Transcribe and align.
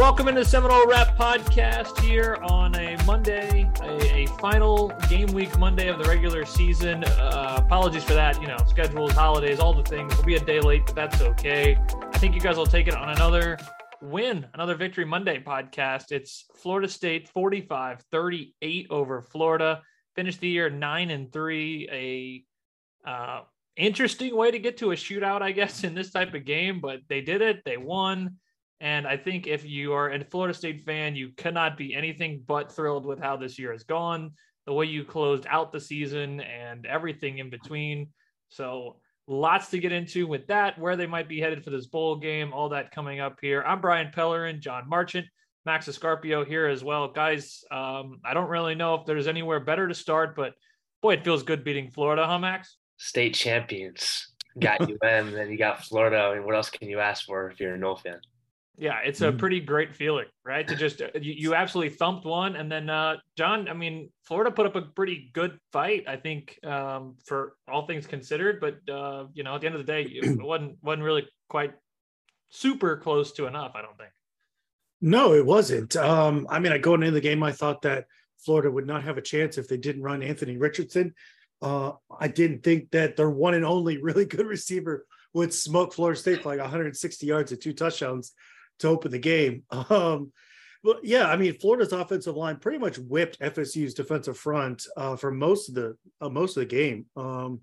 Welcome 0.00 0.28
into 0.28 0.40
the 0.40 0.48
Seminole 0.48 0.86
Rap 0.86 1.14
Podcast 1.18 2.00
here 2.00 2.38
on 2.44 2.74
a 2.74 2.96
Monday, 3.04 3.70
a, 3.82 4.22
a 4.22 4.26
final 4.38 4.88
game 5.10 5.26
week 5.34 5.58
Monday 5.58 5.88
of 5.88 5.98
the 5.98 6.08
regular 6.08 6.46
season. 6.46 7.04
Uh, 7.04 7.56
apologies 7.58 8.02
for 8.02 8.14
that. 8.14 8.40
You 8.40 8.48
know, 8.48 8.56
schedules, 8.66 9.12
holidays, 9.12 9.60
all 9.60 9.74
the 9.74 9.82
things. 9.82 10.16
We'll 10.16 10.24
be 10.24 10.36
a 10.36 10.40
day 10.40 10.58
late, 10.58 10.86
but 10.86 10.94
that's 10.94 11.20
okay. 11.20 11.78
I 12.14 12.16
think 12.16 12.34
you 12.34 12.40
guys 12.40 12.56
will 12.56 12.64
take 12.64 12.88
it 12.88 12.96
on 12.96 13.10
another 13.10 13.58
win, 14.00 14.46
another 14.54 14.74
Victory 14.74 15.04
Monday 15.04 15.38
podcast. 15.38 16.12
It's 16.12 16.46
Florida 16.56 16.88
State 16.88 17.28
45 17.28 18.00
38 18.10 18.86
over 18.88 19.20
Florida. 19.20 19.82
Finished 20.16 20.40
the 20.40 20.48
year 20.48 20.70
9 20.70 21.10
and 21.10 21.30
3. 21.30 22.46
A 23.04 23.06
uh, 23.06 23.42
interesting 23.76 24.34
way 24.34 24.50
to 24.50 24.58
get 24.58 24.78
to 24.78 24.92
a 24.92 24.96
shootout, 24.96 25.42
I 25.42 25.52
guess, 25.52 25.84
in 25.84 25.92
this 25.94 26.10
type 26.10 26.32
of 26.32 26.46
game, 26.46 26.80
but 26.80 27.00
they 27.10 27.20
did 27.20 27.42
it. 27.42 27.66
They 27.66 27.76
won. 27.76 28.38
And 28.80 29.06
I 29.06 29.16
think 29.16 29.46
if 29.46 29.64
you 29.64 29.92
are 29.92 30.10
a 30.10 30.24
Florida 30.24 30.54
State 30.54 30.84
fan, 30.84 31.14
you 31.14 31.30
cannot 31.36 31.76
be 31.76 31.94
anything 31.94 32.42
but 32.46 32.72
thrilled 32.72 33.04
with 33.04 33.18
how 33.18 33.36
this 33.36 33.58
year 33.58 33.72
has 33.72 33.84
gone, 33.84 34.32
the 34.66 34.72
way 34.72 34.86
you 34.86 35.04
closed 35.04 35.46
out 35.48 35.70
the 35.70 35.80
season, 35.80 36.40
and 36.40 36.86
everything 36.86 37.38
in 37.38 37.50
between. 37.50 38.08
So, 38.48 38.96
lots 39.26 39.68
to 39.70 39.78
get 39.78 39.92
into 39.92 40.26
with 40.26 40.46
that, 40.46 40.78
where 40.78 40.96
they 40.96 41.06
might 41.06 41.28
be 41.28 41.40
headed 41.40 41.62
for 41.62 41.70
this 41.70 41.86
bowl 41.86 42.16
game, 42.16 42.52
all 42.54 42.70
that 42.70 42.90
coming 42.90 43.20
up 43.20 43.38
here. 43.42 43.62
I'm 43.66 43.82
Brian 43.82 44.12
Pellerin, 44.12 44.60
John 44.60 44.88
Marchant, 44.88 45.26
Max 45.66 45.86
Escarpio 45.86 46.46
here 46.46 46.66
as 46.66 46.82
well. 46.82 47.08
Guys, 47.08 47.62
um, 47.70 48.20
I 48.24 48.32
don't 48.32 48.48
really 48.48 48.74
know 48.74 48.94
if 48.94 49.04
there's 49.04 49.28
anywhere 49.28 49.60
better 49.60 49.88
to 49.88 49.94
start, 49.94 50.34
but 50.34 50.54
boy, 51.02 51.14
it 51.14 51.24
feels 51.24 51.42
good 51.42 51.64
beating 51.64 51.90
Florida, 51.90 52.26
huh, 52.26 52.38
Max? 52.38 52.76
State 52.96 53.34
champions 53.34 54.32
got 54.58 54.80
UM, 54.80 55.32
then 55.32 55.50
you 55.50 55.58
got 55.58 55.84
Florida. 55.84 56.16
I 56.16 56.34
mean, 56.34 56.44
what 56.44 56.54
else 56.54 56.70
can 56.70 56.88
you 56.88 56.98
ask 56.98 57.26
for 57.26 57.50
if 57.50 57.60
you're 57.60 57.74
a 57.74 57.78
Nole 57.78 57.96
fan? 57.96 58.20
Yeah, 58.76 58.98
it's 59.04 59.20
a 59.20 59.30
pretty 59.30 59.60
great 59.60 59.94
feeling, 59.94 60.24
right? 60.42 60.66
To 60.66 60.74
just 60.74 61.00
you, 61.00 61.10
you 61.20 61.54
absolutely 61.54 61.94
thumped 61.94 62.24
one, 62.24 62.56
and 62.56 62.72
then 62.72 62.88
uh, 62.88 63.16
John. 63.36 63.68
I 63.68 63.74
mean, 63.74 64.10
Florida 64.22 64.50
put 64.50 64.64
up 64.64 64.74
a 64.74 64.80
pretty 64.80 65.30
good 65.34 65.58
fight, 65.70 66.04
I 66.08 66.16
think, 66.16 66.58
um, 66.64 67.16
for 67.26 67.56
all 67.70 67.86
things 67.86 68.06
considered. 68.06 68.58
But 68.58 68.90
uh, 68.90 69.26
you 69.34 69.42
know, 69.42 69.54
at 69.54 69.60
the 69.60 69.66
end 69.66 69.76
of 69.76 69.84
the 69.84 69.92
day, 69.92 70.04
it 70.04 70.38
wasn't 70.42 70.78
wasn't 70.82 71.02
really 71.02 71.28
quite 71.50 71.74
super 72.48 72.96
close 72.96 73.32
to 73.32 73.46
enough. 73.46 73.72
I 73.74 73.82
don't 73.82 73.98
think. 73.98 74.10
No, 75.02 75.34
it 75.34 75.44
wasn't. 75.44 75.96
Um, 75.96 76.46
I 76.48 76.58
mean, 76.58 76.72
I 76.72 76.78
going 76.78 77.02
into 77.02 77.12
the 77.12 77.20
game, 77.20 77.42
I 77.42 77.52
thought 77.52 77.82
that 77.82 78.06
Florida 78.38 78.70
would 78.70 78.86
not 78.86 79.02
have 79.02 79.18
a 79.18 79.22
chance 79.22 79.58
if 79.58 79.68
they 79.68 79.76
didn't 79.76 80.02
run 80.02 80.22
Anthony 80.22 80.56
Richardson. 80.56 81.14
Uh, 81.60 81.92
I 82.18 82.28
didn't 82.28 82.62
think 82.62 82.90
that 82.92 83.16
their 83.16 83.28
one 83.30 83.54
and 83.54 83.64
only 83.64 84.00
really 84.00 84.24
good 84.24 84.46
receiver 84.46 85.06
would 85.34 85.52
smoke 85.52 85.92
Florida 85.92 86.18
State 86.18 86.42
for 86.42 86.48
like 86.48 86.60
160 86.60 87.26
yards 87.26 87.52
and 87.52 87.60
two 87.60 87.72
touchdowns 87.72 88.32
to 88.80 88.88
open 88.88 89.10
the 89.10 89.18
game. 89.18 89.62
Um, 89.90 90.32
but 90.82 91.04
yeah, 91.04 91.26
I 91.26 91.36
mean, 91.36 91.58
Florida's 91.58 91.92
offensive 91.92 92.36
line 92.36 92.56
pretty 92.56 92.78
much 92.78 92.98
whipped 92.98 93.38
FSU's 93.40 93.92
defensive 93.92 94.38
front 94.38 94.86
uh, 94.96 95.14
for 95.14 95.30
most 95.30 95.68
of 95.68 95.74
the 95.74 95.96
uh, 96.20 96.30
most 96.30 96.56
of 96.56 96.62
the 96.62 96.66
game. 96.66 97.04
Um, 97.16 97.60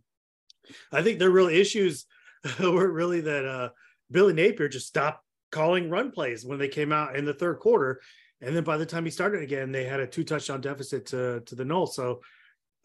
I 0.92 1.02
think 1.02 1.18
their 1.18 1.32
real 1.32 1.48
issues 1.48 2.06
were 2.60 2.92
really 2.92 3.22
that 3.22 3.46
uh, 3.46 3.70
Billy 4.12 4.34
Napier 4.34 4.70
just 4.70 4.88
stopped 4.88 5.24
calling 5.52 5.90
run 5.90 6.12
plays 6.12 6.46
when 6.46 6.60
they 6.60 6.68
came 6.68 6.92
out 6.92 7.16
in 7.16 7.26
the 7.26 7.34
third 7.34 7.60
quarter, 7.60 8.02
and 8.42 8.56
then 8.56 8.64
by 8.64 8.78
the 8.78 8.86
time 8.86 9.04
he 9.04 9.12
started 9.12 9.42
again, 9.42 9.72
they 9.72 9.86
had 9.86 10.00
a 10.00 10.06
two 10.06 10.24
touchdown 10.24 10.62
deficit 10.62 11.08
to 11.08 11.42
to 11.46 11.56
the 11.56 11.66
null. 11.66 11.88
So. 11.88 12.22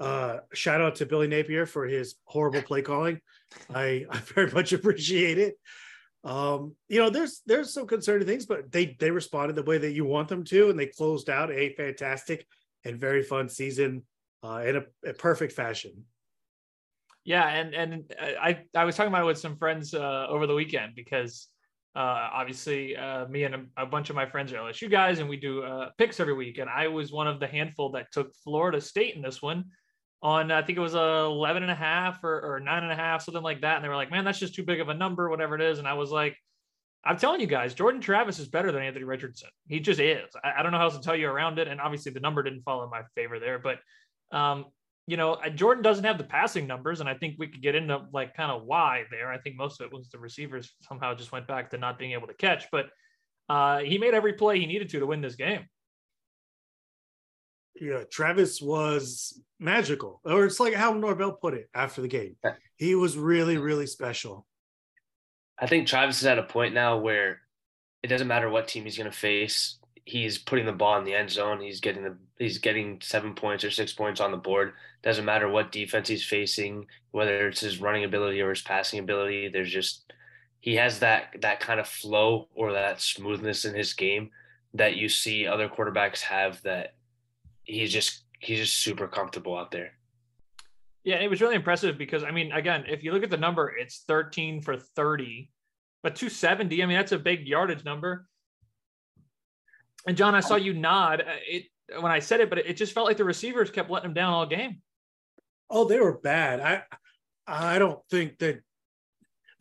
Uh, 0.00 0.40
shout 0.52 0.80
out 0.80 0.96
to 0.96 1.06
Billy 1.06 1.28
Napier 1.28 1.64
for 1.64 1.86
his 1.86 2.16
horrible 2.24 2.62
play 2.62 2.82
calling. 2.82 3.20
I, 3.72 4.04
I 4.10 4.16
very 4.16 4.50
much 4.50 4.72
appreciate 4.72 5.38
it 5.38 5.54
um 6.24 6.74
you 6.88 6.98
know 6.98 7.10
there's 7.10 7.42
there's 7.46 7.72
some 7.72 7.86
concerning 7.86 8.26
things 8.26 8.46
but 8.46 8.70
they 8.70 8.96
they 9.00 9.10
responded 9.10 9.56
the 9.56 9.62
way 9.64 9.78
that 9.78 9.92
you 9.92 10.04
want 10.04 10.28
them 10.28 10.44
to 10.44 10.70
and 10.70 10.78
they 10.78 10.86
closed 10.86 11.28
out 11.28 11.50
a 11.50 11.74
fantastic 11.74 12.46
and 12.84 13.00
very 13.00 13.22
fun 13.22 13.48
season 13.48 14.02
uh 14.44 14.62
in 14.64 14.76
a, 14.76 14.82
a 15.08 15.12
perfect 15.14 15.52
fashion 15.52 16.04
Yeah, 17.24 17.46
and 17.48 17.74
and 17.74 18.12
I 18.18 18.64
I 18.74 18.84
was 18.84 18.96
talking 18.96 19.12
about 19.12 19.22
it 19.22 19.26
with 19.26 19.38
some 19.38 19.56
friends 19.56 19.94
uh, 19.94 20.26
over 20.28 20.46
the 20.46 20.54
weekend 20.54 20.94
because 20.96 21.48
uh, 21.94 22.28
obviously 22.32 22.96
uh, 22.96 23.28
me 23.28 23.44
and 23.44 23.54
a, 23.54 23.64
a 23.76 23.86
bunch 23.86 24.10
of 24.10 24.16
my 24.16 24.26
friends 24.26 24.52
are 24.52 24.56
LSU 24.56 24.90
guys, 24.90 25.20
and 25.20 25.28
we 25.28 25.36
do 25.36 25.62
uh, 25.62 25.90
picks 25.98 26.18
every 26.18 26.34
week. 26.34 26.58
And 26.58 26.68
I 26.68 26.88
was 26.88 27.12
one 27.12 27.28
of 27.28 27.38
the 27.38 27.46
handful 27.46 27.90
that 27.92 28.10
took 28.12 28.34
Florida 28.42 28.80
State 28.80 29.14
in 29.14 29.22
this 29.22 29.40
one 29.40 29.66
on 30.22 30.52
I 30.52 30.62
think 30.62 30.78
it 30.78 30.82
was 30.82 30.94
a 30.94 31.26
11 31.26 31.62
and 31.62 31.72
a 31.72 31.76
half 31.76 32.22
or, 32.22 32.54
or 32.54 32.60
nine 32.60 32.84
and 32.84 32.92
a 32.92 32.96
half, 32.96 33.22
something 33.22 33.42
like 33.42 33.62
that. 33.62 33.76
And 33.76 33.84
they 33.84 33.88
were 33.88 33.96
like, 33.96 34.10
man, 34.10 34.24
that's 34.24 34.38
just 34.38 34.54
too 34.54 34.62
big 34.62 34.80
of 34.80 34.88
a 34.88 34.94
number, 34.94 35.28
whatever 35.28 35.56
it 35.56 35.60
is. 35.60 35.78
And 35.78 35.88
I 35.88 35.94
was 35.94 36.10
like, 36.10 36.36
I'm 37.04 37.16
telling 37.16 37.40
you 37.40 37.48
guys, 37.48 37.74
Jordan 37.74 38.00
Travis 38.00 38.38
is 38.38 38.46
better 38.46 38.70
than 38.70 38.82
Anthony 38.82 39.04
Richardson. 39.04 39.50
He 39.66 39.80
just 39.80 39.98
is. 39.98 40.28
I, 40.44 40.52
I 40.58 40.62
don't 40.62 40.70
know 40.70 40.78
how 40.78 40.84
else 40.84 40.96
to 40.96 41.02
tell 41.02 41.16
you 41.16 41.28
around 41.28 41.58
it. 41.58 41.66
And 41.66 41.80
obviously 41.80 42.12
the 42.12 42.20
number 42.20 42.42
didn't 42.44 42.62
fall 42.62 42.84
in 42.84 42.90
my 42.90 43.02
favor 43.16 43.40
there, 43.40 43.58
but 43.58 43.78
um, 44.30 44.66
you 45.06 45.16
know, 45.16 45.36
Jordan 45.54 45.82
doesn't 45.82 46.04
have 46.04 46.16
the 46.16 46.24
passing 46.24 46.66
numbers, 46.66 47.00
and 47.00 47.08
I 47.08 47.14
think 47.14 47.34
we 47.38 47.48
could 47.48 47.60
get 47.60 47.74
into 47.74 48.02
like 48.12 48.34
kind 48.34 48.52
of 48.52 48.62
why 48.64 49.04
there. 49.10 49.32
I 49.32 49.38
think 49.38 49.56
most 49.56 49.80
of 49.80 49.86
it 49.86 49.92
was 49.92 50.08
the 50.08 50.18
receivers 50.18 50.72
somehow 50.82 51.14
just 51.14 51.32
went 51.32 51.48
back 51.48 51.70
to 51.70 51.78
not 51.78 51.98
being 51.98 52.12
able 52.12 52.28
to 52.28 52.34
catch, 52.34 52.66
but 52.70 52.86
uh, 53.48 53.80
he 53.80 53.98
made 53.98 54.14
every 54.14 54.34
play 54.34 54.60
he 54.60 54.66
needed 54.66 54.88
to 54.90 55.00
to 55.00 55.06
win 55.06 55.20
this 55.20 55.34
game. 55.34 55.66
Yeah, 57.80 58.04
Travis 58.10 58.60
was 58.60 59.40
magical, 59.58 60.20
or 60.24 60.44
it's 60.44 60.60
like 60.60 60.74
how 60.74 60.92
Norvell 60.92 61.32
put 61.32 61.54
it 61.54 61.68
after 61.74 62.02
the 62.02 62.08
game. 62.08 62.36
He 62.76 62.94
was 62.94 63.16
really, 63.16 63.58
really 63.58 63.86
special. 63.86 64.46
I 65.58 65.66
think 65.66 65.86
Travis 65.86 66.20
is 66.20 66.26
at 66.26 66.38
a 66.38 66.42
point 66.42 66.74
now 66.74 66.98
where 66.98 67.40
it 68.02 68.08
doesn't 68.08 68.28
matter 68.28 68.50
what 68.50 68.68
team 68.68 68.84
he's 68.84 68.96
going 68.96 69.10
to 69.10 69.16
face. 69.16 69.78
He's 70.04 70.36
putting 70.36 70.66
the 70.66 70.72
ball 70.72 70.98
in 70.98 71.04
the 71.04 71.14
end 71.14 71.30
zone. 71.30 71.60
He's 71.60 71.80
getting 71.80 72.02
the 72.02 72.16
he's 72.38 72.58
getting 72.58 73.00
seven 73.00 73.34
points 73.34 73.62
or 73.62 73.70
six 73.70 73.92
points 73.92 74.20
on 74.20 74.32
the 74.32 74.36
board. 74.36 74.72
Doesn't 75.02 75.24
matter 75.24 75.48
what 75.48 75.70
defense 75.70 76.08
he's 76.08 76.24
facing, 76.24 76.86
whether 77.12 77.46
it's 77.48 77.60
his 77.60 77.80
running 77.80 78.02
ability 78.02 78.40
or 78.40 78.50
his 78.50 78.62
passing 78.62 78.98
ability. 78.98 79.48
There's 79.48 79.70
just 79.70 80.12
he 80.58 80.74
has 80.74 80.98
that 80.98 81.36
that 81.42 81.60
kind 81.60 81.78
of 81.78 81.86
flow 81.86 82.48
or 82.54 82.72
that 82.72 83.00
smoothness 83.00 83.64
in 83.64 83.74
his 83.74 83.94
game 83.94 84.30
that 84.74 84.96
you 84.96 85.08
see 85.08 85.46
other 85.46 85.68
quarterbacks 85.68 86.22
have. 86.22 86.60
That 86.62 86.94
he's 87.64 87.92
just 87.92 88.24
he's 88.40 88.58
just 88.58 88.76
super 88.76 89.08
comfortable 89.08 89.56
out 89.56 89.70
there. 89.70 89.92
Yeah, 91.04 91.16
it 91.16 91.28
was 91.28 91.40
really 91.40 91.56
impressive 91.56 91.98
because 91.98 92.22
I 92.22 92.30
mean, 92.30 92.52
again, 92.52 92.84
if 92.88 93.02
you 93.02 93.12
look 93.12 93.24
at 93.24 93.30
the 93.30 93.36
number, 93.36 93.72
it's 93.76 94.04
13 94.06 94.62
for 94.62 94.76
30, 94.76 95.50
but 96.02 96.14
270. 96.14 96.82
I 96.82 96.86
mean, 96.86 96.96
that's 96.96 97.12
a 97.12 97.18
big 97.18 97.46
yardage 97.46 97.84
number. 97.84 98.26
And 100.06 100.16
John, 100.16 100.34
I 100.34 100.40
saw 100.40 100.56
you 100.56 100.74
nod. 100.74 101.20
Uh, 101.20 101.34
It 101.46 101.64
when 102.00 102.12
I 102.12 102.20
said 102.20 102.40
it, 102.40 102.48
but 102.48 102.58
it 102.58 102.76
just 102.76 102.92
felt 102.92 103.06
like 103.06 103.16
the 103.16 103.24
receivers 103.24 103.70
kept 103.70 103.90
letting 103.90 104.10
him 104.10 104.14
down 104.14 104.32
all 104.32 104.46
game. 104.46 104.80
Oh, 105.68 105.84
they 105.86 105.98
were 105.98 106.18
bad. 106.18 106.60
I 106.60 106.82
I 107.46 107.78
don't 107.78 108.00
think 108.10 108.38
that 108.38 108.60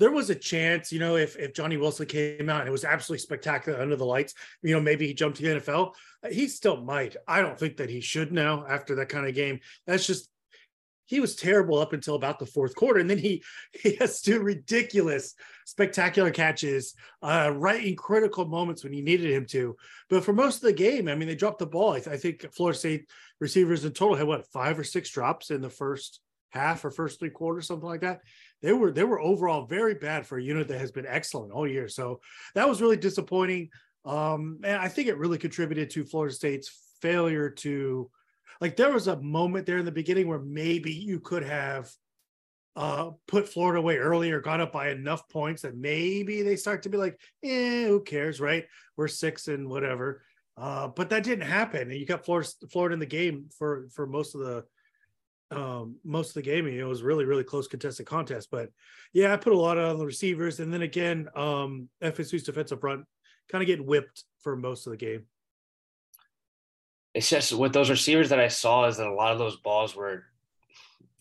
there 0.01 0.11
was 0.11 0.31
a 0.31 0.35
chance, 0.35 0.91
you 0.91 0.97
know, 0.97 1.15
if 1.15 1.37
if 1.37 1.53
Johnny 1.53 1.77
Wilson 1.77 2.07
came 2.07 2.49
out 2.49 2.61
and 2.61 2.67
it 2.67 2.71
was 2.71 2.83
absolutely 2.83 3.21
spectacular 3.21 3.79
under 3.79 3.95
the 3.95 4.03
lights, 4.03 4.33
you 4.63 4.73
know, 4.73 4.81
maybe 4.81 5.05
he 5.05 5.13
jumped 5.13 5.37
to 5.37 5.43
the 5.43 5.59
NFL. 5.61 5.93
He 6.31 6.47
still 6.47 6.77
might. 6.77 7.15
I 7.27 7.41
don't 7.41 7.57
think 7.57 7.77
that 7.77 7.91
he 7.91 8.01
should 8.01 8.31
now 8.31 8.65
after 8.67 8.95
that 8.95 9.09
kind 9.09 9.27
of 9.27 9.35
game. 9.35 9.59
That's 9.85 10.07
just 10.07 10.27
he 11.05 11.19
was 11.19 11.35
terrible 11.35 11.77
up 11.77 11.93
until 11.93 12.15
about 12.15 12.39
the 12.39 12.47
fourth 12.47 12.73
quarter, 12.73 12.99
and 12.99 13.07
then 13.07 13.19
he 13.19 13.43
he 13.71 13.95
has 13.97 14.21
two 14.21 14.39
ridiculous, 14.39 15.35
spectacular 15.67 16.31
catches 16.31 16.95
uh, 17.21 17.53
right 17.55 17.85
in 17.85 17.95
critical 17.95 18.45
moments 18.45 18.83
when 18.83 18.93
you 18.93 19.03
needed 19.03 19.31
him 19.31 19.45
to. 19.51 19.75
But 20.09 20.23
for 20.23 20.33
most 20.33 20.55
of 20.55 20.61
the 20.63 20.73
game, 20.73 21.09
I 21.09 21.13
mean, 21.15 21.27
they 21.27 21.35
dropped 21.35 21.59
the 21.59 21.67
ball. 21.67 21.91
I, 21.91 21.99
th- 21.99 22.15
I 22.15 22.17
think 22.17 22.51
Florida 22.55 22.79
State 22.79 23.07
receivers 23.39 23.85
in 23.85 23.91
total 23.91 24.15
had 24.15 24.25
what 24.25 24.47
five 24.47 24.79
or 24.79 24.83
six 24.83 25.11
drops 25.11 25.51
in 25.51 25.61
the 25.61 25.69
first 25.69 26.21
half 26.49 26.83
or 26.83 26.91
first 26.91 27.19
three 27.19 27.29
quarters, 27.29 27.67
something 27.67 27.87
like 27.87 28.01
that. 28.01 28.21
They 28.61 28.73
were 28.73 28.91
they 28.91 29.03
were 29.03 29.19
overall 29.19 29.65
very 29.65 29.95
bad 29.95 30.25
for 30.25 30.37
a 30.37 30.43
unit 30.43 30.67
that 30.67 30.79
has 30.79 30.91
been 30.91 31.07
excellent 31.07 31.51
all 31.51 31.67
year. 31.67 31.87
So 31.87 32.21
that 32.55 32.69
was 32.69 32.81
really 32.81 32.97
disappointing. 32.97 33.69
Um, 34.05 34.59
and 34.63 34.77
I 34.77 34.87
think 34.87 35.07
it 35.07 35.17
really 35.17 35.37
contributed 35.37 35.89
to 35.91 36.05
Florida 36.05 36.33
State's 36.33 36.71
failure 37.01 37.49
to 37.49 38.09
like 38.59 38.75
there 38.75 38.93
was 38.93 39.07
a 39.07 39.21
moment 39.21 39.65
there 39.65 39.77
in 39.77 39.85
the 39.85 39.91
beginning 39.91 40.27
where 40.27 40.39
maybe 40.39 40.93
you 40.93 41.19
could 41.19 41.43
have 41.43 41.91
uh 42.75 43.09
put 43.27 43.49
Florida 43.49 43.79
away 43.79 43.97
early 43.97 44.31
got 44.39 44.61
up 44.61 44.71
by 44.71 44.89
enough 44.89 45.27
points 45.27 45.63
that 45.63 45.75
maybe 45.75 46.41
they 46.41 46.55
start 46.55 46.83
to 46.83 46.89
be 46.89 46.97
like, 46.97 47.19
eh, 47.43 47.85
who 47.87 48.01
cares, 48.01 48.39
right? 48.39 48.65
We're 48.95 49.07
six 49.07 49.47
and 49.47 49.67
whatever. 49.67 50.23
Uh, 50.55 50.87
but 50.87 51.09
that 51.09 51.23
didn't 51.23 51.47
happen. 51.47 51.89
And 51.89 51.99
you 51.99 52.05
got 52.05 52.23
Florida 52.23 52.49
Florida 52.71 52.93
in 52.93 52.99
the 52.99 53.05
game 53.05 53.49
for 53.57 53.87
for 53.93 54.05
most 54.05 54.35
of 54.35 54.41
the 54.41 54.63
um 55.51 55.97
most 56.03 56.29
of 56.29 56.33
the 56.35 56.41
game. 56.41 56.67
It 56.67 56.83
was 56.83 57.03
really, 57.03 57.25
really 57.25 57.43
close 57.43 57.67
contested 57.67 58.05
contest. 58.05 58.49
But 58.51 58.69
yeah, 59.13 59.33
I 59.33 59.37
put 59.37 59.53
a 59.53 59.57
lot 59.57 59.77
on 59.77 59.97
the 59.99 60.05
receivers. 60.05 60.59
And 60.59 60.73
then 60.73 60.81
again, 60.81 61.29
um 61.35 61.89
FSU's 62.03 62.43
defensive 62.43 62.79
front 62.79 63.05
kind 63.51 63.61
of 63.61 63.67
getting 63.67 63.85
whipped 63.85 64.23
for 64.41 64.55
most 64.55 64.87
of 64.87 64.91
the 64.91 64.97
game. 64.97 65.25
it's 67.13 67.29
just 67.29 67.53
with 67.53 67.73
those 67.73 67.89
receivers 67.89 68.29
that 68.29 68.39
I 68.39 68.47
saw 68.47 68.85
is 68.85 68.97
that 68.97 69.07
a 69.07 69.13
lot 69.13 69.33
of 69.33 69.39
those 69.39 69.57
balls 69.57 69.95
were 69.95 70.23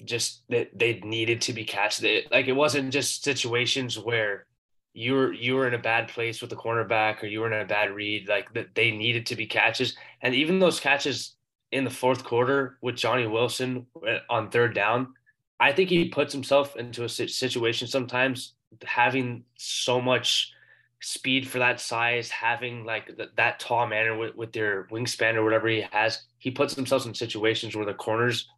just 0.04 0.42
that 0.48 0.70
they 0.78 1.00
needed 1.00 1.42
to 1.42 1.52
be 1.52 1.64
catched. 1.64 2.02
It, 2.02 2.30
like 2.30 2.48
it 2.48 2.52
wasn't 2.52 2.92
just 2.92 3.24
situations 3.24 3.98
where 3.98 4.46
you 4.94 5.14
were 5.14 5.32
you 5.32 5.54
were 5.54 5.68
in 5.68 5.74
a 5.74 5.78
bad 5.78 6.08
place 6.08 6.40
with 6.40 6.50
the 6.50 6.56
cornerback 6.56 7.22
or 7.22 7.26
you 7.26 7.40
were 7.40 7.52
in 7.52 7.60
a 7.60 7.66
bad 7.66 7.92
read. 7.92 8.28
Like 8.28 8.52
that 8.54 8.74
they 8.74 8.90
needed 8.92 9.26
to 9.26 9.36
be 9.36 9.46
catches, 9.46 9.96
and 10.22 10.34
even 10.34 10.58
those 10.58 10.80
catches 10.80 11.36
in 11.72 11.84
the 11.84 11.90
fourth 11.90 12.24
quarter 12.24 12.78
with 12.80 12.96
Johnny 12.96 13.26
Wilson 13.26 13.86
uh, 14.06 14.18
on 14.28 14.50
third 14.50 14.74
down, 14.74 15.14
I 15.58 15.72
think 15.72 15.88
he 15.88 16.08
puts 16.08 16.32
himself 16.32 16.76
into 16.76 17.04
a 17.04 17.08
situation 17.08 17.86
sometimes 17.86 18.54
having 18.84 19.44
so 19.56 20.00
much 20.00 20.52
speed 21.00 21.48
for 21.48 21.58
that 21.58 21.80
size, 21.80 22.30
having 22.30 22.84
like 22.84 23.16
th- 23.16 23.30
that 23.36 23.60
tall 23.60 23.86
man 23.86 24.18
with, 24.18 24.34
with 24.36 24.52
their 24.52 24.86
wingspan 24.90 25.34
or 25.34 25.44
whatever 25.44 25.68
he 25.68 25.84
has, 25.92 26.24
he 26.38 26.50
puts 26.50 26.74
himself 26.74 27.06
in 27.06 27.14
situations 27.14 27.74
where 27.74 27.86
the 27.86 27.94
corners 27.94 28.48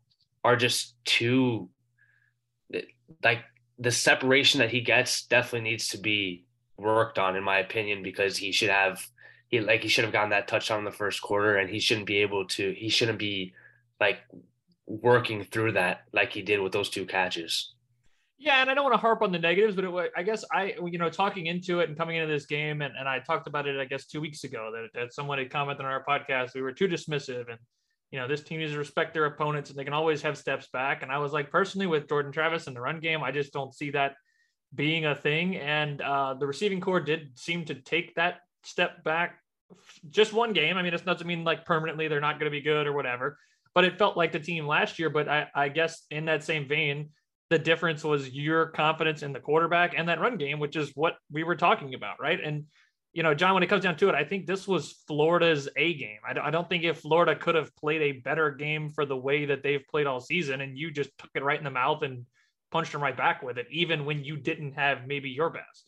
are 0.45 0.57
just 0.57 0.95
too 1.05 1.69
like 3.23 3.45
the 3.79 3.91
separation 3.91 4.59
that 4.61 4.71
he 4.71 4.81
gets 4.81 5.27
definitely 5.27 5.71
needs 5.71 5.89
to 5.89 5.99
be 5.99 6.45
worked 6.77 7.19
on 7.19 7.37
in 7.37 7.45
my 7.45 7.59
opinion 7.59 8.03
because 8.03 8.37
he 8.37 8.51
should 8.51 8.71
have 8.71 9.07
he 9.53 9.61
like 9.61 9.83
he 9.83 9.89
should 9.89 10.05
have 10.05 10.13
gotten 10.13 10.31
that 10.31 10.49
touchdown 10.49 10.81
in 10.81 10.85
the 10.85 10.91
first 10.91 11.23
quarter 11.23 11.59
and 11.59 11.71
he 11.71 11.79
shouldn't 11.79 12.07
be 12.07 12.17
able 12.17 12.47
to 12.47 12.73
he 12.73 12.89
shouldn't 12.89 13.19
be 13.19 13.53
like 14.01 14.19
working 14.87 15.45
through 15.45 15.73
that 15.73 16.01
like 16.13 16.33
he 16.33 16.43
did 16.43 16.61
with 16.61 16.73
those 16.73 16.89
two 16.89 17.07
catches. 17.07 17.75
Yeah, 18.39 18.61
and 18.61 18.69
I 18.69 18.75
don't 18.75 18.83
want 18.83 18.95
to 18.95 19.01
harp 19.01 19.23
on 19.23 19.31
the 19.31 19.39
negatives, 19.39 19.77
but 19.77 19.85
it, 19.85 20.13
I 20.17 20.25
guess 20.25 20.45
I, 20.53 20.75
you 20.85 20.99
know, 20.99 21.09
talking 21.09 21.47
into 21.47 21.79
it 21.79 21.89
and 21.89 21.97
coming 21.97 22.17
into 22.17 22.33
this 22.33 22.45
game, 22.45 22.83
and, 22.83 22.93
and 22.99 23.09
I 23.09 23.21
talked 23.21 23.47
about 23.47 23.69
it, 23.69 23.79
I 23.79 23.85
guess, 23.85 24.07
two 24.07 24.21
weeks 24.21 24.43
ago 24.43 24.73
that, 24.73 24.89
that 25.01 25.15
someone 25.15 25.39
had 25.39 25.49
commented 25.49 25.87
on 25.87 25.93
our 25.93 26.05
podcast. 26.05 26.53
We 26.53 26.63
were 26.63 26.73
too 26.73 26.89
dismissive, 26.89 27.49
and 27.49 27.59
you 28.11 28.19
know, 28.19 28.27
this 28.27 28.43
team 28.43 28.59
needs 28.59 28.73
to 28.73 28.79
respect 28.79 29.15
their 29.15 29.27
opponents, 29.27 29.71
and 29.71 29.79
they 29.79 29.85
can 29.85 29.93
always 29.93 30.23
have 30.23 30.37
steps 30.37 30.67
back. 30.73 31.05
And 31.05 31.13
I 31.13 31.19
was 31.19 31.33
like, 31.33 31.53
personally, 31.53 31.87
with 31.87 32.09
Jordan 32.09 32.33
Travis 32.33 32.67
in 32.67 32.75
the 32.75 32.81
run 32.81 32.99
game, 32.99 33.23
I 33.23 33.31
just 33.31 33.53
don't 33.53 33.73
see 33.73 33.91
that 33.93 34.17
being 34.75 35.07
a 35.07 35.15
thing. 35.15 35.57
And 35.59 36.01
uh, 36.01 36.35
the 36.35 36.47
receiving 36.47 36.81
core 36.81 37.01
did 37.01 37.39
seem 37.39 37.65
to 37.67 37.77
take 37.77 38.17
that 38.17 38.41
step 38.65 39.05
back 39.05 39.39
just 40.11 40.33
one 40.33 40.53
game. 40.53 40.77
I 40.77 40.83
mean, 40.83 40.95
it 40.95 41.05
doesn't 41.05 41.27
mean 41.27 41.45
like 41.45 41.65
permanently 41.65 42.09
they're 42.09 42.21
not 42.21 42.39
going 42.39 42.51
to 42.51 42.57
be 42.57 42.61
good 42.61 42.87
or 42.87 42.93
whatever, 42.93 43.39
but 43.75 43.85
it 43.85 43.99
felt 43.99 44.17
like 44.17 44.33
the 44.33 44.41
team 44.41 44.67
last 44.67 44.99
year. 44.99 45.11
But 45.11 45.29
I, 45.29 45.49
I 45.55 45.69
guess 45.69 46.05
in 46.11 46.27
that 46.27 46.45
same 46.45 46.69
vein, 46.69 47.11
the 47.51 47.59
difference 47.59 48.03
was 48.03 48.31
your 48.31 48.67
confidence 48.67 49.23
in 49.23 49.33
the 49.33 49.41
quarterback 49.41 49.95
and 49.97 50.09
that 50.09 50.21
run 50.21 50.39
game, 50.39 50.59
which 50.59 50.77
is 50.77 50.93
what 50.95 51.17
we 51.31 51.45
were 51.45 51.57
talking 51.57 51.95
about, 51.95 52.21
right? 52.21 52.43
And 52.43 52.65
you 53.13 53.23
know, 53.23 53.35
John, 53.35 53.53
when 53.53 53.63
it 53.63 53.67
comes 53.67 53.85
down 53.85 53.97
to 53.97 54.09
it, 54.09 54.15
I 54.15 54.25
think 54.25 54.47
this 54.47 54.67
was 54.67 55.03
Florida's 55.07 55.69
A 55.77 55.95
game. 55.95 56.21
I 56.27 56.33
don't, 56.33 56.45
I 56.47 56.51
don't 56.51 56.67
think 56.69 56.85
if 56.85 57.01
Florida 57.01 57.37
could 57.37 57.55
have 57.55 57.75
played 57.77 58.01
a 58.01 58.21
better 58.21 58.51
game 58.51 58.89
for 58.89 59.05
the 59.05 59.17
way 59.17 59.45
that 59.45 59.63
they've 59.63 59.87
played 59.91 60.07
all 60.07 60.19
season, 60.19 60.63
and 60.63 60.79
you 60.79 60.91
just 60.91 61.11
took 61.19 61.31
it 61.35 61.45
right 61.45 61.59
in 61.59 61.65
the 61.65 61.71
mouth 61.71 62.03
and 62.03 62.25
punched 62.71 62.93
them 62.93 63.03
right 63.03 63.17
back 63.17 63.43
with 63.43 63.59
it, 63.59 63.67
even 63.71 64.07
when 64.07 64.25
you 64.25 64.39
didn't 64.39 64.73
have 64.73 65.07
maybe 65.07 65.29
your 65.29 65.51
best. 65.51 65.85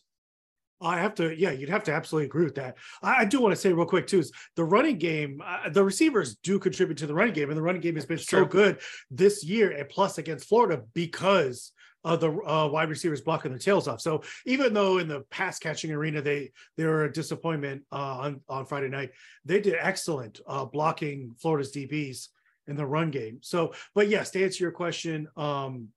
I 0.81 0.99
have 0.99 1.15
to, 1.15 1.33
yeah, 1.33 1.51
you'd 1.51 1.69
have 1.69 1.83
to 1.85 1.93
absolutely 1.93 2.25
agree 2.25 2.43
with 2.43 2.55
that. 2.55 2.77
I, 3.01 3.21
I 3.21 3.25
do 3.25 3.39
want 3.39 3.53
to 3.53 3.59
say 3.59 3.71
real 3.71 3.85
quick 3.85 4.07
too 4.07 4.19
is 4.19 4.31
the 4.55 4.63
running 4.63 4.97
game. 4.97 5.41
Uh, 5.45 5.69
the 5.69 5.83
receivers 5.83 6.35
do 6.35 6.59
contribute 6.59 6.97
to 6.97 7.07
the 7.07 7.13
running 7.13 7.33
game, 7.33 7.49
and 7.49 7.57
the 7.57 7.63
running 7.63 7.81
game 7.81 7.95
has 7.95 8.05
been 8.05 8.17
so 8.17 8.45
good 8.45 8.79
this 9.09 9.43
year, 9.43 9.71
and 9.71 9.87
plus 9.89 10.17
against 10.17 10.47
Florida 10.47 10.83
because 10.93 11.71
of 12.03 12.19
the 12.19 12.29
uh, 12.29 12.67
wide 12.67 12.89
receivers 12.89 13.21
blocking 13.21 13.51
their 13.51 13.59
tails 13.59 13.87
off. 13.87 13.99
So 13.99 14.21
even 14.45 14.73
though 14.73 14.99
in 14.99 15.07
the 15.07 15.21
pass 15.31 15.57
catching 15.57 15.91
arena 15.91 16.21
they 16.21 16.51
they 16.77 16.85
were 16.85 17.05
a 17.05 17.11
disappointment 17.11 17.83
uh, 17.91 18.17
on 18.17 18.41
on 18.47 18.65
Friday 18.65 18.89
night, 18.89 19.11
they 19.43 19.59
did 19.59 19.75
excellent 19.79 20.39
uh, 20.47 20.65
blocking 20.65 21.35
Florida's 21.39 21.73
DBs 21.73 22.27
in 22.67 22.75
the 22.75 22.85
run 22.85 23.11
game. 23.11 23.39
So, 23.41 23.73
but 23.93 24.07
yes, 24.07 24.31
to 24.31 24.43
answer 24.43 24.63
your 24.63 24.71
question, 24.71 25.27
um, 25.35 25.89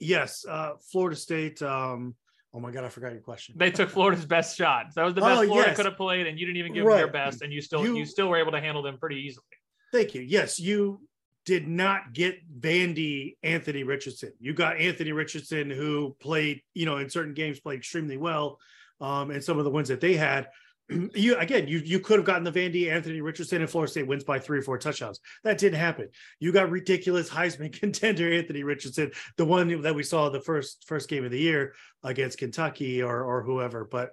yes, 0.00 0.44
uh, 0.48 0.72
Florida 0.90 1.16
State. 1.16 1.62
Um, 1.62 2.14
oh 2.54 2.60
my 2.60 2.70
god, 2.70 2.84
I 2.84 2.88
forgot 2.88 3.12
your 3.12 3.20
question. 3.20 3.56
They 3.58 3.70
took 3.70 3.90
Florida's 3.90 4.24
best 4.24 4.56
shot. 4.56 4.94
That 4.94 5.04
was 5.04 5.14
the 5.14 5.20
best 5.20 5.40
Oh, 5.42 5.46
Florida 5.46 5.70
yes. 5.70 5.76
could 5.76 5.86
have 5.86 5.96
played, 5.96 6.26
and 6.26 6.38
you 6.38 6.46
didn't 6.46 6.58
even 6.58 6.72
give 6.72 6.84
them 6.84 6.98
your 6.98 7.08
best, 7.08 7.42
and 7.42 7.52
you 7.52 7.60
still 7.60 7.84
you, 7.84 7.96
You- 7.96 8.06
still 8.06 8.28
were 8.28 8.38
able 8.38 8.52
to 8.52 8.60
handle 8.60 8.82
them 8.82 8.96
pretty 8.98 9.16
easily. 9.16 9.44
Thank 9.92 10.14
you. 10.14 10.22
Yes, 10.22 10.58
you 10.60 11.00
did 11.44 11.68
not 11.68 12.12
get 12.12 12.36
Vandy 12.60 13.36
Anthony 13.42 13.82
Richardson. 13.82 14.32
You 14.40 14.54
got 14.54 14.78
Anthony 14.78 15.12
Richardson, 15.12 15.70
who 15.70 16.16
played, 16.20 16.62
you 16.72 16.86
know, 16.86 16.96
in 16.96 17.10
certain 17.10 17.34
games 17.34 17.60
played 17.60 17.78
extremely 17.78 18.16
well, 18.16 18.58
um, 19.00 19.30
and 19.30 19.44
some 19.44 19.58
of 19.58 19.64
the 19.64 19.70
wins 19.70 19.88
that 19.88 20.00
they 20.00 20.14
had. 20.14 20.48
You 21.14 21.36
again, 21.36 21.66
you 21.66 21.78
you 21.78 21.98
could 21.98 22.18
have 22.18 22.26
gotten 22.26 22.44
the 22.44 22.52
Vandy 22.52 22.90
Anthony 22.90 23.20
Richardson, 23.20 23.62
and 23.62 23.70
Florida 23.70 23.90
State 23.90 24.06
wins 24.06 24.24
by 24.24 24.38
three 24.38 24.58
or 24.58 24.62
four 24.62 24.78
touchdowns. 24.78 25.20
That 25.42 25.58
didn't 25.58 25.78
happen. 25.78 26.08
You 26.40 26.52
got 26.52 26.70
ridiculous 26.70 27.30
Heisman 27.30 27.72
contender 27.80 28.32
Anthony 28.32 28.62
Richardson, 28.62 29.10
the 29.36 29.44
one 29.44 29.82
that 29.82 29.94
we 29.94 30.02
saw 30.02 30.28
the 30.28 30.40
first 30.40 30.84
first 30.86 31.08
game 31.08 31.24
of 31.24 31.30
the 31.30 31.38
year 31.38 31.74
against 32.02 32.38
Kentucky 32.38 33.02
or 33.02 33.24
or 33.24 33.42
whoever. 33.42 33.84
But 33.84 34.10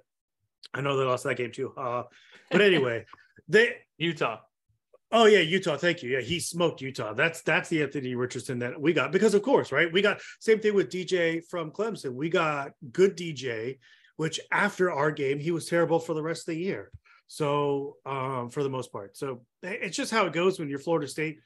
I 0.74 0.82
know 0.82 0.98
they 0.98 1.04
lost 1.04 1.24
that 1.26 1.38
game 1.38 1.52
too. 1.52 1.74
Uh, 1.76 2.04
but 2.50 2.62
anyway, 2.62 3.06
they 3.48 3.76
Utah. 3.98 4.40
Oh 5.14 5.26
yeah, 5.26 5.40
Utah. 5.40 5.76
Thank 5.76 6.04
you. 6.04 6.12
Yeah, 6.12 6.22
he 6.22 6.40
smoked 6.40 6.80
Utah. 6.80 7.14
That's 7.14 7.42
that's 7.42 7.68
the 7.68 7.84
Anthony 7.84 8.16
Richardson 8.16 8.60
that 8.60 8.80
we 8.80 8.94
got 8.94 9.12
because 9.12 9.34
of 9.34 9.42
course, 9.42 9.72
right? 9.72 9.92
We 9.92 10.02
got 10.02 10.22
same 10.40 10.60
thing 10.60 10.74
with 10.74 10.90
DJ 10.90 11.42
from 11.50 11.72
Clemson. 11.72 12.14
We 12.14 12.30
got 12.30 12.72
good 12.94 13.18
DJ, 13.18 13.80
which 14.22 14.40
after 14.52 14.92
our 14.92 15.10
game 15.10 15.40
he 15.40 15.50
was 15.50 15.66
terrible 15.66 15.98
for 15.98 16.14
the 16.14 16.22
rest 16.22 16.42
of 16.42 16.54
the 16.54 16.62
year. 16.62 16.92
So 17.26 17.98
um, 18.06 18.52
for 18.52 18.62
the 18.62 18.70
most 18.70 18.92
part, 18.92 19.18
so 19.18 19.42
it's 19.64 19.98
just 19.98 20.12
how 20.12 20.28
it 20.28 20.34
goes 20.34 20.60
when 20.60 20.70
you're 20.70 20.78
Florida 20.78 21.08
State. 21.08 21.40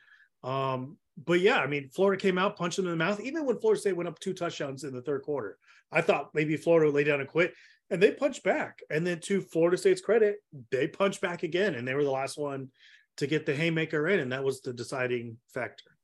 Um, 0.43 0.97
but 1.23 1.39
yeah, 1.39 1.59
I 1.59 1.67
mean, 1.67 1.87
Florida 1.87 2.21
came 2.21 2.37
out, 2.37 2.57
punched 2.57 2.75
them 2.75 2.87
in 2.87 2.91
the 2.91 2.97
mouth. 2.97 3.21
Even 3.21 3.45
when 3.45 3.61
Florida 3.61 3.79
State 3.79 3.95
went 3.95 4.09
up 4.09 4.19
two 4.19 4.33
touchdowns 4.33 4.83
in 4.83 4.93
the 4.93 5.01
third 5.01 5.21
quarter, 5.21 5.57
I 5.89 6.01
thought 6.01 6.31
maybe 6.33 6.57
Florida 6.57 6.87
would 6.87 6.95
lay 6.95 7.05
down 7.05 7.21
and 7.21 7.29
quit, 7.29 7.53
and 7.89 8.03
they 8.03 8.11
punched 8.11 8.43
back. 8.43 8.81
And 8.89 9.07
then 9.07 9.21
to 9.21 9.39
Florida 9.39 9.77
State's 9.77 10.01
credit, 10.01 10.39
they 10.69 10.85
punched 10.85 11.21
back 11.21 11.43
again, 11.43 11.75
and 11.75 11.87
they 11.87 11.95
were 11.95 12.03
the 12.03 12.11
last 12.11 12.37
one 12.37 12.71
to 13.17 13.25
get 13.25 13.45
the 13.45 13.55
haymaker 13.55 14.05
in, 14.09 14.19
and 14.19 14.33
that 14.33 14.43
was 14.43 14.59
the 14.59 14.73
deciding 14.73 15.37
factor. 15.53 15.94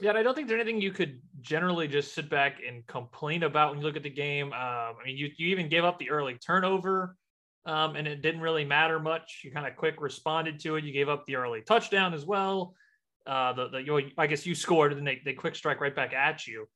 Yeah, 0.00 0.10
and 0.10 0.18
I 0.18 0.22
don't 0.22 0.34
think 0.34 0.48
there's 0.48 0.60
anything 0.60 0.80
you 0.80 0.92
could 0.92 1.20
generally 1.42 1.86
just 1.86 2.14
sit 2.14 2.30
back 2.30 2.60
and 2.66 2.86
complain 2.86 3.42
about 3.42 3.70
when 3.70 3.80
you 3.80 3.84
look 3.84 3.96
at 3.96 4.02
the 4.02 4.10
game. 4.10 4.46
Um, 4.46 4.52
I 4.54 4.96
mean, 5.04 5.16
you 5.16 5.28
you 5.36 5.48
even 5.48 5.68
gave 5.68 5.84
up 5.84 5.98
the 5.98 6.10
early 6.10 6.34
turnover, 6.34 7.16
um, 7.66 7.96
and 7.96 8.08
it 8.08 8.22
didn't 8.22 8.40
really 8.40 8.64
matter 8.64 8.98
much. 8.98 9.42
You 9.44 9.50
kind 9.52 9.66
of 9.66 9.76
quick 9.76 9.96
responded 10.00 10.58
to 10.60 10.76
it. 10.76 10.84
You 10.84 10.92
gave 10.92 11.10
up 11.10 11.26
the 11.26 11.36
early 11.36 11.60
touchdown 11.60 12.14
as 12.14 12.24
well. 12.24 12.74
Uh, 13.26 13.52
the, 13.52 13.68
the 13.68 13.82
you 13.82 14.10
I 14.16 14.26
guess 14.26 14.46
you 14.46 14.54
scored, 14.54 14.92
and 14.94 15.06
they 15.06 15.20
they 15.22 15.34
quick 15.34 15.54
strike 15.54 15.80
right 15.80 15.94
back 15.94 16.14
at 16.14 16.46
you. 16.46 16.66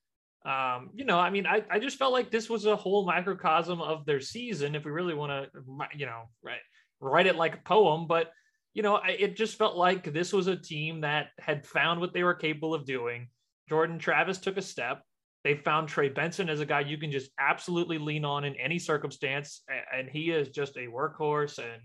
Um, 0.44 0.90
you 0.94 1.06
know, 1.06 1.18
I 1.18 1.30
mean, 1.30 1.46
I, 1.46 1.64
I 1.70 1.78
just 1.78 1.96
felt 1.96 2.12
like 2.12 2.30
this 2.30 2.50
was 2.50 2.66
a 2.66 2.76
whole 2.76 3.06
microcosm 3.06 3.80
of 3.80 4.04
their 4.04 4.20
season. 4.20 4.74
If 4.74 4.84
we 4.84 4.90
really 4.90 5.14
want 5.14 5.32
to, 5.32 5.62
you 5.96 6.04
know, 6.04 6.24
right, 6.42 6.58
write 7.00 7.26
it 7.26 7.36
like 7.36 7.54
a 7.54 7.62
poem, 7.64 8.06
but 8.06 8.30
you 8.74 8.82
know, 8.82 8.96
I, 8.96 9.10
it 9.10 9.36
just 9.36 9.56
felt 9.56 9.76
like 9.76 10.12
this 10.12 10.32
was 10.32 10.48
a 10.48 10.56
team 10.56 11.00
that 11.02 11.28
had 11.38 11.64
found 11.64 12.00
what 12.00 12.12
they 12.12 12.24
were 12.24 12.34
capable 12.34 12.74
of 12.74 12.84
doing. 12.84 13.28
Jordan 13.68 13.98
Travis 13.98 14.38
took 14.38 14.56
a 14.56 14.62
step. 14.62 15.02
They 15.44 15.54
found 15.54 15.88
Trey 15.88 16.08
Benson 16.08 16.48
as 16.48 16.60
a 16.60 16.66
guy 16.66 16.80
you 16.80 16.98
can 16.98 17.12
just 17.12 17.30
absolutely 17.38 17.98
lean 17.98 18.24
on 18.24 18.44
in 18.44 18.56
any 18.56 18.78
circumstance, 18.78 19.62
and 19.94 20.08
he 20.08 20.30
is 20.30 20.48
just 20.48 20.76
a 20.76 20.86
workhorse. 20.86 21.58
And 21.58 21.82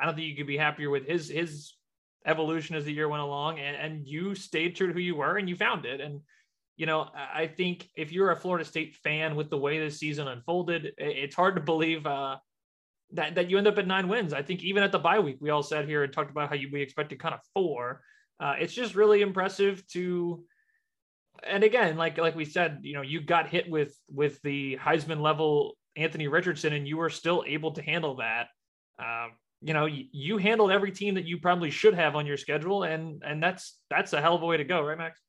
I 0.00 0.06
don't 0.06 0.14
think 0.14 0.26
you 0.26 0.36
could 0.36 0.46
be 0.46 0.56
happier 0.56 0.90
with 0.90 1.06
his 1.06 1.28
his 1.28 1.74
evolution 2.26 2.74
as 2.74 2.86
the 2.86 2.92
year 2.92 3.08
went 3.08 3.22
along. 3.22 3.58
And, 3.60 3.76
and 3.76 4.06
you 4.06 4.34
stayed 4.34 4.74
true 4.74 4.88
to 4.88 4.92
who 4.92 5.00
you 5.00 5.16
were, 5.16 5.36
and 5.36 5.48
you 5.48 5.54
found 5.54 5.84
it. 5.84 6.00
And 6.00 6.20
you 6.76 6.86
know, 6.86 7.08
I 7.14 7.46
think 7.46 7.88
if 7.94 8.10
you're 8.10 8.32
a 8.32 8.36
Florida 8.36 8.64
State 8.64 8.96
fan 8.96 9.36
with 9.36 9.50
the 9.50 9.58
way 9.58 9.78
this 9.78 9.98
season 9.98 10.26
unfolded, 10.26 10.92
it's 10.98 11.36
hard 11.36 11.54
to 11.54 11.62
believe 11.62 12.04
uh, 12.06 12.38
that 13.12 13.34
that 13.34 13.50
you 13.50 13.58
end 13.58 13.66
up 13.66 13.78
at 13.78 13.86
nine 13.86 14.08
wins. 14.08 14.32
I 14.32 14.42
think 14.42 14.62
even 14.62 14.82
at 14.82 14.92
the 14.92 14.98
bye 14.98 15.20
week, 15.20 15.38
we 15.40 15.50
all 15.50 15.62
sat 15.62 15.86
here 15.86 16.02
and 16.02 16.12
talked 16.12 16.30
about 16.30 16.48
how 16.48 16.54
you, 16.54 16.68
we 16.72 16.82
expected 16.82 17.18
kind 17.18 17.34
of 17.34 17.40
four. 17.54 18.02
Uh, 18.40 18.54
it's 18.58 18.74
just 18.74 18.94
really 18.94 19.22
impressive 19.22 19.86
to, 19.88 20.44
and 21.46 21.62
again, 21.62 21.96
like 21.96 22.18
like 22.18 22.34
we 22.34 22.44
said, 22.44 22.80
you 22.82 22.94
know, 22.94 23.02
you 23.02 23.20
got 23.20 23.48
hit 23.48 23.68
with 23.68 23.96
with 24.10 24.40
the 24.42 24.78
Heisman 24.78 25.20
level 25.20 25.76
Anthony 25.96 26.28
Richardson, 26.28 26.72
and 26.72 26.88
you 26.88 26.96
were 26.96 27.10
still 27.10 27.44
able 27.46 27.72
to 27.72 27.82
handle 27.82 28.16
that. 28.16 28.48
Um, 28.98 29.32
you 29.62 29.72
know, 29.72 29.86
you, 29.86 30.04
you 30.12 30.38
handled 30.38 30.70
every 30.70 30.92
team 30.92 31.14
that 31.14 31.24
you 31.24 31.38
probably 31.38 31.70
should 31.70 31.94
have 31.94 32.16
on 32.16 32.26
your 32.26 32.36
schedule, 32.36 32.82
and 32.82 33.22
and 33.24 33.42
that's 33.42 33.78
that's 33.90 34.12
a 34.12 34.20
hell 34.20 34.34
of 34.34 34.42
a 34.42 34.46
way 34.46 34.56
to 34.56 34.64
go, 34.64 34.82
right, 34.82 34.98
Max? 34.98 35.20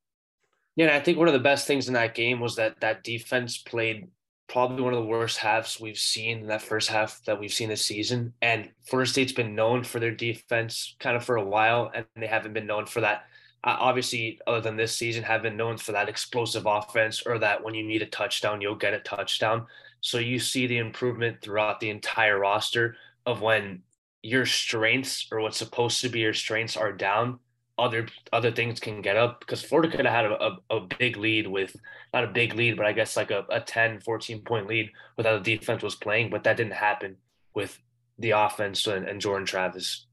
Yeah, 0.76 0.94
I 0.94 1.00
think 1.00 1.16
one 1.16 1.26
of 1.26 1.32
the 1.32 1.40
best 1.40 1.66
things 1.66 1.88
in 1.88 1.94
that 1.94 2.14
game 2.14 2.38
was 2.38 2.56
that 2.56 2.80
that 2.80 3.02
defense 3.02 3.56
played 3.56 4.08
probably 4.48 4.82
one 4.82 4.92
of 4.92 5.00
the 5.00 5.08
worst 5.08 5.38
halves 5.38 5.80
we've 5.80 5.98
seen 5.98 6.38
in 6.38 6.46
that 6.46 6.62
first 6.62 6.88
half 6.88 7.20
that 7.24 7.38
we've 7.38 7.52
seen 7.52 7.68
this 7.68 7.84
season. 7.84 8.32
And 8.42 8.70
Florida 8.88 9.10
State's 9.10 9.32
been 9.32 9.54
known 9.54 9.82
for 9.82 9.98
their 9.98 10.12
defense 10.12 10.94
kind 11.00 11.16
of 11.16 11.24
for 11.24 11.36
a 11.36 11.44
while, 11.44 11.90
and 11.94 12.06
they 12.16 12.26
haven't 12.26 12.52
been 12.52 12.66
known 12.66 12.86
for 12.86 13.00
that. 13.00 13.24
Uh, 13.64 13.76
obviously, 13.80 14.38
other 14.46 14.60
than 14.60 14.76
this 14.76 14.96
season, 14.96 15.24
have 15.24 15.42
been 15.42 15.56
known 15.56 15.76
for 15.76 15.92
that 15.92 16.08
explosive 16.08 16.66
offense 16.66 17.22
or 17.26 17.38
that 17.38 17.62
when 17.62 17.74
you 17.74 17.82
need 17.82 18.02
a 18.02 18.06
touchdown, 18.06 18.60
you'll 18.60 18.76
get 18.76 18.94
a 18.94 19.00
touchdown. 19.00 19.66
So 20.00 20.18
you 20.18 20.38
see 20.38 20.66
the 20.66 20.78
improvement 20.78 21.40
throughout 21.40 21.80
the 21.80 21.90
entire 21.90 22.38
roster 22.38 22.96
of 23.24 23.40
when 23.40 23.82
your 24.22 24.46
strengths 24.46 25.26
or 25.32 25.40
what's 25.40 25.56
supposed 25.56 26.00
to 26.00 26.08
be 26.08 26.20
your 26.20 26.34
strengths 26.34 26.76
are 26.76 26.92
down, 26.92 27.40
other 27.78 28.06
other 28.32 28.50
things 28.50 28.80
can 28.80 29.02
get 29.02 29.16
up 29.16 29.40
because 29.40 29.62
Florida 29.62 29.94
could 29.94 30.06
have 30.06 30.14
had 30.14 30.24
a, 30.26 30.42
a, 30.42 30.58
a, 30.70 30.80
big 30.98 31.16
lead 31.16 31.46
with 31.46 31.76
not 32.14 32.24
a 32.24 32.28
big 32.28 32.54
lead, 32.54 32.76
but 32.76 32.86
I 32.86 32.92
guess 32.92 33.16
like 33.16 33.30
a, 33.30 33.44
a 33.50 33.60
10, 33.60 34.00
14 34.00 34.40
point 34.42 34.66
lead 34.66 34.90
with 35.16 35.26
how 35.26 35.38
the 35.38 35.56
defense 35.56 35.82
was 35.82 35.94
playing, 35.94 36.30
but 36.30 36.44
that 36.44 36.56
didn't 36.56 36.72
happen 36.72 37.16
with 37.54 37.78
the 38.18 38.30
offense 38.30 38.86
and, 38.86 39.06
and 39.06 39.20
Jordan 39.20 39.46
Travis. 39.46 40.06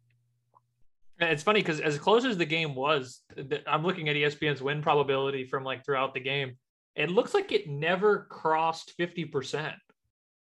It's 1.19 1.43
funny 1.43 1.61
because 1.61 1.79
as 1.79 1.97
close 1.97 2.25
as 2.25 2.37
the 2.37 2.45
game 2.45 2.75
was, 2.75 3.21
I'm 3.65 3.83
looking 3.83 4.09
at 4.09 4.15
ESPN's 4.15 4.61
win 4.61 4.81
probability 4.81 5.45
from 5.45 5.63
like 5.63 5.85
throughout 5.85 6.13
the 6.13 6.19
game. 6.19 6.57
It 6.95 7.09
looks 7.09 7.33
like 7.33 7.51
it 7.51 7.67
never 7.67 8.27
crossed 8.29 8.97
50% 8.99 9.73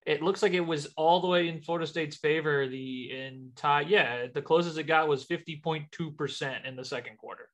it 0.06 0.22
looks 0.22 0.42
like 0.42 0.52
it 0.52 0.60
was 0.60 0.86
all 0.96 1.20
the 1.20 1.26
way 1.26 1.48
in 1.48 1.60
Florida 1.60 1.86
State's 1.86 2.16
favor. 2.16 2.68
The 2.68 3.10
entire 3.12 3.84
yeah, 3.84 4.26
the 4.32 4.42
closest 4.42 4.78
it 4.78 4.84
got 4.84 5.08
was 5.08 5.24
fifty 5.24 5.60
point 5.62 5.90
two 5.92 6.10
percent 6.10 6.66
in 6.66 6.76
the 6.76 6.84
second 6.84 7.16
quarter. 7.18 7.48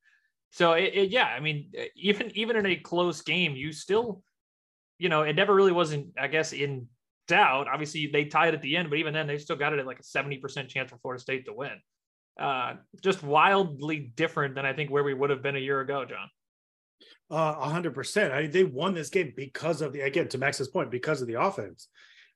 So 0.50 0.72
it, 0.72 0.92
it, 0.94 1.10
yeah, 1.10 1.26
I 1.26 1.40
mean, 1.40 1.72
even 1.94 2.32
even 2.34 2.56
in 2.56 2.66
a 2.66 2.76
close 2.76 3.22
game, 3.22 3.54
you 3.54 3.72
still, 3.72 4.22
you 4.98 5.08
know, 5.08 5.22
it 5.22 5.34
never 5.34 5.54
really 5.54 5.72
wasn't, 5.72 6.08
I 6.18 6.26
guess, 6.26 6.52
in 6.52 6.88
doubt. 7.28 7.68
Obviously, 7.68 8.08
they 8.12 8.24
tied 8.24 8.54
at 8.54 8.62
the 8.62 8.76
end, 8.76 8.90
but 8.90 8.98
even 8.98 9.14
then, 9.14 9.28
they 9.28 9.38
still 9.38 9.56
got 9.56 9.72
it 9.72 9.78
at 9.78 9.86
like 9.86 10.00
a 10.00 10.04
seventy 10.04 10.38
percent 10.38 10.68
chance 10.68 10.90
for 10.90 10.98
Florida 10.98 11.22
State 11.22 11.46
to 11.46 11.52
win. 11.52 11.80
Uh, 12.38 12.74
just 13.00 13.22
wildly 13.22 14.12
different 14.16 14.54
than 14.54 14.66
I 14.66 14.72
think 14.72 14.90
where 14.90 15.04
we 15.04 15.14
would 15.14 15.30
have 15.30 15.42
been 15.42 15.56
a 15.56 15.60
year 15.60 15.80
ago, 15.80 16.04
John. 16.04 16.28
A 17.30 17.68
hundred 17.68 17.94
percent. 17.94 18.34
I 18.34 18.42
mean, 18.42 18.50
they 18.50 18.64
won 18.64 18.92
this 18.92 19.08
game 19.08 19.32
because 19.36 19.82
of 19.82 19.92
the 19.92 20.00
again 20.00 20.26
to 20.28 20.38
Max's 20.38 20.66
point 20.66 20.90
because 20.90 21.22
of 21.22 21.28
the 21.28 21.40
offense. 21.40 21.86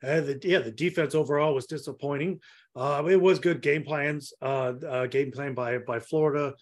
Uh, 0.05 0.21
the, 0.21 0.41
yeah, 0.43 0.59
the 0.59 0.71
defense 0.71 1.15
overall 1.15 1.55
was 1.55 1.67
disappointing. 1.67 2.41
Uh, 2.77 3.03
it 3.09 3.21
was 3.21 3.39
good 3.39 3.63
game 3.63 3.85
plans, 3.85 4.33
uh, 4.43 4.73
uh, 4.89 5.07
game 5.07 5.31
plan 5.31 5.55
by 5.55 5.79
by 5.79 6.01
Florida. 6.01 6.55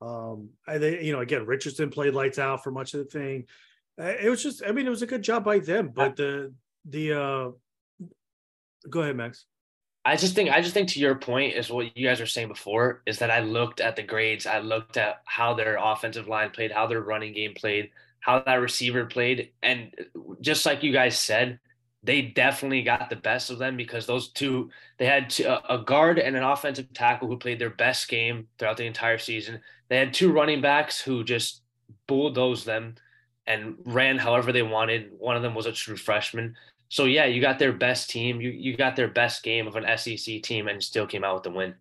Um, 0.00 0.50
I, 0.66 0.78
they, 0.78 1.04
you 1.04 1.12
know, 1.12 1.20
again, 1.20 1.44
Richardson 1.44 1.90
played 1.90 2.14
lights 2.14 2.38
out 2.38 2.64
for 2.64 2.70
much 2.70 2.94
of 2.94 3.00
the 3.00 3.10
thing. 3.10 3.44
Uh, 4.00 4.14
it 4.20 4.30
was 4.30 4.42
just, 4.42 4.62
I 4.66 4.72
mean, 4.72 4.86
it 4.86 4.90
was 4.90 5.02
a 5.02 5.06
good 5.06 5.22
job 5.22 5.44
by 5.44 5.58
them, 5.58 5.90
but 5.94 6.16
the 6.16 6.54
the 6.86 7.12
uh, 7.12 7.50
go 8.88 9.02
ahead, 9.02 9.16
Max. 9.16 9.44
I 10.04 10.16
just 10.16 10.34
think 10.34 10.50
I 10.50 10.62
just 10.62 10.72
think 10.72 10.88
to 10.90 11.00
your 11.00 11.16
point 11.16 11.54
is 11.54 11.68
what 11.68 11.94
you 11.96 12.06
guys 12.06 12.20
were 12.20 12.26
saying 12.26 12.48
before 12.48 13.02
is 13.06 13.18
that 13.18 13.30
I 13.30 13.40
looked 13.40 13.80
at 13.80 13.96
the 13.96 14.02
grades, 14.02 14.46
I 14.46 14.60
looked 14.60 14.96
at 14.96 15.20
how 15.26 15.52
their 15.52 15.76
offensive 15.78 16.28
line 16.28 16.50
played, 16.50 16.72
how 16.72 16.86
their 16.86 17.02
running 17.02 17.34
game 17.34 17.52
played, 17.54 17.90
how 18.20 18.40
that 18.40 18.54
receiver 18.54 19.04
played, 19.04 19.50
and 19.62 19.94
just 20.40 20.64
like 20.64 20.82
you 20.82 20.92
guys 20.92 21.18
said, 21.18 21.58
they 22.02 22.22
definitely 22.22 22.82
got 22.82 23.10
the 23.10 23.16
best 23.16 23.50
of 23.50 23.58
them 23.58 23.76
because 23.76 24.06
those 24.06 24.30
two 24.30 24.70
they 24.98 25.06
had 25.06 25.34
a 25.68 25.78
guard 25.78 26.18
and 26.18 26.36
an 26.36 26.42
offensive 26.42 26.92
tackle 26.94 27.28
who 27.28 27.36
played 27.36 27.58
their 27.58 27.70
best 27.70 28.08
game 28.08 28.48
throughout 28.58 28.76
the 28.76 28.86
entire 28.86 29.18
season. 29.18 29.60
They 29.88 29.98
had 29.98 30.14
two 30.14 30.32
running 30.32 30.60
backs 30.60 31.00
who 31.00 31.24
just 31.24 31.62
bulldozed 32.06 32.64
them 32.64 32.94
and 33.46 33.74
ran 33.84 34.16
however 34.18 34.52
they 34.52 34.62
wanted. 34.62 35.10
One 35.18 35.36
of 35.36 35.42
them 35.42 35.54
was 35.54 35.66
a 35.66 35.72
true 35.72 35.96
freshman. 35.96 36.56
So 36.88 37.04
yeah, 37.04 37.26
you 37.26 37.40
got 37.40 37.58
their 37.58 37.72
best 37.72 38.10
team. 38.10 38.40
You 38.40 38.50
you 38.50 38.76
got 38.76 38.96
their 38.96 39.08
best 39.08 39.42
game 39.42 39.66
of 39.66 39.76
an 39.76 39.98
SEC 39.98 40.42
team 40.42 40.68
and 40.68 40.82
still 40.82 41.06
came 41.06 41.24
out 41.24 41.34
with 41.34 41.44
the 41.44 41.50
win. 41.50 41.74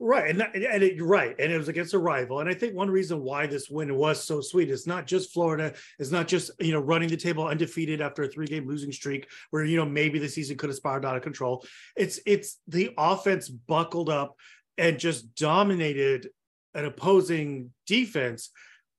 Right, 0.00 0.30
and 0.30 0.38
that, 0.38 0.54
and 0.54 0.82
it, 0.82 1.02
right, 1.02 1.34
and 1.40 1.52
it 1.52 1.58
was 1.58 1.66
against 1.66 1.92
a 1.92 1.98
rival. 1.98 2.38
And 2.38 2.48
I 2.48 2.54
think 2.54 2.72
one 2.72 2.88
reason 2.88 3.20
why 3.20 3.48
this 3.48 3.68
win 3.68 3.96
was 3.96 4.22
so 4.22 4.40
sweet 4.40 4.70
is 4.70 4.86
not 4.86 5.08
just 5.08 5.32
Florida, 5.32 5.74
it's 5.98 6.12
not 6.12 6.28
just 6.28 6.52
you 6.60 6.72
know 6.72 6.78
running 6.78 7.08
the 7.08 7.16
table 7.16 7.48
undefeated 7.48 8.00
after 8.00 8.22
a 8.22 8.28
three-game 8.28 8.68
losing 8.68 8.92
streak, 8.92 9.26
where 9.50 9.64
you 9.64 9.76
know 9.76 9.84
maybe 9.84 10.20
the 10.20 10.28
season 10.28 10.56
could 10.56 10.68
have 10.68 10.76
spiraled 10.76 11.04
out 11.04 11.16
of 11.16 11.22
control. 11.22 11.64
It's 11.96 12.20
it's 12.26 12.58
the 12.68 12.94
offense 12.96 13.48
buckled 13.48 14.08
up 14.08 14.36
and 14.76 15.00
just 15.00 15.34
dominated 15.34 16.28
an 16.74 16.84
opposing 16.84 17.72
defense 17.84 18.50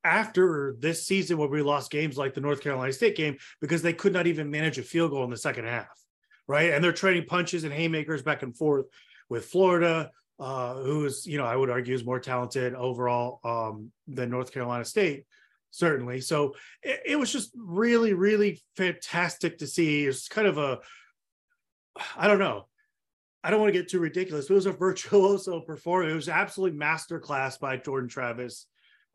after 0.04 0.76
this 0.80 1.08
season 1.08 1.38
where 1.38 1.48
we 1.48 1.62
lost 1.62 1.92
games 1.92 2.18
like 2.18 2.34
the 2.34 2.42
North 2.42 2.62
Carolina 2.62 2.92
State 2.92 3.16
game 3.16 3.38
because 3.62 3.82
they 3.82 3.94
could 3.94 4.12
not 4.12 4.28
even 4.28 4.52
manage 4.52 4.78
a 4.78 4.84
field 4.84 5.12
goal 5.12 5.24
in 5.24 5.30
the 5.30 5.38
second 5.38 5.64
half, 5.64 5.88
right? 6.46 6.74
And 6.74 6.84
they're 6.84 6.92
trading 6.92 7.26
punches 7.26 7.64
and 7.64 7.72
haymakers 7.72 8.22
back 8.22 8.44
and 8.44 8.56
forth 8.56 8.88
with 9.30 9.46
Florida 9.46 10.12
uh, 10.40 10.76
who's 10.76 11.26
you 11.26 11.38
know 11.38 11.46
I 11.46 11.56
would 11.56 11.70
argue 11.70 11.94
is 11.94 12.06
more 12.06 12.20
talented 12.20 12.74
overall 12.74 13.40
um, 13.44 13.92
than 14.08 14.30
North 14.30 14.52
Carolina 14.54 14.86
State, 14.86 15.26
certainly. 15.72 16.22
So 16.22 16.56
it, 16.82 17.02
it, 17.06 17.16
was 17.20 17.32
just 17.32 17.52
really, 17.56 18.14
really 18.14 18.62
fantastic 18.78 19.58
to 19.60 19.68
see. 19.68 20.06
It's 20.06 20.28
kind 20.28 20.48
of 20.48 20.58
a, 20.58 20.80
I 22.16 22.28
don't 22.28 22.40
know, 22.40 22.68
I 23.44 23.52
don't 23.52 23.60
want 23.60 23.74
to 23.74 23.80
get 23.80 23.90
too 23.90 24.00
ridiculous, 24.00 24.48
but 24.48 24.54
it 24.54 24.56
was 24.56 24.66
a 24.66 24.72
virtuoso 24.88 25.60
performance. 25.60 26.12
It 26.12 26.16
was 26.16 26.30
absolutely 26.30 26.80
masterclass 26.80 27.60
by 27.60 27.78
Jordan 27.78 28.10
Travis. 28.10 28.66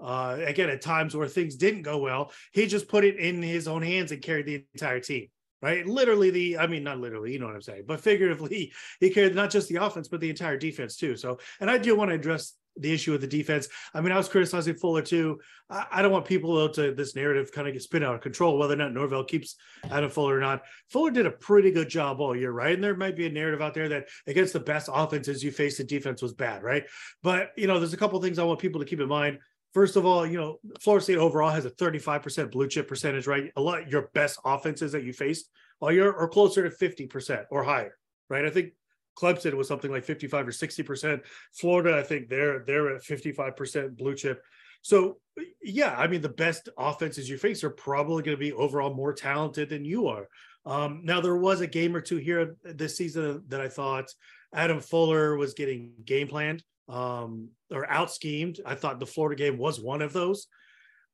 Uh, 0.01 0.39
again, 0.45 0.69
at 0.69 0.83
times 0.83 1.17
where 1.17 1.29
things 1.29 1.55
didn't 1.57 1.83
go 1.83 1.99
well, 1.99 2.33
he 2.53 2.67
just 2.67 2.89
put 2.89 3.05
it 3.05 3.17
in 3.17 3.41
his 3.41 3.69
own 3.69 3.81
hands 3.81 4.11
and 4.13 4.21
carried 4.21 4.45
the 4.45 4.65
entire 4.75 5.01
team 5.01 5.29
right? 5.65 5.87
Literally, 5.87 6.29
the 6.29 6.59
I 6.59 6.67
mean, 6.67 6.85
not 6.85 7.01
literally, 7.01 7.33
you 7.33 7.39
know 7.39 7.47
what 7.47 7.55
I'm 7.55 7.63
saying, 7.63 7.85
but 7.87 8.01
figuratively, 8.01 8.73
he 9.01 9.11
carried 9.11 9.35
not 9.35 9.51
just 9.51 9.69
the 9.69 9.83
offense, 9.83 10.09
but 10.09 10.21
the 10.21 10.29
entire 10.29 10.59
defense 10.59 10.97
too. 10.97 11.17
So, 11.17 11.39
and 11.59 11.71
I 11.71 11.79
do 11.79 11.97
want 11.97 12.11
to 12.11 12.15
address 12.15 12.53
the 12.77 12.93
issue 12.93 13.13
with 13.13 13.21
the 13.21 13.27
defense. 13.27 13.69
I 13.95 14.01
mean, 14.01 14.13
I 14.13 14.19
was 14.19 14.29
criticizing 14.29 14.75
Fuller 14.75 15.01
too. 15.01 15.41
I, 15.71 15.87
I 15.93 16.03
don't 16.03 16.13
want 16.13 16.27
people 16.27 16.69
to 16.69 16.93
this 16.93 17.15
narrative 17.17 17.51
kind 17.53 17.67
of 17.67 17.73
get 17.73 17.83
spin 17.83 18.03
out 18.03 18.15
of 18.15 18.21
control, 18.21 18.59
whether 18.59 18.75
or 18.75 18.77
not 18.77 18.93
Norvell 18.93 19.25
keeps 19.25 19.57
Adam 19.91 20.11
Fuller 20.11 20.37
or 20.37 20.41
not. 20.41 20.63
Fuller 20.91 21.11
did 21.11 21.25
a 21.25 21.31
pretty 21.31 21.71
good 21.71 21.89
job 21.89 22.21
all 22.21 22.37
year, 22.37 22.51
right? 22.51 22.75
And 22.75 22.85
there 22.85 22.97
might 22.97 23.17
be 23.17 23.27
a 23.27 23.31
narrative 23.31 23.63
out 23.63 23.73
there 23.73 23.89
that 23.89 24.09
against 24.27 24.53
the 24.53 24.61
best 24.61 24.91
offenses 24.93 25.43
you 25.43 25.51
faced, 25.51 25.79
the 25.79 25.85
defense 25.85 26.21
was 26.21 26.35
bad, 26.35 26.63
right? 26.63 26.85
But 27.23 27.53
you 27.57 27.69
know, 27.69 27.79
there's 27.79 27.95
a 27.95 27.99
couple 27.99 28.21
things 28.21 28.39
I 28.39 28.45
want 28.45 28.61
people 28.61 28.81
to 28.81 28.87
keep 28.87 29.01
in 29.01 29.09
mind. 29.09 29.39
First 29.75 29.97
of 29.97 30.07
all, 30.07 30.25
you 30.25 30.39
know, 30.39 30.61
Florida 30.81 31.03
State 31.03 31.19
overall 31.19 31.51
has 31.51 31.65
a 31.65 31.71
35% 31.71 32.53
blue 32.53 32.69
chip 32.69 32.87
percentage, 32.87 33.27
right? 33.27 33.51
A 33.57 33.61
lot 33.61 33.91
your 33.91 34.09
best 34.15 34.39
offenses 34.45 34.93
that 34.93 35.03
you 35.03 35.13
faced 35.13 35.51
all 35.81 35.91
year 35.91 36.13
are 36.13 36.29
closer 36.29 36.69
to 36.69 36.75
50% 36.75 37.45
or 37.51 37.65
higher, 37.65 37.99
right? 38.31 38.45
I 38.45 38.51
think 38.51 38.73
Clemson 39.19 39.55
was 39.55 39.67
something 39.67 39.91
like 39.91 40.05
55 40.05 40.47
or 40.47 40.53
60%. 40.53 41.21
Florida, 41.53 41.99
I 41.99 42.03
think 42.03 42.29
they're 42.29 42.65
they're 42.65 42.95
at 42.95 43.03
55% 43.03 43.97
blue 43.97 44.15
chip. 44.15 44.43
So 44.83 45.19
yeah, 45.61 45.95
I 45.97 46.07
mean 46.07 46.21
the 46.21 46.29
best 46.29 46.69
offenses 46.79 47.29
you 47.29 47.37
face 47.37 47.65
are 47.65 47.71
probably 47.71 48.23
going 48.23 48.37
to 48.37 48.41
be 48.41 48.53
overall 48.53 48.95
more 48.95 49.13
talented 49.13 49.71
than 49.71 49.85
you 49.85 50.07
are. 50.07 50.29
Um, 50.67 51.01
now 51.05 51.21
there 51.21 51.37
was 51.37 51.61
a 51.61 51.67
game 51.67 51.97
or 51.97 52.01
two 52.01 52.17
here 52.19 52.57
this 52.63 52.97
season 52.97 53.43
that 53.49 53.61
I 53.61 53.69
thought 53.69 54.07
Adam 54.55 54.81
Fuller 54.81 55.37
was 55.37 55.55
getting 55.55 55.93
game 56.05 56.29
planned 56.29 56.63
um, 56.89 57.49
or 57.71 57.89
out 57.91 58.11
schemed. 58.11 58.61
I 58.65 58.75
thought 58.75 59.01
the 59.01 59.07
Florida 59.07 59.43
game 59.43 59.59
was 59.59 59.81
one 59.81 60.03
of 60.03 60.13
those 60.13 60.47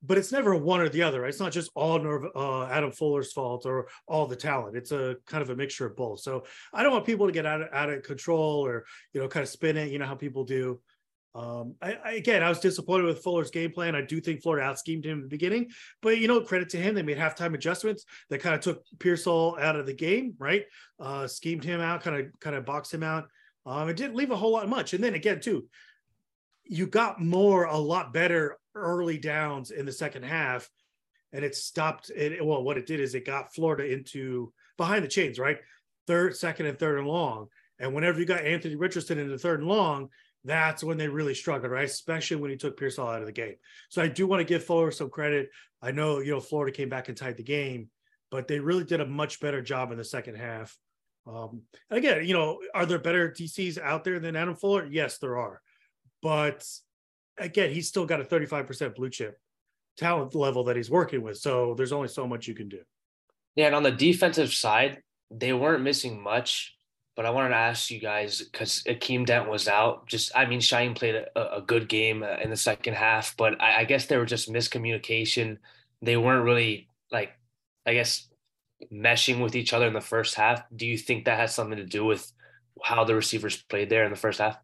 but 0.02 0.18
it's 0.18 0.32
never 0.32 0.56
one 0.56 0.80
or 0.80 0.88
the 0.88 1.02
other. 1.02 1.22
Right? 1.22 1.28
It's 1.28 1.40
not 1.40 1.52
just 1.52 1.70
all 1.74 2.00
uh, 2.34 2.66
Adam 2.66 2.92
Fuller's 2.92 3.32
fault 3.32 3.66
or 3.66 3.88
all 4.06 4.26
the 4.26 4.36
talent. 4.36 4.76
It's 4.76 4.92
a 4.92 5.16
kind 5.26 5.42
of 5.42 5.50
a 5.50 5.56
mixture 5.56 5.86
of 5.86 5.96
both. 5.96 6.20
So 6.20 6.44
I 6.72 6.82
don't 6.82 6.92
want 6.92 7.06
people 7.06 7.26
to 7.26 7.32
get 7.32 7.46
out 7.46 7.62
of, 7.62 7.68
out 7.72 7.90
of 7.90 8.02
control 8.02 8.66
or 8.66 8.84
you 9.12 9.20
know 9.20 9.28
kind 9.28 9.42
of 9.42 9.48
spin 9.48 9.76
it. 9.76 9.90
You 9.90 9.98
know 9.98 10.06
how 10.06 10.14
people 10.14 10.44
do. 10.44 10.80
Um, 11.32 11.76
I, 11.80 11.96
I, 12.04 12.12
again, 12.14 12.42
I 12.42 12.48
was 12.48 12.58
disappointed 12.58 13.04
with 13.04 13.22
Fuller's 13.22 13.52
game 13.52 13.70
plan. 13.70 13.94
I 13.94 14.00
do 14.00 14.20
think 14.20 14.42
Florida 14.42 14.66
out 14.66 14.80
schemed 14.80 15.06
him 15.06 15.18
in 15.18 15.22
the 15.22 15.28
beginning, 15.28 15.68
but 16.02 16.18
you 16.18 16.26
know, 16.26 16.40
credit 16.40 16.70
to 16.70 16.76
him, 16.76 16.96
they 16.96 17.02
made 17.02 17.18
halftime 17.18 17.54
adjustments 17.54 18.04
that 18.30 18.40
kind 18.40 18.56
of 18.56 18.62
took 18.62 18.82
Pearsall 18.98 19.56
out 19.60 19.76
of 19.76 19.86
the 19.86 19.94
game, 19.94 20.34
right? 20.38 20.64
Uh, 20.98 21.28
schemed 21.28 21.62
him 21.62 21.80
out, 21.80 22.02
kind 22.02 22.16
of 22.16 22.40
kind 22.40 22.56
of 22.56 22.64
boxed 22.64 22.92
him 22.92 23.04
out. 23.04 23.28
Um, 23.66 23.88
it 23.88 23.96
didn't 23.96 24.16
leave 24.16 24.30
a 24.30 24.36
whole 24.36 24.52
lot 24.52 24.68
much. 24.68 24.94
And 24.94 25.04
then 25.04 25.14
again, 25.14 25.40
too, 25.40 25.66
you 26.64 26.86
got 26.86 27.20
more 27.20 27.64
a 27.64 27.76
lot 27.76 28.12
better 28.12 28.56
early 28.74 29.18
downs 29.18 29.72
in 29.72 29.84
the 29.84 29.92
second 29.92 30.22
half 30.22 30.70
and 31.32 31.44
it 31.44 31.54
stopped 31.56 32.10
it 32.10 32.44
well 32.44 32.62
what 32.62 32.78
it 32.78 32.86
did 32.86 33.00
is 33.00 33.14
it 33.14 33.26
got 33.26 33.52
florida 33.52 33.92
into 33.92 34.52
behind 34.76 35.04
the 35.04 35.08
chains 35.08 35.38
right? 35.38 35.58
Third 36.06 36.36
second 36.36 36.66
and 36.66 36.78
third 36.78 36.98
and 36.98 37.06
long. 37.06 37.48
And 37.78 37.94
whenever 37.94 38.20
you 38.20 38.26
got 38.26 38.44
anthony 38.44 38.76
richardson 38.76 39.18
into 39.18 39.36
third 39.36 39.60
and 39.60 39.68
long 39.68 40.08
that's 40.44 40.82
when 40.82 40.96
they 40.96 41.08
really 41.08 41.34
struggled 41.34 41.72
right? 41.72 41.84
Especially 41.84 42.36
when 42.36 42.50
he 42.50 42.56
took 42.56 42.78
pearsall 42.78 43.08
out 43.08 43.20
of 43.20 43.26
the 43.26 43.32
game. 43.32 43.56
So 43.88 44.00
i 44.00 44.08
do 44.08 44.26
want 44.26 44.40
to 44.40 44.44
give 44.44 44.64
florida 44.64 44.94
some 44.94 45.10
credit. 45.10 45.50
I 45.82 45.90
know 45.90 46.20
you 46.20 46.30
know 46.30 46.40
florida 46.40 46.74
came 46.74 46.88
back 46.88 47.08
and 47.08 47.16
tied 47.16 47.36
the 47.36 47.42
game 47.42 47.90
but 48.30 48.46
they 48.46 48.60
really 48.60 48.84
did 48.84 49.00
a 49.00 49.06
much 49.06 49.40
better 49.40 49.60
job 49.60 49.90
in 49.90 49.98
the 49.98 50.04
second 50.04 50.36
half 50.36 50.78
um, 51.26 51.62
again 51.90 52.24
you 52.24 52.34
know 52.34 52.60
are 52.74 52.86
there 52.86 52.98
better 52.98 53.30
dcs 53.30 53.78
out 53.78 54.04
there 54.04 54.18
than 54.18 54.36
adam 54.36 54.54
fuller 54.54 54.86
yes 54.86 55.18
there 55.18 55.38
are 55.38 55.60
but 56.22 56.66
again, 57.40 57.72
he's 57.72 57.88
still 57.88 58.06
got 58.06 58.20
a 58.20 58.24
35% 58.24 58.94
blue 58.94 59.10
chip 59.10 59.38
talent 59.96 60.34
level 60.34 60.64
that 60.64 60.76
he's 60.76 60.90
working 60.90 61.22
with. 61.22 61.38
So 61.38 61.74
there's 61.76 61.92
only 61.92 62.08
so 62.08 62.26
much 62.26 62.46
you 62.46 62.54
can 62.54 62.68
do. 62.68 62.80
Yeah, 63.56 63.66
and 63.66 63.74
on 63.74 63.82
the 63.82 63.90
defensive 63.90 64.52
side, 64.52 65.02
they 65.30 65.52
weren't 65.52 65.82
missing 65.82 66.22
much. 66.22 66.76
But 67.16 67.26
I 67.26 67.30
wanted 67.30 67.50
to 67.50 67.56
ask 67.56 67.90
you 67.90 67.98
guys 67.98 68.40
because 68.40 68.82
Akeem 68.84 69.26
Dent 69.26 69.50
was 69.50 69.68
out. 69.68 70.06
Just, 70.06 70.34
I 70.34 70.46
mean, 70.46 70.60
Shine 70.60 70.94
played 70.94 71.16
a, 71.16 71.56
a 71.56 71.60
good 71.60 71.88
game 71.88 72.22
uh, 72.22 72.36
in 72.42 72.48
the 72.48 72.56
second 72.56 72.94
half, 72.94 73.36
but 73.36 73.60
I, 73.60 73.80
I 73.80 73.84
guess 73.84 74.06
there 74.06 74.20
were 74.20 74.26
just 74.26 74.50
miscommunication. 74.50 75.58
They 76.00 76.16
weren't 76.16 76.44
really 76.44 76.88
like, 77.10 77.32
I 77.84 77.94
guess, 77.94 78.29
meshing 78.92 79.42
with 79.42 79.54
each 79.54 79.72
other 79.72 79.86
in 79.86 79.92
the 79.92 80.00
first 80.00 80.34
half. 80.34 80.62
Do 80.74 80.86
you 80.86 80.96
think 80.96 81.24
that 81.24 81.38
has 81.38 81.54
something 81.54 81.78
to 81.78 81.84
do 81.84 82.04
with 82.04 82.30
how 82.82 83.04
the 83.04 83.14
receivers 83.14 83.62
played 83.62 83.90
there 83.90 84.04
in 84.04 84.10
the 84.10 84.16
first 84.16 84.40
half? 84.40 84.58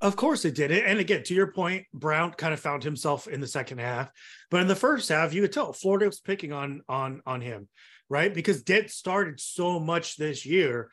Of 0.00 0.16
course 0.16 0.44
it 0.44 0.56
did. 0.56 0.72
And 0.72 0.98
again, 0.98 1.22
to 1.24 1.34
your 1.34 1.52
point, 1.52 1.86
Brown 1.94 2.32
kind 2.32 2.52
of 2.52 2.58
found 2.58 2.82
himself 2.82 3.28
in 3.28 3.40
the 3.40 3.46
second 3.46 3.78
half. 3.78 4.10
But 4.50 4.60
in 4.60 4.66
the 4.66 4.74
first 4.74 5.08
half, 5.08 5.32
you 5.32 5.42
could 5.42 5.52
tell 5.52 5.72
Florida 5.72 6.06
was 6.06 6.20
picking 6.20 6.52
on 6.52 6.82
on 6.88 7.22
on 7.24 7.40
him, 7.40 7.68
right? 8.08 8.34
Because 8.34 8.64
Dent 8.64 8.90
started 8.90 9.38
so 9.38 9.78
much 9.78 10.16
this 10.16 10.44
year. 10.44 10.90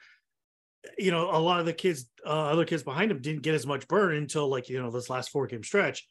You 0.98 1.10
know, 1.10 1.32
a 1.32 1.40
lot 1.40 1.60
of 1.60 1.66
the 1.66 1.74
kids, 1.74 2.10
uh, 2.24 2.30
other 2.30 2.66
kids 2.66 2.84
behind 2.84 3.10
him 3.10 3.20
didn't 3.20 3.42
get 3.42 3.56
as 3.56 3.66
much 3.66 3.88
burn 3.88 4.16
until 4.16 4.48
like, 4.48 4.70
you 4.70 4.80
know, 4.80 4.92
this 4.92 5.10
last 5.10 5.32
four 5.32 5.48
game 5.48 5.64
stretch. 5.64 6.08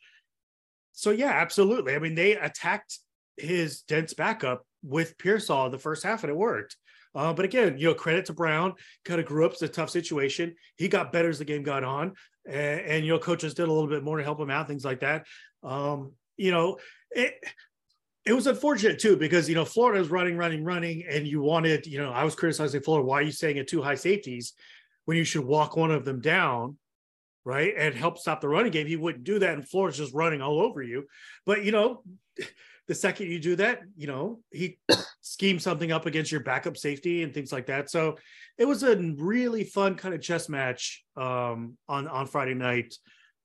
So 0.92 1.10
yeah, 1.10 1.30
absolutely. 1.30 1.94
I 1.94 2.00
mean, 2.00 2.16
they 2.16 2.36
attacked 2.36 2.98
his 3.36 3.82
Dent's 3.82 4.14
backup 4.14 4.66
with 4.82 5.18
Pearsall 5.18 5.70
the 5.70 5.78
first 5.78 6.02
half, 6.02 6.22
and 6.22 6.30
it 6.30 6.36
worked. 6.36 6.76
Uh, 7.14 7.32
but 7.32 7.44
again, 7.44 7.78
you 7.78 7.88
know, 7.88 7.94
credit 7.94 8.26
to 8.26 8.32
Brown, 8.32 8.74
kind 9.04 9.20
of 9.20 9.26
grew 9.26 9.44
up. 9.46 9.52
It's 9.52 9.62
a 9.62 9.68
tough 9.68 9.90
situation. 9.90 10.54
He 10.76 10.88
got 10.88 11.12
better 11.12 11.30
as 11.30 11.38
the 11.38 11.44
game 11.44 11.62
got 11.62 11.82
on 11.82 12.12
and, 12.48 12.80
and 12.80 13.04
you 13.04 13.12
know 13.12 13.18
coaches 13.18 13.54
did 13.54 13.68
a 13.68 13.72
little 13.72 13.88
bit 13.88 14.02
more 14.02 14.16
to 14.16 14.24
help 14.24 14.40
him 14.40 14.50
out 14.50 14.66
things 14.66 14.84
like 14.84 15.00
that 15.00 15.26
um 15.62 16.12
you 16.36 16.50
know 16.50 16.78
it 17.10 17.34
it 18.24 18.32
was 18.32 18.46
unfortunate 18.46 18.98
too 18.98 19.16
because 19.16 19.48
you 19.48 19.54
know 19.54 19.64
Florida 19.64 20.00
was 20.00 20.10
running, 20.10 20.36
running, 20.36 20.62
running, 20.62 21.02
and 21.08 21.26
you 21.26 21.40
wanted, 21.40 21.86
you 21.86 21.98
know, 21.98 22.12
I 22.12 22.24
was 22.24 22.34
criticizing 22.34 22.82
Florida. 22.82 23.06
Why 23.06 23.20
are 23.20 23.22
you 23.22 23.32
saying 23.32 23.58
at 23.58 23.68
two 23.68 23.80
high 23.80 23.94
safeties 23.94 24.52
when 25.06 25.16
you 25.16 25.24
should 25.24 25.46
walk 25.46 25.78
one 25.78 25.90
of 25.90 26.04
them 26.04 26.20
down, 26.20 26.76
right, 27.46 27.72
and 27.74 27.94
help 27.94 28.18
stop 28.18 28.42
the 28.42 28.48
running 28.48 28.70
game? 28.70 28.86
He 28.86 28.96
wouldn't 28.96 29.24
do 29.24 29.38
that, 29.38 29.54
and 29.54 29.66
Florida's 29.66 29.96
just 29.96 30.12
running 30.12 30.42
all 30.42 30.60
over 30.60 30.82
you. 30.82 31.06
But 31.46 31.64
you 31.64 31.72
know, 31.72 32.02
the 32.88 32.94
second 32.94 33.30
you 33.30 33.38
do 33.38 33.54
that, 33.56 33.82
you 33.96 34.06
know, 34.06 34.40
he 34.50 34.78
schemes 35.20 35.62
something 35.62 35.92
up 35.92 36.06
against 36.06 36.32
your 36.32 36.40
backup 36.40 36.76
safety 36.76 37.22
and 37.22 37.34
things 37.34 37.52
like 37.52 37.66
that. 37.66 37.90
So 37.90 38.16
it 38.56 38.64
was 38.64 38.82
a 38.82 38.96
really 39.18 39.62
fun 39.62 39.94
kind 39.94 40.14
of 40.14 40.22
chess 40.22 40.48
match 40.48 41.04
um, 41.16 41.76
on 41.88 42.08
on 42.08 42.26
Friday 42.26 42.54
night. 42.54 42.94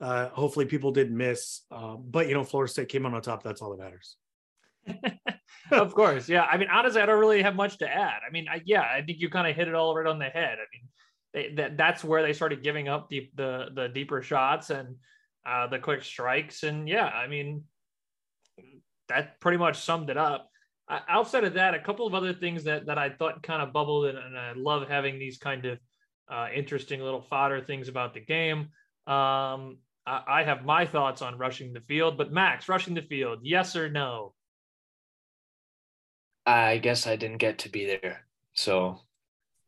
Uh, 0.02 0.30
hopefully, 0.30 0.66
people 0.66 0.92
didn't 0.92 1.16
miss. 1.16 1.62
Uh, 1.70 1.96
but 1.96 2.28
you 2.28 2.34
know, 2.34 2.44
Florida 2.44 2.72
State 2.72 2.90
came 2.90 3.06
on 3.06 3.22
top. 3.22 3.44
That's 3.44 3.62
all 3.62 3.76
that 3.76 3.84
matters. 3.84 4.16
of 5.72 5.94
course, 5.94 6.28
yeah. 6.28 6.44
I 6.44 6.58
mean, 6.58 6.70
honestly, 6.70 7.02
I 7.02 7.06
don't 7.06 7.20
really 7.20 7.42
have 7.44 7.56
much 7.56 7.78
to 7.80 7.90
add. 7.90 8.20
I 8.28 8.32
mean, 8.32 8.48
I, 8.50 8.62
yeah, 8.66 8.82
I 8.82 9.02
think 9.02 9.20
you 9.20 9.30
kind 9.30 9.48
of 9.48 9.56
hit 9.56 9.68
it 9.68 9.76
all 9.76 9.96
right 9.96 10.08
on 10.08 10.20
the 10.20 10.26
head. 10.26 10.58
I 10.58 10.66
mean, 10.74 10.88
they, 11.34 11.56
that 11.56 11.78
that's 11.78 12.04
where 12.04 12.22
they 12.22 12.34
started 12.34 12.64
giving 12.64 12.88
up 12.88 13.10
the 13.10 13.30
the, 13.36 13.66
the 13.74 13.88
deeper 13.90 14.22
shots 14.22 14.70
and 14.70 14.96
uh, 15.46 15.68
the 15.68 15.80
quick 15.80 16.04
strikes, 16.04 16.64
and 16.64 16.88
yeah, 16.88 17.08
I 17.08 17.28
mean, 17.28 17.64
that 19.14 19.40
pretty 19.40 19.58
much 19.58 19.82
summed 19.82 20.10
it 20.10 20.18
up. 20.18 20.50
Uh, 20.88 21.00
outside 21.08 21.44
of 21.44 21.54
that, 21.54 21.74
a 21.74 21.80
couple 21.80 22.06
of 22.06 22.14
other 22.14 22.34
things 22.34 22.64
that 22.66 22.86
that 22.88 22.98
I 22.98 23.10
thought 23.10 23.44
kind 23.44 23.62
of 23.62 23.72
bubbled, 23.72 24.08
and, 24.08 24.18
and 24.18 24.38
I 24.38 24.54
love 24.56 24.88
having 24.88 25.18
these 25.18 25.38
kind 25.38 25.66
of 25.66 25.80
uh, 26.30 26.48
interesting 26.54 27.02
little 27.02 27.22
fodder 27.22 27.62
things 27.62 27.88
about 27.88 28.14
the 28.14 28.20
game. 28.20 28.70
Um, 29.08 29.78
I, 30.06 30.24
I 30.28 30.44
have 30.44 30.66
my 30.66 30.86
thoughts 30.86 31.22
on 31.22 31.38
rushing 31.38 31.74
the 31.74 31.82
field, 31.82 32.18
but 32.18 32.32
Max, 32.32 32.68
rushing 32.68 32.94
the 32.94 33.02
field, 33.02 33.40
yes 33.44 33.76
or 33.76 33.90
no? 33.90 34.34
I 36.46 36.78
guess 36.78 37.08
I 37.08 37.16
didn't 37.16 37.38
get 37.38 37.60
to 37.60 37.70
be 37.70 37.86
there, 37.86 38.26
so 38.54 39.00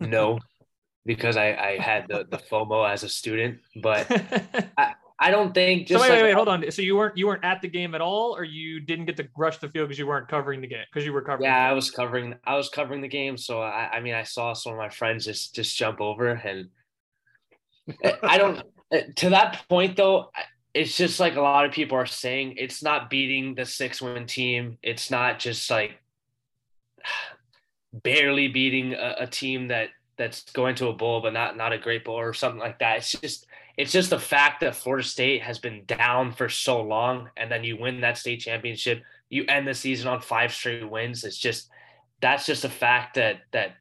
no, 0.01 0.39
because 1.05 1.38
I 1.38 1.53
I 1.53 1.77
had 1.81 2.08
the 2.10 2.25
the 2.29 2.38
FOMO 2.51 2.89
as 2.89 3.03
a 3.03 3.10
student, 3.10 3.60
but 3.81 4.05
I, 4.77 4.95
I 5.17 5.32
don't 5.32 5.54
think. 5.54 5.88
Just 5.88 6.04
so 6.04 6.10
wait, 6.10 6.15
like, 6.15 6.23
wait, 6.23 6.30
wait, 6.30 6.36
hold 6.36 6.49
on. 6.49 6.71
So 6.71 6.82
you 6.82 6.97
weren't 6.97 7.17
you 7.17 7.28
weren't 7.28 7.43
at 7.45 7.62
the 7.62 7.69
game 7.69 7.95
at 7.95 8.01
all, 8.01 8.36
or 8.36 8.43
you 8.43 8.82
didn't 8.82 9.06
get 9.06 9.15
to 9.17 9.28
rush 9.38 9.58
the 9.60 9.69
field 9.69 9.88
because 9.88 9.97
you 9.97 10.08
weren't 10.08 10.28
covering 10.28 10.60
the 10.60 10.67
game 10.67 10.84
because 10.91 11.06
you 11.06 11.13
were 11.13 11.21
covering. 11.21 11.49
Yeah, 11.49 11.69
I 11.69 11.71
was 11.71 11.89
covering. 11.89 12.36
I 12.45 12.56
was 12.56 12.69
covering 12.69 13.01
the 13.01 13.08
game, 13.08 13.38
so 13.38 13.62
I, 13.62 13.89
I 13.93 14.01
mean, 14.01 14.13
I 14.13 14.23
saw 14.23 14.54
some 14.54 14.73
of 14.73 14.78
my 14.78 14.89
friends 14.89 15.25
just 15.25 15.56
just 15.56 15.78
jump 15.78 16.01
over, 16.01 16.32
and 16.32 16.69
I 18.23 18.38
don't. 18.38 18.62
Eh, 18.91 19.04
to 19.15 19.30
that 19.30 19.63
point, 19.69 19.95
though, 19.95 20.32
it's 20.73 20.97
just 20.97 21.19
like 21.21 21.38
a 21.38 21.41
lot 21.41 21.65
of 21.65 21.71
people 21.71 21.97
are 21.97 22.06
saying. 22.06 22.56
It's 22.58 22.84
not 22.84 23.10
beating 23.10 23.56
the 23.56 23.65
six 23.65 24.01
win 24.01 24.25
team. 24.25 24.78
It's 24.84 25.10
not 25.10 25.39
just 25.39 25.69
like 25.71 25.97
barely 27.93 28.49
beating 28.49 28.93
a, 28.93 29.15
a 29.19 29.28
team 29.28 29.69
that 29.69 29.89
that's 30.17 30.43
going 30.51 30.75
to 30.75 30.89
a 30.89 30.93
bowl, 30.93 31.21
but 31.21 31.32
not 31.32 31.56
not 31.56 31.71
a 31.71 31.78
great 31.78 32.04
bowl 32.04 32.19
or 32.19 32.34
something 32.34 32.60
like 32.60 32.80
that. 32.80 32.97
It's 32.97 33.13
just 33.13 33.47
it's 33.77 33.91
just 33.91 34.09
the 34.09 34.19
fact 34.19 34.61
that 34.61 34.75
Florida 34.75 35.05
State 35.07 35.41
has 35.41 35.59
been 35.59 35.83
down 35.85 36.31
for 36.31 36.47
so 36.47 36.81
long, 36.81 37.29
and 37.35 37.51
then 37.51 37.63
you 37.63 37.77
win 37.77 38.01
that 38.01 38.17
state 38.17 38.39
championship, 38.39 39.03
you 39.29 39.45
end 39.47 39.67
the 39.67 39.73
season 39.73 40.07
on 40.07 40.21
five 40.21 40.53
straight 40.53 40.89
wins. 40.89 41.23
It's 41.23 41.38
just 41.38 41.69
that's 42.21 42.45
just 42.45 42.63
a 42.63 42.69
fact 42.69 43.15
that 43.15 43.41
that 43.51 43.73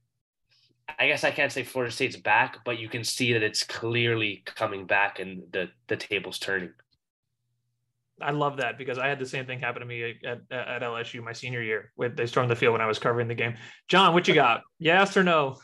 I 0.98 1.06
guess 1.06 1.24
I 1.24 1.30
can't 1.30 1.52
say 1.52 1.62
Florida 1.62 1.92
State's 1.92 2.16
back, 2.16 2.58
but 2.64 2.78
you 2.78 2.88
can 2.88 3.04
see 3.04 3.32
that 3.32 3.42
it's 3.42 3.62
clearly 3.62 4.42
coming 4.44 4.86
back 4.86 5.20
and 5.20 5.42
the 5.52 5.70
the 5.86 5.96
table's 5.96 6.38
turning. 6.38 6.72
I 8.20 8.30
love 8.30 8.58
that 8.58 8.78
because 8.78 8.98
I 8.98 9.08
had 9.08 9.18
the 9.18 9.26
same 9.26 9.44
thing 9.44 9.58
happen 9.58 9.80
to 9.80 9.86
me 9.86 10.14
at, 10.24 10.40
at 10.50 10.82
LSU 10.82 11.22
my 11.22 11.32
senior 11.32 11.62
year. 11.62 11.92
With 11.96 12.16
they 12.16 12.26
stormed 12.26 12.50
the 12.50 12.56
field 12.56 12.72
when 12.72 12.80
I 12.80 12.86
was 12.86 12.98
covering 12.98 13.28
the 13.28 13.34
game. 13.34 13.54
John, 13.88 14.14
what 14.14 14.28
you 14.28 14.34
got? 14.44 14.62
yes 14.78 15.16
or 15.16 15.24
no? 15.24 15.56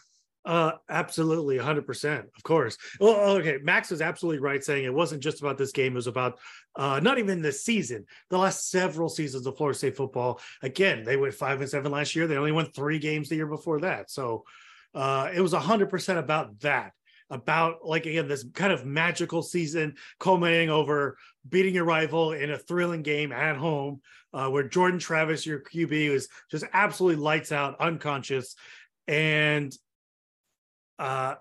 Uh, 0.45 0.73
absolutely, 0.89 1.59
100%. 1.59 2.19
Of 2.21 2.43
course. 2.43 2.79
Well, 2.99 3.37
okay. 3.39 3.59
Max 3.63 3.91
was 3.91 4.01
absolutely 4.01 4.41
right 4.41 4.63
saying 4.65 4.85
it 4.85 4.95
wasn't 4.95 5.23
just 5.23 5.41
about 5.41 5.59
this 5.59 5.73
game, 5.73 5.93
it 5.93 5.97
was 5.97 6.07
about 6.07 6.39
uh, 6.77 7.01
not 7.01 7.19
even 7.19 7.43
this 7.43 7.63
season, 7.63 8.07
the 8.31 8.39
last 8.39 8.71
several 8.71 9.09
seasons 9.09 9.47
of 9.47 9.57
Florida 9.57 9.77
State 9.77 9.97
football. 9.97 10.41
Again, 10.63 11.05
they 11.05 11.17
went 11.17 11.35
five 11.35 11.61
and 11.61 11.69
seven 11.69 11.93
last 11.93 12.17
year. 12.17 12.27
They 12.27 12.37
only 12.37 12.53
won 12.53 12.67
three 12.67 12.99
games 12.99 13.29
the 13.29 13.37
year 13.37 13.47
before 13.47 13.81
that. 13.81 14.11
So 14.11 14.45
uh, 14.95 15.31
it 15.35 15.41
was 15.41 15.53
100% 15.53 16.19
about 16.19 16.61
that. 16.61 16.93
About 17.33 17.85
like 17.85 18.07
again, 18.07 18.27
this 18.27 18.45
kind 18.55 18.73
of 18.73 18.85
magical 18.85 19.41
season 19.41 19.95
culminating 20.19 20.69
over 20.69 21.17
beating 21.49 21.77
your 21.77 21.85
rival 21.85 22.33
in 22.33 22.51
a 22.51 22.59
thrilling 22.59 23.03
game 23.03 23.31
at 23.31 23.57
home, 23.57 24.01
uh, 24.33 24.49
where 24.49 24.65
Jordan 24.65 24.99
Travis, 24.99 25.47
your 25.47 25.61
QB, 25.61 26.11
was 26.11 26.29
just 26.51 26.65
absolutely 26.73 27.23
lights 27.23 27.53
out, 27.53 27.81
unconscious, 27.81 28.57
and 29.07 29.73
uh, 31.01 31.35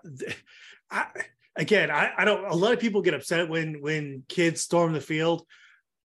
I, 0.90 1.06
again, 1.54 1.90
I, 1.90 2.10
I 2.16 2.24
don't. 2.24 2.44
A 2.44 2.54
lot 2.54 2.72
of 2.72 2.80
people 2.80 3.02
get 3.02 3.14
upset 3.14 3.48
when 3.48 3.80
when 3.80 4.24
kids 4.28 4.62
storm 4.62 4.92
the 4.92 5.00
field. 5.00 5.46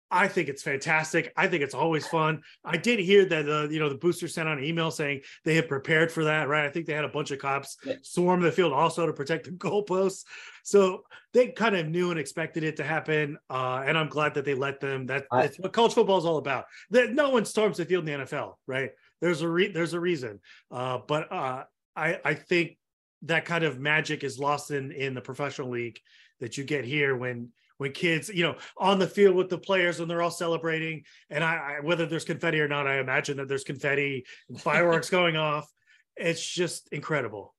I 0.08 0.28
think 0.28 0.48
it's 0.48 0.62
fantastic. 0.62 1.32
I 1.36 1.48
think 1.48 1.64
it's 1.64 1.74
always 1.74 2.06
fun. 2.06 2.42
I 2.64 2.76
did 2.76 3.00
hear 3.00 3.24
that 3.24 3.48
uh, 3.48 3.68
you 3.68 3.80
know 3.80 3.88
the 3.88 3.96
booster 3.96 4.28
sent 4.28 4.48
out 4.48 4.58
an 4.58 4.64
email 4.64 4.90
saying 4.90 5.22
they 5.44 5.54
had 5.54 5.68
prepared 5.68 6.12
for 6.12 6.24
that, 6.24 6.48
right? 6.48 6.64
I 6.64 6.70
think 6.70 6.86
they 6.86 6.92
had 6.92 7.04
a 7.04 7.08
bunch 7.08 7.32
of 7.32 7.38
cops 7.38 7.76
swarm 8.02 8.40
the 8.40 8.52
field 8.52 8.72
also 8.72 9.06
to 9.06 9.12
protect 9.12 9.46
the 9.46 9.50
goalposts. 9.52 10.24
So 10.62 11.02
they 11.32 11.48
kind 11.48 11.76
of 11.76 11.88
knew 11.88 12.10
and 12.10 12.20
expected 12.20 12.62
it 12.62 12.76
to 12.76 12.84
happen, 12.84 13.38
uh, 13.50 13.82
and 13.86 13.98
I'm 13.98 14.08
glad 14.08 14.34
that 14.34 14.44
they 14.44 14.54
let 14.54 14.80
them. 14.80 15.06
That, 15.06 15.26
that's 15.30 15.58
what 15.58 15.72
college 15.72 15.94
football 15.94 16.18
is 16.18 16.24
all 16.24 16.38
about. 16.38 16.66
That 16.90 17.12
no 17.12 17.30
one 17.30 17.44
storms 17.44 17.76
the 17.76 17.84
field 17.84 18.08
in 18.08 18.20
the 18.20 18.24
NFL, 18.24 18.54
right? 18.66 18.90
There's 19.20 19.42
a 19.42 19.48
re- 19.48 19.72
there's 19.72 19.94
a 19.94 20.00
reason, 20.00 20.40
uh, 20.70 20.98
but 21.06 21.32
uh, 21.32 21.64
I 21.96 22.20
I 22.24 22.34
think 22.34 22.78
that 23.26 23.44
kind 23.44 23.64
of 23.64 23.78
magic 23.78 24.24
is 24.24 24.38
lost 24.38 24.70
in 24.70 24.92
in 24.92 25.14
the 25.14 25.20
professional 25.20 25.70
league 25.70 25.98
that 26.40 26.56
you 26.56 26.64
get 26.64 26.84
here 26.84 27.16
when 27.16 27.50
when 27.78 27.92
kids 27.92 28.28
you 28.28 28.42
know 28.42 28.56
on 28.78 28.98
the 28.98 29.06
field 29.06 29.36
with 29.36 29.48
the 29.48 29.58
players 29.58 30.00
and 30.00 30.10
they're 30.10 30.22
all 30.22 30.30
celebrating 30.30 31.02
and 31.30 31.44
I, 31.44 31.78
I 31.78 31.80
whether 31.84 32.06
there's 32.06 32.24
confetti 32.24 32.60
or 32.60 32.68
not 32.68 32.86
i 32.86 32.98
imagine 32.98 33.36
that 33.36 33.48
there's 33.48 33.64
confetti 33.64 34.24
fireworks 34.58 35.10
going 35.18 35.36
off 35.36 35.70
it's 36.16 36.46
just 36.46 36.88
incredible 36.92 37.54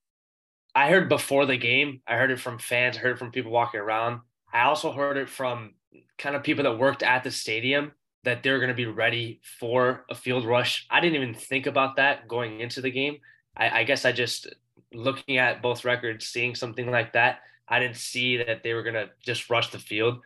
I 0.77 0.89
heard 0.91 1.09
before 1.09 1.47
the 1.47 1.57
game, 1.57 2.01
I 2.05 2.17
heard 2.17 2.29
it 2.29 2.39
from 2.39 2.59
fans, 2.59 2.97
I 2.97 2.99
heard 2.99 3.13
it 3.13 3.17
from 3.17 3.31
people 3.31 3.51
walking 3.51 3.79
around. 3.79 4.21
I 4.53 4.65
also 4.65 4.91
heard 4.91 5.17
it 5.17 5.27
from 5.27 5.73
kind 6.19 6.35
of 6.35 6.43
people 6.43 6.65
that 6.65 6.77
worked 6.77 7.01
at 7.01 7.23
the 7.23 7.31
stadium 7.31 7.93
that 8.25 8.43
they're 8.43 8.59
going 8.59 8.69
to 8.69 8.75
be 8.75 8.85
ready 8.85 9.41
for 9.59 10.05
a 10.07 10.13
field 10.13 10.45
rush. 10.45 10.85
I 10.91 10.99
didn't 10.99 11.15
even 11.15 11.33
think 11.33 11.65
about 11.65 11.95
that 11.95 12.27
going 12.27 12.59
into 12.59 12.81
the 12.81 12.91
game. 12.91 13.17
I, 13.55 13.79
I 13.79 13.83
guess 13.85 14.05
I 14.05 14.11
just 14.11 14.53
looking 14.93 15.37
at 15.37 15.61
both 15.61 15.85
records, 15.85 16.27
seeing 16.27 16.55
something 16.55 16.89
like 16.89 17.13
that, 17.13 17.41
I 17.67 17.79
didn't 17.79 17.97
see 17.97 18.37
that 18.37 18.63
they 18.63 18.73
were 18.73 18.83
gonna 18.83 19.09
just 19.19 19.49
rush 19.49 19.71
the 19.71 19.79
field. 19.79 20.21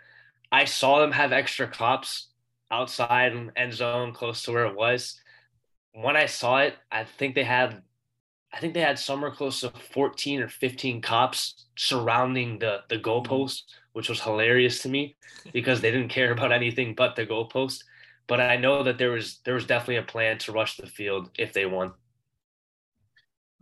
I 0.52 0.66
saw 0.66 1.00
them 1.00 1.12
have 1.12 1.32
extra 1.32 1.68
cops 1.68 2.28
outside 2.70 3.34
and 3.34 3.52
end 3.56 3.74
zone 3.74 4.14
close 4.14 4.44
to 4.44 4.52
where 4.52 4.66
it 4.66 4.76
was. 4.76 5.20
When 5.94 6.16
I 6.16 6.26
saw 6.26 6.60
it, 6.60 6.76
I 6.92 7.04
think 7.04 7.36
they 7.36 7.44
had 7.44 7.82
I 8.54 8.60
think 8.60 8.74
they 8.74 8.82
had 8.82 9.00
somewhere 9.00 9.32
close 9.32 9.62
to 9.62 9.70
14 9.72 10.42
or 10.42 10.50
15 10.50 11.02
cops 11.02 11.66
surrounding 11.78 12.60
the 12.60 12.82
the 12.90 13.00
goalpost, 13.00 13.64
which 13.94 14.10
was 14.10 14.22
hilarious 14.22 14.82
to 14.84 14.90
me 14.90 15.16
because 15.54 15.82
they 15.82 15.92
didn't 15.92 16.10
care 16.10 16.32
about 16.32 16.52
anything 16.52 16.96
but 16.96 17.16
the 17.16 17.26
goalpost. 17.26 17.84
But 18.28 18.40
I 18.40 18.58
know 18.58 18.84
that 18.84 18.98
there 18.98 19.12
was 19.12 19.40
there 19.46 19.56
was 19.56 19.66
definitely 19.66 19.98
a 19.98 20.04
plan 20.04 20.38
to 20.40 20.52
rush 20.52 20.78
the 20.78 20.88
field 20.88 21.32
if 21.38 21.54
they 21.54 21.66
won. 21.66 21.94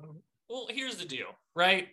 Oh, 0.03 0.21
Well, 0.49 0.67
here's 0.69 0.97
the 0.97 1.05
deal, 1.05 1.27
right? 1.55 1.87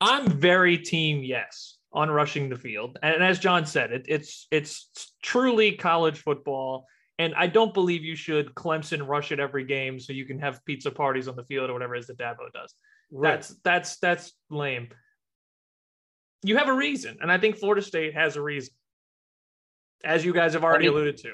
I'm 0.00 0.28
very 0.28 0.76
team 0.78 1.22
yes 1.22 1.78
on 1.92 2.10
rushing 2.10 2.48
the 2.48 2.56
field, 2.56 2.98
and 3.02 3.22
as 3.22 3.38
John 3.38 3.64
said, 3.64 3.92
it, 3.92 4.06
it's 4.08 4.46
it's 4.50 4.90
truly 5.22 5.72
college 5.72 6.18
football, 6.18 6.86
and 7.18 7.34
I 7.34 7.46
don't 7.46 7.72
believe 7.72 8.04
you 8.04 8.16
should 8.16 8.54
Clemson 8.54 9.06
rush 9.06 9.32
it 9.32 9.40
every 9.40 9.64
game 9.64 9.98
so 9.98 10.12
you 10.12 10.26
can 10.26 10.38
have 10.40 10.64
pizza 10.66 10.90
parties 10.90 11.28
on 11.28 11.36
the 11.36 11.44
field 11.44 11.70
or 11.70 11.72
whatever 11.72 11.94
it 11.94 12.00
is 12.00 12.06
that 12.08 12.18
Dabo 12.18 12.52
does. 12.52 12.74
Right. 13.10 13.34
That's 13.34 13.54
that's 13.64 13.96
that's 13.98 14.32
lame. 14.50 14.88
You 16.42 16.58
have 16.58 16.68
a 16.68 16.74
reason, 16.74 17.18
and 17.22 17.32
I 17.32 17.38
think 17.38 17.56
Florida 17.56 17.80
State 17.80 18.12
has 18.14 18.36
a 18.36 18.42
reason, 18.42 18.74
as 20.04 20.24
you 20.24 20.34
guys 20.34 20.52
have 20.52 20.64
already 20.64 20.86
I 20.86 20.88
mean- 20.88 20.96
alluded 20.98 21.16
to. 21.18 21.32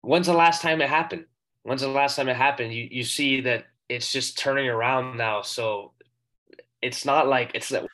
When's 0.00 0.26
the 0.26 0.34
last 0.34 0.60
time 0.60 0.82
it 0.82 0.88
happened? 0.90 1.24
When's 1.62 1.80
the 1.80 1.88
last 1.88 2.16
time 2.16 2.28
it 2.28 2.36
happened? 2.36 2.74
You 2.74 2.88
you 2.90 3.04
see 3.04 3.42
that 3.42 3.66
it's 3.88 4.12
just 4.12 4.38
turning 4.38 4.68
around 4.68 5.16
now. 5.16 5.42
So 5.42 5.92
it's 6.82 7.04
not 7.04 7.26
like 7.28 7.52
it's 7.54 7.70
that 7.70 7.86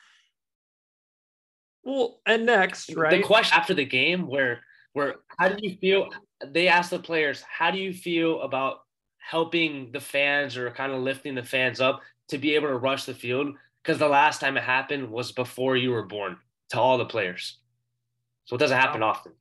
Well, 1.85 2.21
and 2.27 2.47
next, 2.47 2.95
right? 2.95 3.11
the 3.11 3.23
question 3.23 3.57
after 3.57 3.75
the 3.75 3.85
game 3.85 4.27
where 4.27 4.61
where 4.93 5.17
how 5.39 5.49
do 5.49 5.57
you 5.61 5.77
feel 5.77 6.09
they 6.45 6.69
asked 6.69 6.91
the 6.91 6.99
players 6.99 7.43
how 7.43 7.71
do 7.71 7.79
you 7.79 7.93
feel 7.93 8.43
about 8.43 8.81
helping 9.19 9.93
the 9.93 10.01
fans 10.01 10.57
or 10.57 10.71
kind 10.71 10.93
of 10.93 11.01
lifting 11.01 11.35
the 11.35 11.43
fans 11.43 11.81
up 11.81 12.01
to 12.29 12.39
be 12.39 12.55
able 12.55 12.69
to 12.69 12.77
rush 12.77 13.05
the 13.05 13.15
field 13.15 13.55
because 13.83 13.99
the 13.99 14.09
last 14.09 14.41
time 14.41 14.57
it 14.57 14.63
happened 14.63 15.09
was 15.09 15.33
before 15.33 15.77
you 15.77 15.91
were 15.91 16.05
born 16.05 16.37
to 16.71 16.81
all 16.81 16.99
the 16.99 17.05
players 17.05 17.59
so 18.45 18.57
it 18.57 18.59
doesn't 18.59 18.79
happen 18.79 19.03
often 19.03 19.33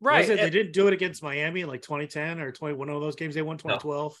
right. 0.00 0.20
Was 0.20 0.30
it? 0.30 0.36
they 0.36 0.50
didn't 0.50 0.72
do 0.72 0.86
it 0.88 0.92
against 0.92 1.22
miami 1.22 1.62
in 1.62 1.68
like 1.68 1.82
2010 1.82 2.40
or 2.40 2.52
21 2.52 2.88
of 2.90 3.00
those 3.00 3.16
games 3.16 3.34
they 3.34 3.42
won 3.42 3.56
2012 3.56 4.20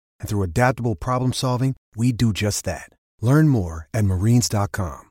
And 0.21 0.29
through 0.29 0.43
adaptable 0.43 0.95
problem 0.95 1.33
solving, 1.33 1.75
we 1.95 2.11
do 2.11 2.31
just 2.31 2.63
that. 2.65 2.89
Learn 3.19 3.49
more 3.49 3.89
at 3.93 4.05
marines.com. 4.05 5.09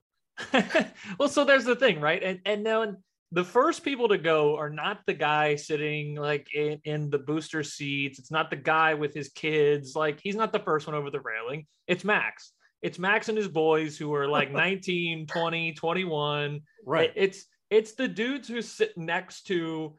well, 1.18 1.28
so 1.28 1.44
there's 1.44 1.64
the 1.66 1.76
thing, 1.76 2.00
right? 2.00 2.22
And 2.22 2.40
and 2.46 2.64
then 2.64 2.96
the 3.32 3.44
first 3.44 3.84
people 3.84 4.08
to 4.08 4.18
go 4.18 4.56
are 4.56 4.70
not 4.70 5.00
the 5.06 5.14
guy 5.14 5.54
sitting 5.56 6.16
like 6.16 6.48
in, 6.54 6.80
in 6.84 7.10
the 7.10 7.18
booster 7.18 7.62
seats. 7.62 8.18
It's 8.18 8.30
not 8.30 8.50
the 8.50 8.56
guy 8.56 8.94
with 8.94 9.14
his 9.14 9.28
kids. 9.28 9.94
Like 9.94 10.20
he's 10.22 10.36
not 10.36 10.52
the 10.52 10.58
first 10.60 10.86
one 10.86 10.96
over 10.96 11.10
the 11.10 11.20
railing. 11.20 11.66
It's 11.86 12.04
Max. 12.04 12.52
It's 12.82 12.98
Max 12.98 13.28
and 13.28 13.36
his 13.36 13.48
boys 13.48 13.98
who 13.98 14.14
are 14.14 14.26
like 14.26 14.50
19, 14.52 15.26
20, 15.26 15.72
21. 15.74 16.60
Right. 16.86 17.12
It's 17.14 17.44
it's 17.68 17.92
the 17.92 18.08
dudes 18.08 18.48
who 18.48 18.62
sit 18.62 18.96
next 18.96 19.42
to 19.48 19.96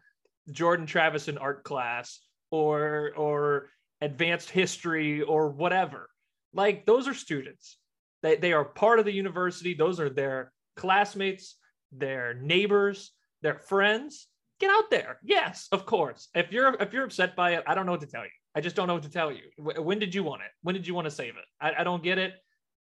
Jordan 0.52 0.86
Travis 0.86 1.28
in 1.28 1.38
art 1.38 1.64
class 1.64 2.20
or 2.50 3.12
or 3.16 3.70
advanced 4.02 4.50
history 4.50 5.22
or 5.22 5.50
whatever. 5.50 6.10
Like 6.54 6.86
those 6.86 7.08
are 7.08 7.14
students. 7.14 7.78
They 8.24 8.36
they 8.36 8.54
are 8.54 8.66
part 8.66 9.00
of 9.00 9.06
the 9.06 9.14
university. 9.14 9.74
Those 9.74 10.00
are 10.00 10.10
their 10.10 10.52
classmates, 10.76 11.58
their 11.92 12.34
neighbors, 12.34 13.12
their 13.42 13.56
friends. 13.56 14.28
Get 14.60 14.70
out 14.70 14.92
there. 14.92 15.18
Yes, 15.24 15.68
of 15.72 15.86
course. 15.86 16.30
If 16.36 16.52
you're 16.52 16.76
if 16.80 16.94
you're 16.94 17.06
upset 17.06 17.36
by 17.36 17.56
it, 17.56 17.64
I 17.66 17.74
don't 17.74 17.86
know 17.86 17.94
what 17.94 18.02
to 18.02 18.08
tell 18.08 18.24
you. 18.24 18.30
I 18.54 18.62
just 18.62 18.76
don't 18.76 18.88
know 18.88 18.94
what 18.94 19.04
to 19.04 19.10
tell 19.10 19.32
you. 19.32 19.44
When 19.58 19.98
did 19.98 20.14
you 20.14 20.24
want 20.24 20.42
it? 20.42 20.52
When 20.62 20.76
did 20.76 20.86
you 20.86 20.94
want 20.94 21.06
to 21.06 21.12
save 21.12 21.36
it? 21.38 21.46
I, 21.60 21.82
I 21.82 21.84
don't 21.84 22.04
get 22.04 22.18
it. 22.18 22.34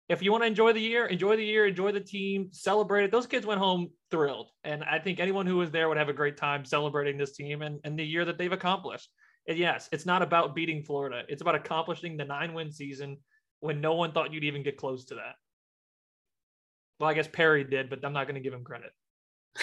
If 0.09 0.23
you 0.23 0.31
want 0.31 0.41
to 0.41 0.47
enjoy 0.47 0.73
the 0.73 0.81
year, 0.81 1.05
enjoy 1.05 1.35
the 1.35 1.45
year, 1.45 1.67
enjoy 1.67 1.91
the 1.91 1.99
team, 1.99 2.49
celebrate 2.51 3.03
it. 3.03 3.11
Those 3.11 3.27
kids 3.27 3.45
went 3.45 3.59
home 3.59 3.91
thrilled. 4.09 4.47
And 4.63 4.83
I 4.83 4.97
think 4.97 5.19
anyone 5.19 5.45
who 5.45 5.57
was 5.57 5.69
there 5.69 5.87
would 5.87 5.99
have 5.99 6.09
a 6.09 6.13
great 6.13 6.35
time 6.35 6.65
celebrating 6.65 7.15
this 7.15 7.33
team 7.33 7.61
and, 7.61 7.79
and 7.83 7.97
the 7.97 8.03
year 8.03 8.25
that 8.25 8.39
they've 8.39 8.51
accomplished. 8.51 9.07
And 9.47 9.57
yes, 9.57 9.89
it's 9.91 10.05
not 10.05 10.21
about 10.21 10.55
beating 10.55 10.83
Florida. 10.83 11.23
It's 11.27 11.41
about 11.41 11.55
accomplishing 11.55 12.17
the 12.17 12.25
nine 12.25 12.53
win 12.53 12.71
season 12.71 13.17
when 13.59 13.81
no 13.81 13.95
one 13.95 14.11
thought 14.11 14.33
you'd 14.33 14.43
even 14.43 14.63
get 14.63 14.77
close 14.77 15.05
to 15.05 15.15
that. 15.15 15.35
Well, 16.99 17.09
I 17.09 17.13
guess 17.13 17.27
Perry 17.27 17.63
did, 17.63 17.89
but 17.89 18.03
I'm 18.03 18.13
not 18.13 18.25
going 18.25 18.35
to 18.35 18.41
give 18.41 18.53
him 18.53 18.63
credit. 18.63 18.91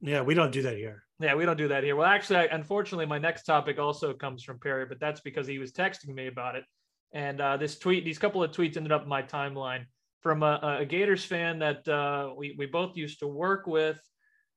Yeah, 0.00 0.20
we 0.20 0.34
don't 0.34 0.52
do 0.52 0.60
that 0.62 0.76
here. 0.76 1.04
Yeah, 1.18 1.34
we 1.34 1.46
don't 1.46 1.56
do 1.56 1.68
that 1.68 1.82
here. 1.82 1.96
Well, 1.96 2.06
actually, 2.06 2.36
I, 2.36 2.44
unfortunately, 2.44 3.06
my 3.06 3.16
next 3.18 3.44
topic 3.44 3.78
also 3.78 4.12
comes 4.12 4.42
from 4.42 4.60
Perry, 4.60 4.84
but 4.84 5.00
that's 5.00 5.22
because 5.22 5.46
he 5.46 5.58
was 5.58 5.72
texting 5.72 6.14
me 6.14 6.26
about 6.26 6.56
it. 6.56 6.64
And 7.12 7.40
uh, 7.40 7.56
this 7.56 7.78
tweet, 7.78 8.04
these 8.04 8.18
couple 8.18 8.42
of 8.42 8.50
tweets 8.50 8.76
ended 8.76 8.92
up 8.92 9.04
in 9.04 9.08
my 9.08 9.22
timeline 9.22 9.86
from 10.20 10.42
a, 10.42 10.78
a 10.80 10.84
Gators 10.84 11.24
fan 11.24 11.58
that 11.60 11.88
uh, 11.88 12.34
we, 12.36 12.54
we 12.58 12.66
both 12.66 12.98
used 12.98 13.20
to 13.20 13.26
work 13.26 13.66
with, 13.66 13.98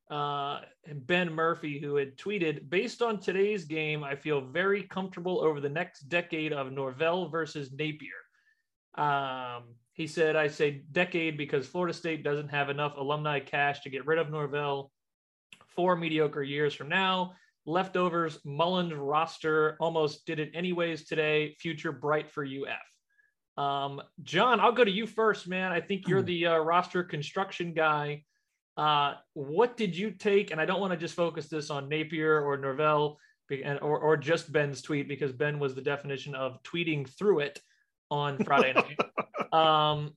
uh, 0.09 0.61
Ben 0.87 1.33
Murphy, 1.33 1.79
who 1.79 1.95
had 1.95 2.17
tweeted, 2.17 2.69
based 2.69 3.01
on 3.01 3.19
today's 3.19 3.65
game, 3.65 4.03
I 4.03 4.15
feel 4.15 4.41
very 4.41 4.83
comfortable 4.83 5.41
over 5.41 5.59
the 5.59 5.69
next 5.69 6.01
decade 6.09 6.53
of 6.53 6.71
Norvell 6.71 7.27
versus 7.29 7.71
Napier. 7.71 8.11
Um, 8.95 9.75
he 9.93 10.07
said, 10.07 10.35
I 10.35 10.47
say 10.47 10.83
decade 10.91 11.37
because 11.37 11.67
Florida 11.67 11.93
State 11.93 12.23
doesn't 12.23 12.49
have 12.49 12.69
enough 12.69 12.97
alumni 12.97 13.39
cash 13.39 13.81
to 13.81 13.89
get 13.89 14.05
rid 14.05 14.19
of 14.19 14.29
Norvell 14.29 14.91
four 15.67 15.95
mediocre 15.95 16.43
years 16.43 16.73
from 16.73 16.89
now. 16.89 17.33
Leftovers, 17.65 18.39
Mullen's 18.45 18.93
roster 18.93 19.75
almost 19.79 20.25
did 20.25 20.39
it 20.39 20.51
anyways 20.53 21.05
today. 21.05 21.55
Future 21.59 21.91
bright 21.91 22.31
for 22.31 22.45
UF. 22.45 23.61
Um, 23.61 24.01
John, 24.23 24.59
I'll 24.59 24.71
go 24.71 24.85
to 24.85 24.91
you 24.91 25.05
first, 25.05 25.47
man. 25.47 25.71
I 25.71 25.81
think 25.81 26.07
you're 26.07 26.21
the 26.21 26.45
uh, 26.45 26.57
roster 26.59 27.03
construction 27.03 27.73
guy. 27.73 28.23
Uh, 28.77 29.15
what 29.33 29.75
did 29.75 29.97
you 29.97 30.11
take? 30.11 30.51
And 30.51 30.61
I 30.61 30.65
don't 30.65 30.79
want 30.79 30.93
to 30.93 30.97
just 30.97 31.15
focus 31.15 31.47
this 31.47 31.69
on 31.69 31.89
Napier 31.89 32.41
or 32.41 32.57
Norvell 32.57 33.17
or, 33.81 33.99
or 33.99 34.17
just 34.17 34.51
Ben's 34.51 34.81
tweet 34.81 35.07
because 35.07 35.31
Ben 35.31 35.57
was 35.57 35.73
the 35.73 35.81
definition 35.81 36.35
of 36.35 36.61
tweeting 36.63 37.09
through 37.17 37.39
it 37.39 37.59
on 38.11 38.37
Friday 38.43 38.73
night. 38.73 38.97
Um, 39.53 40.11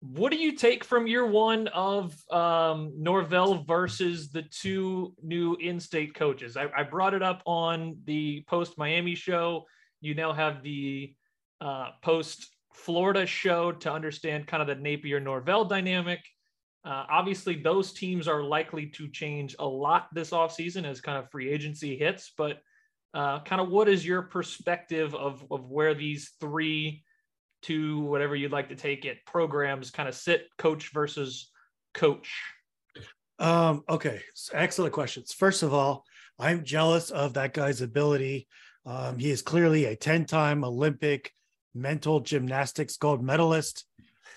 what 0.00 0.30
do 0.30 0.36
you 0.36 0.52
take 0.52 0.84
from 0.84 1.06
year 1.06 1.26
one 1.26 1.68
of 1.68 2.14
um, 2.30 2.92
Norvell 2.96 3.64
versus 3.64 4.30
the 4.30 4.42
two 4.42 5.14
new 5.22 5.56
in-state 5.56 6.14
coaches? 6.14 6.56
I, 6.56 6.66
I, 6.76 6.82
brought 6.82 7.14
it 7.14 7.22
up 7.22 7.42
on 7.46 7.96
the 8.04 8.44
post 8.46 8.76
Miami 8.76 9.14
show. 9.14 9.64
You 10.02 10.14
now 10.14 10.34
have 10.34 10.62
the 10.62 11.14
uh, 11.62 11.90
post 12.02 12.54
Florida 12.74 13.24
show 13.24 13.72
to 13.72 13.90
understand 13.90 14.46
kind 14.46 14.60
of 14.60 14.68
the 14.68 14.74
Napier 14.74 15.18
Norvell 15.18 15.64
dynamic. 15.64 16.20
Uh, 16.86 17.04
obviously, 17.10 17.56
those 17.56 17.92
teams 17.92 18.28
are 18.28 18.44
likely 18.44 18.86
to 18.86 19.08
change 19.08 19.56
a 19.58 19.66
lot 19.66 20.06
this 20.14 20.30
offseason 20.30 20.84
as 20.84 21.00
kind 21.00 21.18
of 21.18 21.28
free 21.30 21.50
agency 21.50 21.96
hits. 21.96 22.32
But 22.38 22.60
uh, 23.12 23.40
kind 23.40 23.60
of 23.60 23.68
what 23.70 23.88
is 23.88 24.06
your 24.06 24.22
perspective 24.22 25.12
of, 25.14 25.44
of 25.50 25.68
where 25.68 25.94
these 25.94 26.32
three 26.40 27.02
two, 27.62 28.00
whatever 28.02 28.36
you'd 28.36 28.52
like 28.52 28.68
to 28.68 28.76
take 28.76 29.04
it 29.04 29.18
programs 29.26 29.90
kind 29.90 30.08
of 30.08 30.14
sit 30.14 30.46
coach 30.58 30.92
versus 30.92 31.50
coach? 31.94 32.32
Um 33.38 33.82
okay 33.88 34.22
excellent 34.52 34.94
questions. 34.94 35.32
First 35.32 35.62
of 35.62 35.74
all 35.74 36.04
i'm 36.38 36.64
jealous 36.64 37.10
of 37.10 37.34
that 37.34 37.52
guy's 37.52 37.80
ability. 37.80 38.46
Um, 38.84 39.18
he 39.18 39.30
is 39.30 39.42
clearly 39.42 39.86
a 39.86 39.96
10-time 39.96 40.64
olympic 40.64 41.32
mental 41.74 42.20
gymnastics 42.20 42.96
gold 42.96 43.22
medalist 43.22 43.84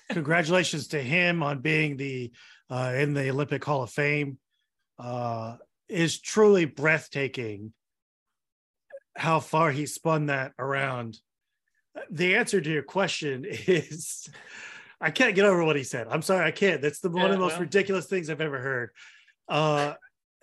congratulations 0.09 0.87
to 0.89 1.01
him 1.01 1.43
on 1.43 1.59
being 1.59 1.97
the 1.97 2.31
uh, 2.69 2.93
in 2.95 3.13
the 3.13 3.29
olympic 3.29 3.63
hall 3.63 3.83
of 3.83 3.89
fame 3.89 4.37
uh, 4.99 5.55
is 5.87 6.19
truly 6.19 6.65
breathtaking 6.65 7.73
how 9.15 9.39
far 9.39 9.71
he 9.71 9.85
spun 9.85 10.27
that 10.27 10.53
around 10.59 11.17
the 12.09 12.35
answer 12.35 12.61
to 12.61 12.69
your 12.69 12.83
question 12.83 13.45
is 13.47 14.29
I 15.01 15.11
can't 15.11 15.35
get 15.35 15.45
over 15.45 15.63
what 15.63 15.77
he 15.77 15.83
said. 15.83 16.07
I'm 16.09 16.21
sorry, 16.21 16.45
I 16.45 16.51
can't. 16.51 16.81
That's 16.81 16.99
the 16.99 17.09
one 17.09 17.25
of 17.25 17.31
the 17.31 17.37
most 17.37 17.53
well. 17.53 17.61
ridiculous 17.61 18.07
things 18.07 18.29
I've 18.29 18.41
ever 18.41 18.59
heard. 18.59 18.89
Uh, 19.47 19.93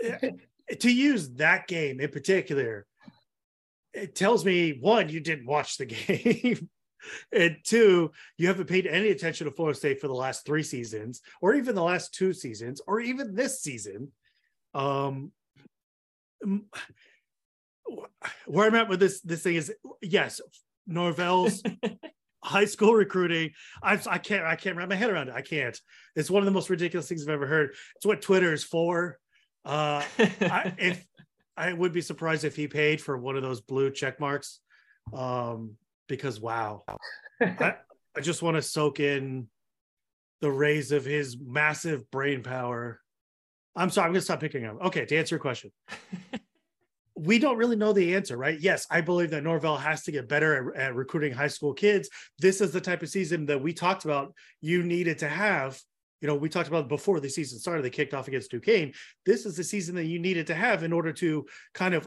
to 0.80 0.90
use 0.90 1.28
that 1.34 1.66
game 1.66 2.00
in 2.00 2.10
particular, 2.10 2.86
it 3.92 4.14
tells 4.14 4.44
me 4.44 4.78
one, 4.80 5.08
you 5.08 5.20
didn't 5.20 5.46
watch 5.46 5.76
the 5.76 5.86
game. 5.86 6.70
And 7.32 7.56
two, 7.64 8.12
you 8.36 8.48
haven't 8.48 8.68
paid 8.68 8.86
any 8.86 9.08
attention 9.10 9.46
to 9.46 9.50
Florida 9.50 9.78
State 9.78 10.00
for 10.00 10.08
the 10.08 10.14
last 10.14 10.46
three 10.46 10.62
seasons, 10.62 11.22
or 11.40 11.54
even 11.54 11.74
the 11.74 11.82
last 11.82 12.14
two 12.14 12.32
seasons, 12.32 12.80
or 12.86 13.00
even 13.00 13.34
this 13.34 13.60
season. 13.60 14.12
Um, 14.74 15.32
where 18.46 18.66
I'm 18.66 18.74
at 18.74 18.88
with 18.88 19.00
this 19.00 19.20
this 19.20 19.42
thing 19.42 19.56
is 19.56 19.72
yes, 20.02 20.40
Norvell's 20.86 21.62
high 22.44 22.64
school 22.64 22.94
recruiting. 22.94 23.50
I, 23.82 23.98
I 24.08 24.18
can't 24.18 24.44
I 24.44 24.56
can't 24.56 24.76
wrap 24.76 24.88
my 24.88 24.94
head 24.94 25.10
around 25.10 25.28
it. 25.28 25.34
I 25.34 25.42
can't. 25.42 25.78
It's 26.14 26.30
one 26.30 26.42
of 26.42 26.46
the 26.46 26.52
most 26.52 26.70
ridiculous 26.70 27.08
things 27.08 27.22
I've 27.22 27.34
ever 27.34 27.46
heard. 27.46 27.74
It's 27.96 28.06
what 28.06 28.22
Twitter 28.22 28.52
is 28.52 28.64
for. 28.64 29.18
Uh, 29.64 30.02
I, 30.18 30.72
if 30.78 31.04
I 31.56 31.72
would 31.72 31.92
be 31.92 32.02
surprised 32.02 32.44
if 32.44 32.54
he 32.54 32.68
paid 32.68 33.00
for 33.00 33.16
one 33.16 33.36
of 33.36 33.42
those 33.42 33.62
blue 33.62 33.90
check 33.90 34.20
marks, 34.20 34.60
um, 35.14 35.76
because 36.08 36.40
wow, 36.40 36.84
I, 37.40 37.74
I 38.16 38.20
just 38.20 38.42
want 38.42 38.56
to 38.56 38.62
soak 38.62 39.00
in 39.00 39.48
the 40.40 40.50
rays 40.50 40.92
of 40.92 41.04
his 41.04 41.36
massive 41.38 42.10
brain 42.10 42.42
power. 42.42 43.00
I'm 43.74 43.90
sorry, 43.90 44.06
I'm 44.06 44.12
gonna 44.12 44.22
stop 44.22 44.40
picking 44.40 44.62
him. 44.62 44.78
Okay, 44.82 45.04
to 45.04 45.16
answer 45.16 45.34
your 45.34 45.40
question 45.40 45.70
we 47.16 47.38
don't 47.38 47.56
really 47.56 47.76
know 47.76 47.92
the 47.92 48.14
answer, 48.14 48.36
right? 48.36 48.60
Yes, 48.60 48.86
I 48.90 49.00
believe 49.00 49.30
that 49.30 49.42
Norvell 49.42 49.78
has 49.78 50.02
to 50.04 50.12
get 50.12 50.28
better 50.28 50.74
at, 50.74 50.88
at, 50.88 50.94
recruiting 50.94 51.32
high 51.32 51.48
school 51.48 51.72
kids. 51.72 52.10
This 52.38 52.60
is 52.60 52.72
the 52.72 52.80
type 52.80 53.02
of 53.02 53.08
season 53.08 53.46
that 53.46 53.60
we 53.60 53.72
talked 53.72 54.04
about 54.04 54.34
you 54.60 54.82
needed 54.82 55.18
to 55.18 55.28
have. 55.28 55.80
You 56.20 56.28
know, 56.28 56.34
we 56.34 56.50
talked 56.50 56.68
about 56.68 56.88
before 56.88 57.20
the 57.20 57.30
season 57.30 57.58
started, 57.58 57.84
they 57.84 57.90
kicked 57.90 58.12
off 58.12 58.28
against 58.28 58.50
Duquesne. 58.50 58.92
This 59.24 59.46
is 59.46 59.56
the 59.56 59.64
season 59.64 59.94
that 59.94 60.04
you 60.04 60.18
needed 60.18 60.48
to 60.48 60.54
have 60.54 60.82
in 60.82 60.92
order 60.92 61.12
to 61.14 61.46
kind 61.72 61.94
of 61.94 62.06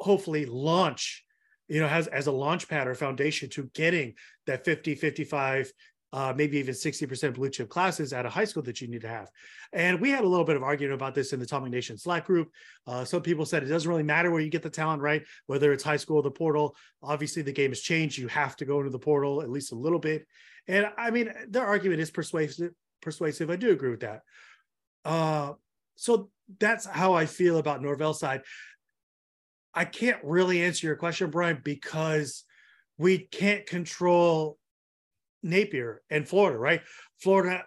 hopefully 0.00 0.46
launch, 0.46 1.24
you 1.68 1.80
know, 1.80 1.88
has 1.88 2.06
as 2.08 2.26
a 2.26 2.32
launch 2.32 2.68
pad 2.68 2.86
or 2.86 2.94
foundation 2.94 3.48
to 3.50 3.70
getting 3.74 4.14
that 4.46 4.64
50, 4.64 4.94
55, 4.94 5.72
uh, 6.12 6.32
maybe 6.36 6.58
even 6.58 6.74
60% 6.74 7.34
blue 7.34 7.50
chip 7.50 7.68
classes 7.68 8.12
at 8.12 8.24
a 8.24 8.30
high 8.30 8.44
school 8.44 8.62
that 8.62 8.80
you 8.80 8.88
need 8.88 9.02
to 9.02 9.08
have. 9.08 9.28
And 9.72 10.00
we 10.00 10.10
had 10.10 10.24
a 10.24 10.28
little 10.28 10.44
bit 10.44 10.56
of 10.56 10.62
argument 10.62 10.94
about 10.94 11.14
this 11.14 11.32
in 11.32 11.40
the 11.40 11.46
Tomahawk 11.46 11.72
Nation 11.72 11.98
Slack 11.98 12.24
group. 12.24 12.50
Uh, 12.86 13.04
some 13.04 13.22
people 13.22 13.44
said 13.44 13.62
it 13.62 13.66
doesn't 13.66 13.90
really 13.90 14.02
matter 14.02 14.30
where 14.30 14.40
you 14.40 14.48
get 14.48 14.62
the 14.62 14.70
talent, 14.70 15.02
right? 15.02 15.24
Whether 15.46 15.72
it's 15.72 15.84
high 15.84 15.96
school 15.96 16.16
or 16.16 16.22
the 16.22 16.30
portal. 16.30 16.76
Obviously, 17.02 17.42
the 17.42 17.52
game 17.52 17.70
has 17.70 17.80
changed. 17.80 18.18
You 18.18 18.28
have 18.28 18.56
to 18.56 18.64
go 18.64 18.78
into 18.78 18.90
the 18.90 18.98
portal 18.98 19.42
at 19.42 19.50
least 19.50 19.72
a 19.72 19.76
little 19.76 19.98
bit. 19.98 20.26
And 20.68 20.88
I 20.96 21.10
mean, 21.10 21.32
their 21.48 21.66
argument 21.66 22.00
is 22.00 22.10
persuasive. 22.10 22.72
Persuasive. 23.02 23.50
I 23.50 23.56
do 23.56 23.70
agree 23.70 23.90
with 23.90 24.00
that. 24.00 24.22
Uh, 25.04 25.52
so 25.96 26.30
that's 26.58 26.86
how 26.86 27.14
I 27.14 27.26
feel 27.26 27.58
about 27.58 27.82
Norvell's 27.82 28.20
side. 28.20 28.42
I 29.76 29.84
can't 29.84 30.18
really 30.24 30.62
answer 30.62 30.86
your 30.86 30.96
question, 30.96 31.30
Brian, 31.30 31.60
because 31.62 32.44
we 32.96 33.18
can't 33.18 33.66
control 33.66 34.58
Napier 35.42 36.02
and 36.08 36.26
Florida, 36.26 36.58
right? 36.58 36.80
Florida 37.20 37.62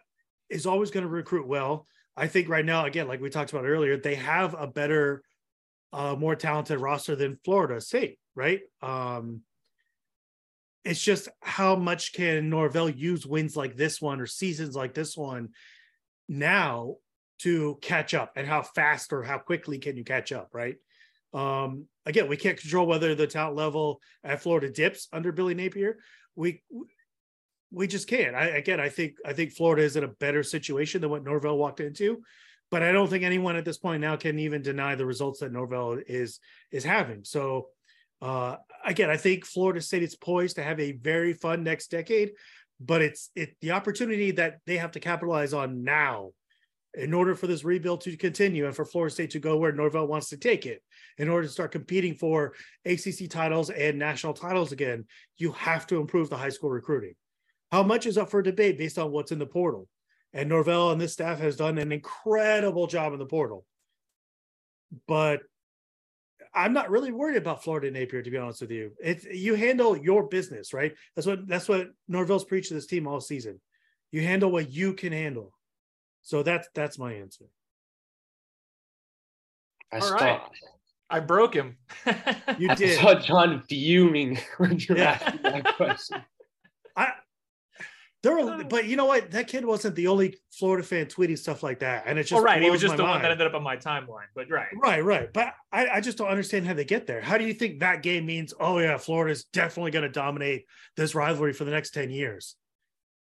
is 0.50 0.66
always 0.66 0.90
going 0.90 1.04
to 1.04 1.10
recruit 1.10 1.48
well. 1.48 1.86
I 2.18 2.26
think 2.28 2.50
right 2.50 2.66
now, 2.66 2.86
again, 2.86 3.08
like 3.08 3.22
we 3.22 3.30
talked 3.30 3.52
about 3.52 3.66
earlier, 3.66 3.96
they 3.96 4.16
have 4.16 4.56
a 4.58 4.66
better, 4.66 5.24
uh, 5.94 6.16
more 6.18 6.36
talented 6.36 6.80
roster 6.80 7.16
than 7.16 7.40
Florida 7.46 7.80
State, 7.80 8.18
right? 8.36 8.62
Um, 8.82 9.42
it's 10.84 11.02
just 11.02 11.30
how 11.42 11.76
much 11.76 12.14
can 12.14 12.50
Norvell 12.50 12.90
use 12.90 13.26
wins 13.26 13.56
like 13.56 13.76
this 13.76 14.02
one 14.02 14.20
or 14.20 14.26
seasons 14.26 14.76
like 14.76 14.96
this 14.96 15.16
one 15.16 15.50
now 16.28 16.96
to 17.40 17.78
catch 17.82 18.16
up 18.16 18.34
and 18.36 18.48
how 18.48 18.64
fast 18.64 19.14
or 19.14 19.22
how 19.22 19.38
quickly 19.38 19.78
can 19.78 19.96
you 19.96 20.04
catch 20.04 20.32
up, 20.32 20.50
right? 20.54 20.76
Um, 21.34 21.86
again, 22.06 22.28
we 22.28 22.38
can't 22.38 22.60
control 22.60 22.88
whether 22.88 23.14
the 23.16 23.28
talent 23.28 23.56
level 23.56 24.02
at 24.24 24.42
Florida 24.42 24.70
dips 24.70 25.08
under 25.14 25.32
Billy 25.32 25.54
Napier. 25.54 26.00
We 26.36 26.64
we 27.72 27.88
just 27.88 28.08
can't. 28.08 28.36
I 28.36 28.46
again, 28.48 28.80
I 28.80 28.90
think 28.90 29.16
I 29.26 29.34
think 29.34 29.52
Florida 29.52 29.84
is 29.84 29.96
in 29.96 30.04
a 30.04 30.08
better 30.08 30.44
situation 30.44 31.02
than 31.02 31.10
what 31.10 31.24
Norvell 31.24 31.58
walked 31.58 31.80
into, 31.80 32.22
but 32.72 32.82
I 32.82 32.92
don't 32.92 33.10
think 33.10 33.24
anyone 33.24 33.56
at 33.56 33.66
this 33.66 33.78
point 33.78 34.02
now 34.02 34.16
can 34.16 34.40
even 34.40 34.62
deny 34.62 34.96
the 34.96 35.06
results 35.06 35.40
that 35.40 35.52
Norvell 35.52 36.00
is 36.08 36.40
is 36.72 36.84
having. 36.84 37.24
So 37.24 37.68
uh, 38.22 38.58
again, 38.86 39.10
I 39.10 39.18
think 39.18 39.46
Florida 39.46 39.82
State 39.82 40.04
is 40.04 40.16
poised 40.16 40.56
to 40.58 40.64
have 40.64 40.80
a 40.80 40.94
very 40.94 41.34
fun 41.34 41.64
next 41.64 41.92
decade, 41.92 42.32
but 42.80 43.02
it's 43.02 43.30
it 43.36 43.56
the 43.62 43.72
opportunity 43.72 44.32
that 44.32 44.60
they 44.66 44.78
have 44.78 44.92
to 44.92 45.00
capitalize 45.00 45.54
on 45.54 45.84
now 45.84 46.32
in 46.96 47.14
order 47.14 47.36
for 47.36 47.48
this 47.48 47.64
rebuild 47.64 48.02
to 48.02 48.18
continue 48.18 48.66
and 48.66 48.76
for 48.76 48.86
Florida 48.86 49.14
State 49.14 49.32
to 49.32 49.40
go 49.40 49.58
where 49.58 49.72
Norvell 49.72 50.08
wants 50.08 50.30
to 50.30 50.38
take 50.38 50.66
it, 50.66 50.82
in 51.18 51.30
order 51.30 51.46
to 51.46 51.54
start 51.54 51.72
competing 51.72 52.16
for 52.16 52.54
ACC 52.86 53.30
titles 53.30 53.70
and 53.70 54.00
national 54.00 54.34
titles 54.34 54.72
again, 54.72 55.06
you 55.38 55.52
have 55.52 55.86
to 55.88 55.98
improve 55.98 56.30
the 56.30 56.38
high 56.38 56.50
school 56.50 56.70
recruiting. 56.70 57.14
How 57.72 57.84
much 57.84 58.06
is 58.06 58.18
up 58.18 58.32
for 58.32 58.42
debate 58.42 58.78
based 58.78 58.98
on 58.98 59.12
what's 59.12 59.32
in 59.32 59.40
the 59.40 59.46
portal? 59.46 59.88
And 60.34 60.50
Norvell 60.50 60.92
and 60.92 61.00
this 61.00 61.14
staff 61.14 61.40
has 61.40 61.56
done 61.56 61.78
an 61.78 61.92
incredible 61.92 62.88
job 62.88 63.14
in 63.14 63.20
the 63.20 63.26
portal. 63.26 63.66
But 65.08 65.42
I'm 66.54 66.74
not 66.74 66.90
really 66.90 67.12
worried 67.12 67.38
about 67.38 67.64
Florida 67.64 67.88
and 67.88 67.96
Napier, 67.96 68.24
to 68.24 68.32
be 68.32 68.38
honest 68.38 68.62
with 68.62 68.72
you. 68.72 68.92
It's 69.04 69.26
you 69.26 69.54
handle 69.54 69.96
your 69.96 70.28
business, 70.28 70.74
right? 70.74 70.94
That's 71.16 71.28
what 71.28 71.48
that's 71.48 71.70
what 71.70 71.90
Norvell's 72.08 72.46
preached 72.46 72.70
to 72.70 72.74
this 72.74 72.88
team 72.88 73.08
all 73.08 73.22
season. 73.22 73.62
You 74.12 74.22
handle 74.22 74.52
what 74.52 74.72
you 74.72 74.94
can 74.94 75.14
handle. 75.14 75.54
So 76.30 76.44
that's 76.44 76.70
that's 76.76 77.00
my 77.00 77.14
answer. 77.14 77.46
I 79.92 79.96
All 79.96 80.02
saw. 80.02 80.40
I 81.10 81.22
broke 81.22 81.56
him. 81.56 81.78
You 82.60 82.70
I 82.70 82.76
did. 82.76 83.00
saw 83.00 83.16
John 83.16 83.64
fuming 83.68 84.38
when 84.58 84.78
you 84.78 84.86
were 84.90 84.98
Yeah. 84.98 85.18
asking 85.20 85.42
that 85.42 85.76
question. 85.76 86.22
I 86.96 87.14
there 88.22 88.36
were, 88.36 88.64
but 88.64 88.86
you 88.86 88.96
know 88.96 89.08
what? 89.08 89.32
That 89.32 89.48
kid 89.48 89.66
wasn't 89.66 89.96
the 89.96 90.06
only 90.06 90.38
Florida 90.52 90.84
fan 90.84 91.08
tweeting 91.08 91.36
stuff 91.36 91.64
like 91.64 91.80
that, 91.80 92.04
and 92.06 92.20
it's 92.20 92.30
just 92.30 92.40
oh, 92.40 92.44
right. 92.44 92.62
He 92.62 92.70
was 92.70 92.80
just 92.82 92.92
my 92.92 92.98
the 92.98 93.04
one 93.06 93.24
that 93.24 93.32
ended 93.32 93.48
up 93.48 93.56
on 93.56 93.64
my 93.64 93.78
timeline. 93.78 94.28
But 94.36 94.52
right. 94.52 94.68
Right, 94.80 95.04
right. 95.04 95.34
But 95.34 95.56
I, 95.72 95.88
I 95.88 96.00
just 96.00 96.20
don't 96.20 96.28
understand 96.28 96.68
how 96.68 96.76
they 96.76 96.86
get 96.86 97.08
there. 97.08 97.22
How 97.22 97.40
do 97.40 97.44
you 97.44 97.56
think 97.56 97.80
that 97.80 98.04
game 98.04 98.28
means? 98.28 98.54
Oh 98.60 98.78
yeah, 98.78 98.98
Florida's 98.98 99.46
definitely 99.46 99.90
going 99.90 100.04
to 100.04 100.10
dominate 100.12 100.66
this 100.96 101.16
rivalry 101.16 101.54
for 101.54 101.64
the 101.64 101.72
next 101.72 101.90
ten 101.92 102.12
years. 102.12 102.56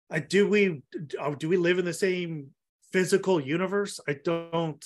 I 0.09 0.21
do 0.21 0.47
we 0.47 0.81
uh, 1.21 1.35
do 1.35 1.49
we 1.49 1.57
live 1.57 1.77
in 1.77 1.85
the 1.85 1.93
same 1.93 2.49
physical 2.91 3.39
universe? 3.39 3.99
I 4.07 4.17
don't. 4.23 4.83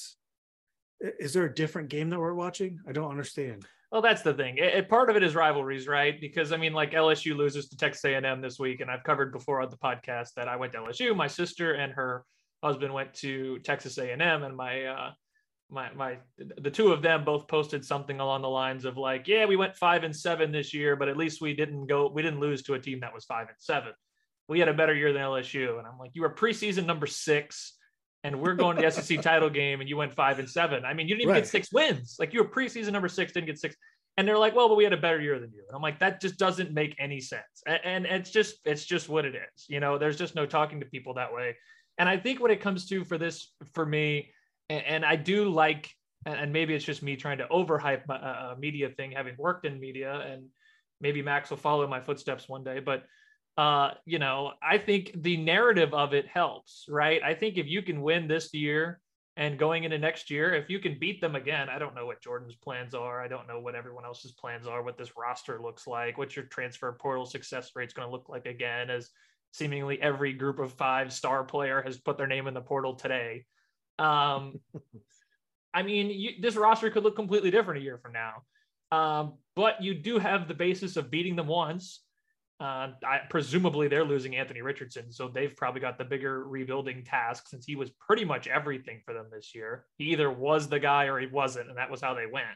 Is 0.99 1.33
there 1.33 1.45
a 1.45 1.53
different 1.53 1.89
game 1.89 2.09
that 2.09 2.19
we're 2.19 2.33
watching? 2.33 2.79
I 2.87 2.91
don't 2.91 3.09
understand. 3.09 3.65
Well, 3.91 4.01
that's 4.01 4.21
the 4.21 4.33
thing. 4.33 4.57
It, 4.57 4.73
it- 4.75 4.89
part 4.89 5.09
of 5.09 5.15
it 5.15 5.23
is 5.23 5.33
rivalries, 5.35 5.87
right? 5.87 6.19
Because 6.19 6.51
I 6.51 6.57
mean, 6.57 6.73
like 6.73 6.91
LSU 6.91 7.35
loses 7.35 7.69
to 7.69 7.77
Texas 7.77 8.05
A&M 8.05 8.41
this 8.41 8.59
week, 8.59 8.81
and 8.81 8.91
I've 8.91 9.03
covered 9.03 9.31
before 9.31 9.61
on 9.61 9.69
the 9.69 9.77
podcast 9.77 10.33
that 10.35 10.47
I 10.47 10.55
went 10.57 10.73
to 10.73 10.79
LSU. 10.79 11.15
My 11.15 11.27
sister 11.27 11.73
and 11.73 11.93
her 11.93 12.23
husband 12.61 12.93
went 12.93 13.13
to 13.15 13.59
Texas 13.59 13.97
A&M, 13.97 14.21
and 14.43 14.55
my 14.55 14.83
uh, 14.85 15.11
my 15.71 15.91
my 15.93 16.17
the 16.37 16.69
two 16.71 16.91
of 16.91 17.01
them 17.01 17.23
both 17.23 17.47
posted 17.47 17.85
something 17.85 18.19
along 18.19 18.41
the 18.41 18.49
lines 18.49 18.85
of 18.85 18.97
like, 18.97 19.27
"Yeah, 19.27 19.45
we 19.45 19.55
went 19.55 19.75
five 19.75 20.03
and 20.03 20.15
seven 20.15 20.51
this 20.51 20.73
year, 20.73 20.95
but 20.95 21.07
at 21.09 21.17
least 21.17 21.41
we 21.41 21.53
didn't 21.53 21.87
go, 21.87 22.09
we 22.09 22.21
didn't 22.21 22.39
lose 22.41 22.61
to 22.63 22.73
a 22.73 22.79
team 22.79 22.99
that 22.99 23.13
was 23.13 23.25
five 23.25 23.47
and 23.47 23.57
seven. 23.59 23.93
We 24.47 24.59
had 24.59 24.67
a 24.67 24.73
better 24.73 24.93
year 24.93 25.13
than 25.13 25.21
LSU." 25.21 25.79
And 25.79 25.87
I'm 25.87 25.97
like, 25.97 26.11
"You 26.13 26.23
were 26.23 26.33
preseason 26.33 26.85
number 26.85 27.07
six." 27.07 27.75
And 28.23 28.41
we're 28.41 28.55
going 28.55 28.75
to 28.75 28.81
the 28.81 28.91
SEC 28.91 29.21
title 29.21 29.49
game, 29.49 29.79
and 29.79 29.89
you 29.89 29.95
went 29.95 30.13
five 30.13 30.39
and 30.39 30.49
seven. 30.49 30.83
I 30.83 30.93
mean, 30.93 31.07
you 31.07 31.15
didn't 31.15 31.21
even 31.23 31.33
Right. 31.35 31.39
get 31.43 31.47
six 31.47 31.71
wins. 31.71 32.17
Like 32.19 32.33
you 32.33 32.43
were 32.43 32.49
preseason 32.49 32.91
number 32.91 33.07
six, 33.07 33.31
didn't 33.31 33.47
get 33.47 33.57
six. 33.59 33.75
And 34.17 34.27
they're 34.27 34.37
like, 34.37 34.53
well, 34.53 34.67
but 34.67 34.75
we 34.75 34.83
had 34.83 34.91
a 34.91 34.97
better 34.97 35.21
year 35.21 35.39
than 35.39 35.51
you. 35.53 35.63
And 35.67 35.73
I'm 35.75 35.81
like, 35.81 35.99
that 35.99 36.19
just 36.19 36.37
doesn't 36.37 36.73
make 36.73 36.93
any 36.99 37.21
sense. 37.21 37.63
A- 37.65 37.85
And, 37.87 38.05
it's 38.05 38.31
just, 38.31 38.57
it's 38.65 38.83
just 38.83 39.07
what 39.07 39.23
it 39.23 39.35
is. 39.35 39.65
You 39.69 39.79
know, 39.79 39.97
there's 39.97 40.17
just 40.17 40.35
no 40.35 40.45
talking 40.45 40.81
to 40.81 40.85
people 40.85 41.13
that 41.13 41.33
way. 41.33 41.55
And 41.97 42.09
I 42.09 42.17
think 42.17 42.41
what 42.41 42.51
it 42.51 42.59
comes 42.59 42.87
to 42.87 43.05
for 43.05 43.17
this, 43.17 43.53
for 43.73 43.85
me, 43.85 44.31
and, 44.67 44.83
and 44.85 45.05
I 45.05 45.15
do 45.15 45.47
like, 45.49 45.89
and 46.25 46.37
and 46.37 46.51
maybe 46.51 46.73
it's 46.75 46.83
just 46.83 47.01
me 47.01 47.15
trying 47.15 47.37
to 47.37 47.47
overhype 47.47 48.01
my 48.07 48.15
uh, 48.17 48.55
media 48.59 48.89
thing, 48.89 49.11
having 49.13 49.35
worked 49.37 49.65
in 49.65 49.79
media, 49.79 50.13
and 50.29 50.47
maybe 50.99 51.21
Max 51.21 51.49
will 51.49 51.57
follow 51.57 51.87
my 51.87 52.01
footsteps 52.01 52.49
one 52.49 52.63
day. 52.65 52.79
But 52.81 53.03
uh, 53.59 53.91
you 54.05 54.19
know, 54.19 54.53
I 54.63 54.77
think 54.77 55.11
the 55.21 55.35
narrative 55.35 55.93
of 55.93 56.13
it 56.13 56.25
helps, 56.27 56.85
right? 56.87 57.21
I 57.21 57.33
think 57.33 57.57
if 57.57 57.67
you 57.67 57.81
can 57.81 58.01
win 58.01 58.25
this 58.25 58.53
year 58.53 59.01
and 59.35 59.59
going 59.59 59.83
into 59.83 59.97
next 59.97 60.31
year, 60.31 60.53
if 60.53 60.69
you 60.69 60.79
can 60.79 60.97
beat 60.97 61.19
them 61.19 61.35
again, 61.35 61.67
I 61.67 61.77
don't 61.77 61.93
know 61.93 62.05
what 62.05 62.21
Jordan's 62.21 62.55
plans 62.55 62.95
are. 62.95 63.21
I 63.21 63.27
don't 63.27 63.49
know 63.49 63.59
what 63.59 63.75
everyone 63.75 64.05
else's 64.05 64.31
plans 64.31 64.65
are, 64.65 64.81
what 64.81 64.97
this 64.97 65.11
roster 65.17 65.61
looks 65.61 65.87
like, 65.87 66.17
what 66.17 66.37
your 66.37 66.45
transfer 66.45 66.89
portal 67.01 67.25
success 67.25 67.71
rate 67.75 67.89
is 67.89 67.93
going 67.93 68.07
to 68.07 68.11
look 68.13 68.29
like 68.29 68.45
again, 68.45 68.89
as 68.89 69.09
seemingly 69.51 70.01
every 70.01 70.31
group 70.31 70.59
of 70.59 70.71
five 70.71 71.11
star 71.11 71.43
player 71.43 71.81
has 71.81 71.97
put 71.97 72.17
their 72.17 72.27
name 72.27 72.47
in 72.47 72.53
the 72.53 72.61
portal 72.61 72.95
today. 72.95 73.43
Um, 73.97 74.61
I 75.73 75.83
mean, 75.83 76.11
you, 76.11 76.29
this 76.39 76.55
roster 76.55 76.89
could 76.91 77.03
look 77.03 77.17
completely 77.17 77.51
different 77.51 77.81
a 77.81 77.83
year 77.83 77.97
from 77.97 78.13
now. 78.13 78.43
Um, 78.97 79.33
but 79.57 79.83
you 79.83 79.95
do 79.95 80.17
have 80.17 80.47
the 80.47 80.53
basis 80.53 80.95
of 80.95 81.11
beating 81.11 81.35
them 81.35 81.47
once. 81.47 81.99
Uh, 82.59 82.89
I, 83.05 83.19
presumably, 83.29 83.87
they're 83.87 84.03
losing 84.03 84.35
Anthony 84.35 84.61
Richardson, 84.61 85.11
so 85.13 85.29
they've 85.29 85.55
probably 85.55 85.79
got 85.79 85.97
the 85.97 86.03
bigger 86.03 86.43
rebuilding 86.45 87.05
task 87.05 87.47
since 87.47 87.65
he 87.65 87.77
was 87.77 87.89
pretty 87.91 88.25
much 88.25 88.47
everything 88.47 88.99
for 89.05 89.13
them 89.13 89.27
this 89.31 89.55
year. 89.55 89.85
He 89.97 90.05
either 90.05 90.29
was 90.29 90.67
the 90.67 90.79
guy 90.79 91.05
or 91.05 91.19
he 91.19 91.27
wasn't, 91.27 91.69
and 91.69 91.77
that 91.77 91.89
was 91.89 92.01
how 92.01 92.13
they 92.13 92.25
went. 92.25 92.47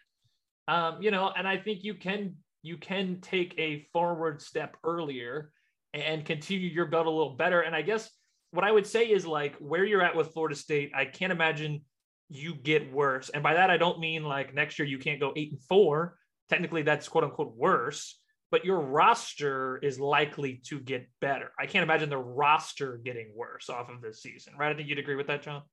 Um, 0.67 1.01
you 1.01 1.09
know, 1.09 1.31
and 1.35 1.47
I 1.47 1.57
think 1.57 1.83
you 1.83 1.93
can 1.93 2.35
you 2.63 2.77
can 2.77 3.19
take 3.21 3.53
a 3.57 3.87
forward 3.93 4.41
step 4.41 4.77
earlier 4.83 5.51
and 5.93 6.25
continue 6.25 6.69
your 6.69 6.85
build 6.85 7.05
a 7.05 7.09
little 7.09 7.35
better. 7.35 7.61
And 7.61 7.75
I 7.75 7.81
guess 7.81 8.09
what 8.51 8.63
I 8.63 8.71
would 8.71 8.87
say 8.87 9.05
is 9.05 9.25
like 9.25 9.55
where 9.57 9.83
you're 9.83 10.01
at 10.01 10.15
with 10.15 10.33
Florida 10.33 10.55
State, 10.55 10.91
I 10.95 11.05
can't 11.05 11.31
imagine 11.31 11.81
you 12.29 12.55
get 12.55 12.91
worse. 12.91 13.29
And 13.29 13.43
by 13.43 13.53
that, 13.55 13.69
I 13.69 13.77
don't 13.77 13.99
mean 13.99 14.23
like 14.23 14.53
next 14.53 14.79
year 14.79 14.87
you 14.87 14.97
can't 14.97 15.19
go 15.19 15.33
eight 15.35 15.51
and 15.51 15.61
four. 15.61 16.17
Technically, 16.49 16.81
that's 16.81 17.07
quote 17.07 17.23
unquote 17.23 17.55
worse, 17.55 18.19
but 18.53 18.63
your 18.63 18.79
roster 18.81 19.79
is 19.81 19.99
likely 19.99 20.61
to 20.63 20.79
get 20.79 21.09
better. 21.19 21.49
I 21.59 21.65
can't 21.65 21.81
imagine 21.81 22.11
the 22.11 22.19
roster 22.19 23.01
getting 23.03 23.33
worse 23.35 23.67
off 23.67 23.89
of 23.89 23.99
this 23.99 24.21
season, 24.21 24.53
right? 24.59 24.71
I 24.71 24.75
think 24.75 24.87
you'd 24.87 24.99
agree 24.99 25.15
with 25.15 25.25
that, 25.25 25.41
John. 25.41 25.63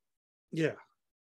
Yeah. 0.50 0.72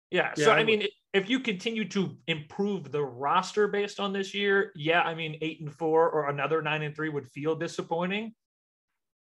Yeah. 0.10 0.32
Yeah, 0.38 0.46
so 0.46 0.52
I 0.54 0.60
I 0.60 0.64
mean, 0.64 0.88
if 1.14 1.30
you 1.30 1.42
continue 1.42 1.84
to 1.90 2.16
improve 2.28 2.94
the 2.94 3.04
roster 3.04 3.68
based 3.68 4.00
on 4.00 4.14
this 4.14 4.34
year, 4.34 4.72
yeah, 4.74 5.02
I 5.02 5.16
mean, 5.16 5.38
eight 5.42 5.60
and 5.60 5.74
four 5.74 6.10
or 6.10 6.30
another 6.30 6.62
nine 6.62 6.82
and 6.82 6.96
three 6.96 7.10
would 7.10 7.28
feel 7.28 7.56
disappointing. 7.56 8.34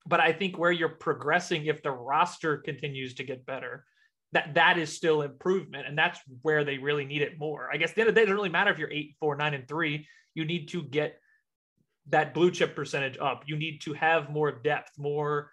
But 0.08 0.20
I 0.20 0.34
think 0.34 0.58
where 0.58 0.72
you're 0.72 0.90
progressing, 0.90 1.68
if 1.68 1.84
the 1.84 1.92
roster 1.92 2.58
continues 2.58 3.14
to 3.16 3.26
get 3.26 3.46
better, 3.46 3.86
that 4.32 4.56
that 4.56 4.80
is 4.80 4.92
still 4.92 5.22
improvement, 5.22 5.86
and 5.86 5.96
that's 5.96 6.20
where 6.42 6.64
they 6.64 6.80
really 6.80 7.06
need 7.06 7.22
it 7.22 7.38
more. 7.38 7.70
I 7.72 7.78
guess 7.78 7.92
at 7.92 7.96
the 7.96 8.02
end 8.02 8.10
of 8.10 8.16
the 8.16 8.22
day, 8.22 8.24
it 8.24 8.26
doesn't 8.26 8.38
really 8.38 8.50
matter 8.50 8.72
if 8.72 8.80
you're 8.80 8.92
eight, 8.92 9.18
four, 9.20 9.36
nine, 9.36 9.54
and 9.54 9.68
three. 9.68 10.08
You 10.34 10.46
need 10.46 10.70
to 10.70 10.82
get 10.82 11.20
that 12.10 12.34
blue 12.34 12.52
chip 12.52 12.76
percentage 12.76 13.18
up. 13.20 13.44
You 13.46 13.58
need 13.58 13.82
to 13.82 13.94
have 13.94 14.30
more 14.30 14.52
depth, 14.52 14.92
more 14.98 15.52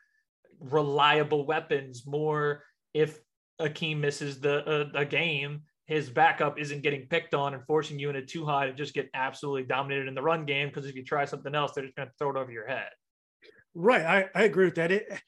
reliable 0.61 1.47
weapons, 1.47 2.07
more 2.07 2.62
if 2.93 3.19
Akeem 3.61 3.99
misses 3.99 4.40
the 4.40 4.64
uh, 4.67 4.88
a 4.95 5.05
game, 5.05 5.62
his 5.87 6.09
backup 6.09 6.59
isn't 6.59 6.83
getting 6.83 7.07
picked 7.09 7.35
on 7.35 7.55
and 7.55 7.62
forcing 7.67 7.99
you 7.99 8.09
into 8.09 8.23
too 8.23 8.47
high 8.47 8.67
to 8.67 8.73
just 8.73 8.95
get 8.95 9.11
absolutely 9.14 9.64
dominated 9.64 10.09
in 10.09 10.14
the 10.14 10.23
run 10.23 10.47
game. 10.47 10.69
Because 10.69 10.87
if 10.87 10.95
you 10.95 11.05
try 11.05 11.25
something 11.25 11.55
else, 11.55 11.73
they're 11.73 11.85
just 11.85 11.97
going 11.97 12.09
to 12.09 12.14
throw 12.19 12.31
it 12.31 12.37
over 12.37 12.51
your 12.51 12.67
head. 12.67 12.88
Right. 13.75 14.03
I, 14.03 14.27
I 14.35 14.45
agree 14.45 14.64
with 14.64 14.77
that. 14.77 14.93
It 14.93 15.21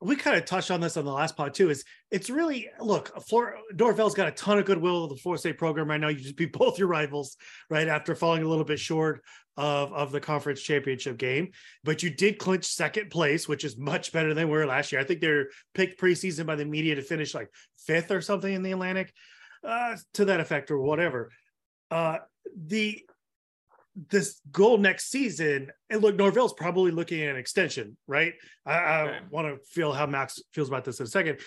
we 0.00 0.14
kind 0.14 0.36
of 0.36 0.44
touched 0.44 0.70
on 0.70 0.80
this 0.80 0.96
on 0.96 1.04
the 1.04 1.12
last 1.12 1.36
pod 1.36 1.54
too. 1.54 1.70
Is 1.70 1.84
it's 2.10 2.28
really 2.28 2.68
look, 2.80 3.10
Flor- 3.26 3.56
Norvell's 3.72 4.14
got 4.14 4.28
a 4.28 4.32
ton 4.32 4.58
of 4.58 4.66
goodwill 4.66 5.04
of 5.04 5.10
the 5.10 5.16
Florida 5.16 5.40
State 5.40 5.58
program 5.58 5.88
right 5.88 6.00
now. 6.00 6.08
You 6.08 6.18
just 6.18 6.36
beat 6.36 6.52
both 6.58 6.78
your 6.78 6.88
rivals, 6.88 7.36
right? 7.70 7.88
After 7.88 8.14
falling 8.14 8.42
a 8.42 8.48
little 8.48 8.64
bit 8.64 8.78
short 8.78 9.22
of, 9.56 9.92
of 9.92 10.12
the 10.12 10.20
conference 10.20 10.60
championship 10.60 11.16
game. 11.16 11.52
But 11.82 12.02
you 12.02 12.10
did 12.10 12.38
clinch 12.38 12.64
second 12.66 13.10
place, 13.10 13.48
which 13.48 13.64
is 13.64 13.78
much 13.78 14.12
better 14.12 14.34
than 14.34 14.48
we 14.48 14.58
were 14.58 14.66
last 14.66 14.92
year. 14.92 15.00
I 15.00 15.04
think 15.04 15.20
they're 15.20 15.48
picked 15.74 16.00
preseason 16.00 16.46
by 16.46 16.56
the 16.56 16.66
media 16.66 16.94
to 16.96 17.02
finish 17.02 17.34
like 17.34 17.50
fifth 17.78 18.10
or 18.10 18.20
something 18.20 18.52
in 18.52 18.62
the 18.62 18.72
Atlantic, 18.72 19.12
uh, 19.64 19.96
to 20.14 20.26
that 20.26 20.40
effect 20.40 20.70
or 20.70 20.78
whatever. 20.78 21.30
Uh, 21.90 22.18
the 22.54 23.02
this 24.10 24.40
goal 24.52 24.78
next 24.78 25.10
season, 25.10 25.70
and 25.90 26.02
look, 26.02 26.16
Norvell's 26.16 26.52
probably 26.52 26.90
looking 26.90 27.22
at 27.22 27.30
an 27.30 27.36
extension, 27.36 27.96
right? 28.06 28.34
I, 28.64 28.72
I 28.74 29.02
Okay. 29.02 29.18
want 29.30 29.48
to 29.48 29.64
feel 29.70 29.92
how 29.92 30.06
Max 30.06 30.40
feels 30.52 30.68
about 30.68 30.84
this 30.84 31.00
in 31.00 31.04
a 31.04 31.08
second. 31.08 31.40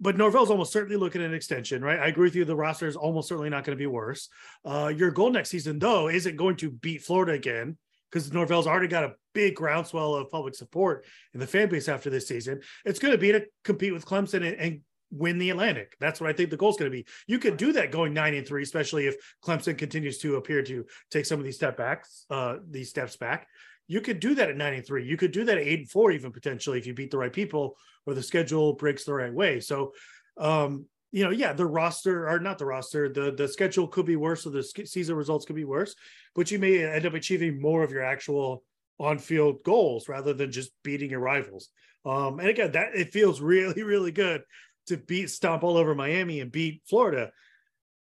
But 0.00 0.16
Norvell's 0.16 0.50
almost 0.50 0.72
certainly 0.72 0.96
looking 0.96 1.20
at 1.22 1.28
an 1.28 1.34
extension, 1.34 1.82
right? 1.84 1.98
I 1.98 2.08
agree 2.08 2.24
with 2.24 2.34
you. 2.34 2.44
The 2.44 2.56
roster 2.56 2.88
is 2.88 2.96
almost 2.96 3.28
certainly 3.28 3.50
not 3.50 3.62
going 3.64 3.76
to 3.76 3.80
be 3.80 3.86
worse. 3.86 4.28
Uh, 4.64 4.92
your 4.94 5.10
goal 5.12 5.30
next 5.30 5.50
season, 5.50 5.78
though, 5.78 6.08
isn't 6.08 6.36
going 6.36 6.56
to 6.56 6.70
beat 6.70 7.02
Florida 7.02 7.32
again 7.32 7.76
because 8.10 8.32
Norvell's 8.32 8.66
already 8.66 8.88
got 8.88 9.04
a 9.04 9.14
big 9.32 9.54
groundswell 9.54 10.14
of 10.14 10.28
public 10.30 10.54
support 10.54 11.04
in 11.34 11.40
the 11.40 11.46
fan 11.46 11.68
base 11.68 11.88
after 11.88 12.10
this 12.10 12.26
season. 12.26 12.60
It's 12.84 12.98
going 12.98 13.12
to 13.12 13.18
be 13.18 13.32
to 13.32 13.44
compete 13.64 13.92
with 13.92 14.04
Clemson 14.04 14.44
and, 14.46 14.56
and 14.56 14.80
win 15.12 15.38
the 15.38 15.50
Atlantic. 15.50 15.94
That's 16.00 16.20
what 16.20 16.30
I 16.30 16.32
think 16.32 16.50
the 16.50 16.56
goal 16.56 16.70
is 16.70 16.76
going 16.76 16.90
to 16.90 16.96
be. 16.96 17.06
You 17.26 17.38
could 17.38 17.56
do 17.56 17.72
that 17.74 17.92
going 17.92 18.14
nine 18.14 18.34
and 18.34 18.46
three, 18.46 18.62
especially 18.62 19.06
if 19.06 19.14
Clemson 19.44 19.76
continues 19.76 20.18
to 20.18 20.36
appear 20.36 20.62
to 20.62 20.86
take 21.10 21.26
some 21.26 21.38
of 21.38 21.44
these 21.44 21.56
step 21.56 21.76
backs, 21.76 22.24
uh, 22.30 22.56
these 22.68 22.88
steps 22.88 23.16
back. 23.16 23.46
You 23.86 24.00
could 24.00 24.20
do 24.20 24.34
that 24.36 24.48
at 24.48 24.56
nine 24.56 24.74
and 24.74 24.86
three. 24.86 25.06
You 25.06 25.16
could 25.16 25.32
do 25.32 25.44
that 25.44 25.58
at 25.58 25.64
eight 25.64 25.80
and 25.80 25.90
four, 25.90 26.10
even 26.12 26.32
potentially 26.32 26.78
if 26.78 26.86
you 26.86 26.94
beat 26.94 27.10
the 27.10 27.18
right 27.18 27.32
people 27.32 27.76
or 28.06 28.14
the 28.14 28.22
schedule 28.22 28.72
breaks 28.72 29.04
the 29.04 29.12
right 29.12 29.32
way. 29.32 29.60
So, 29.60 29.92
um, 30.38 30.86
you 31.10 31.24
know, 31.24 31.30
yeah, 31.30 31.52
the 31.52 31.66
roster 31.66 32.26
or 32.26 32.40
not 32.40 32.58
the 32.58 32.64
roster, 32.64 33.10
the 33.10 33.32
the 33.32 33.46
schedule 33.46 33.86
could 33.86 34.06
be 34.06 34.16
worse, 34.16 34.46
or 34.46 34.50
the 34.50 34.62
season 34.62 35.14
results 35.14 35.44
could 35.44 35.56
be 35.56 35.64
worse, 35.64 35.94
but 36.34 36.50
you 36.50 36.58
may 36.58 36.82
end 36.84 37.04
up 37.04 37.12
achieving 37.12 37.60
more 37.60 37.82
of 37.82 37.90
your 37.90 38.02
actual 38.02 38.64
on-field 38.98 39.62
goals 39.62 40.08
rather 40.08 40.32
than 40.32 40.50
just 40.50 40.70
beating 40.82 41.10
your 41.10 41.20
rivals. 41.20 41.68
Um, 42.04 42.38
and 42.40 42.48
again, 42.48 42.72
that 42.72 42.94
it 42.94 43.12
feels 43.12 43.40
really, 43.42 43.82
really 43.82 44.12
good 44.12 44.42
to 44.86 44.96
beat 44.96 45.30
stomp 45.30 45.62
all 45.62 45.76
over 45.76 45.94
Miami 45.94 46.40
and 46.40 46.50
beat 46.52 46.82
Florida. 46.88 47.30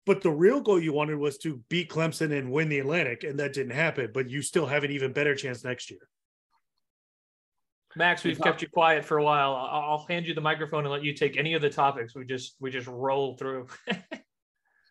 But 0.07 0.23
the 0.23 0.31
real 0.31 0.61
goal 0.61 0.81
you 0.81 0.93
wanted 0.93 1.19
was 1.19 1.39
to 1.39 1.63
beat 1.69 1.91
Clemson 1.91 2.37
and 2.37 2.51
win 2.51 2.69
the 2.69 2.79
Atlantic, 2.79 3.23
and 3.25 3.39
that 3.39 3.53
didn't 3.53 3.73
happen. 3.73 4.11
But 4.13 4.31
you 4.31 4.43
still 4.43 4.67
have 4.67 4.83
an 4.83 4.91
even 4.91 5.13
better 5.13 5.35
chance 5.35 5.63
next 5.63 5.91
year. 5.91 6.01
Max, 7.97 8.23
we've 8.23 8.41
kept 8.41 8.63
you 8.63 8.69
quiet 8.69 9.05
for 9.05 9.19
a 9.19 9.25
while. 9.25 9.55
I'll, 9.55 9.91
I'll 9.91 10.07
hand 10.09 10.27
you 10.27 10.33
the 10.33 10.41
microphone 10.41 10.85
and 10.85 10.93
let 10.93 11.03
you 11.03 11.13
take 11.13 11.37
any 11.37 11.55
of 11.55 11.63
the 11.63 11.71
topics 11.71 12.15
we 12.15 12.25
just 12.25 12.55
we 12.61 12.71
just 12.71 12.87
roll 12.87 13.37
through. 13.37 13.67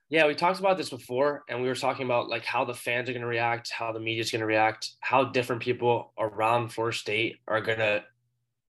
Yeah, 0.09 0.25
we 0.25 0.33
talked 0.33 0.59
about 0.59 0.75
this 0.75 0.89
before, 0.89 1.43
and 1.47 1.61
we 1.61 1.67
were 1.67 1.75
talking 1.75 2.05
about 2.05 2.29
like 2.29 2.43
how 2.43 2.65
the 2.65 2.73
fans 2.73 3.07
are 3.09 3.13
going 3.13 3.21
to 3.21 3.27
react, 3.27 3.69
how 3.69 3.91
the 3.91 3.99
media 3.99 4.21
is 4.21 4.31
going 4.31 4.39
to 4.39 4.47
react, 4.47 4.93
how 4.99 5.25
different 5.25 5.61
people 5.61 6.13
around 6.17 6.69
Florida 6.69 6.97
State 6.97 7.37
are 7.47 7.61
going 7.61 7.77
to 7.77 8.03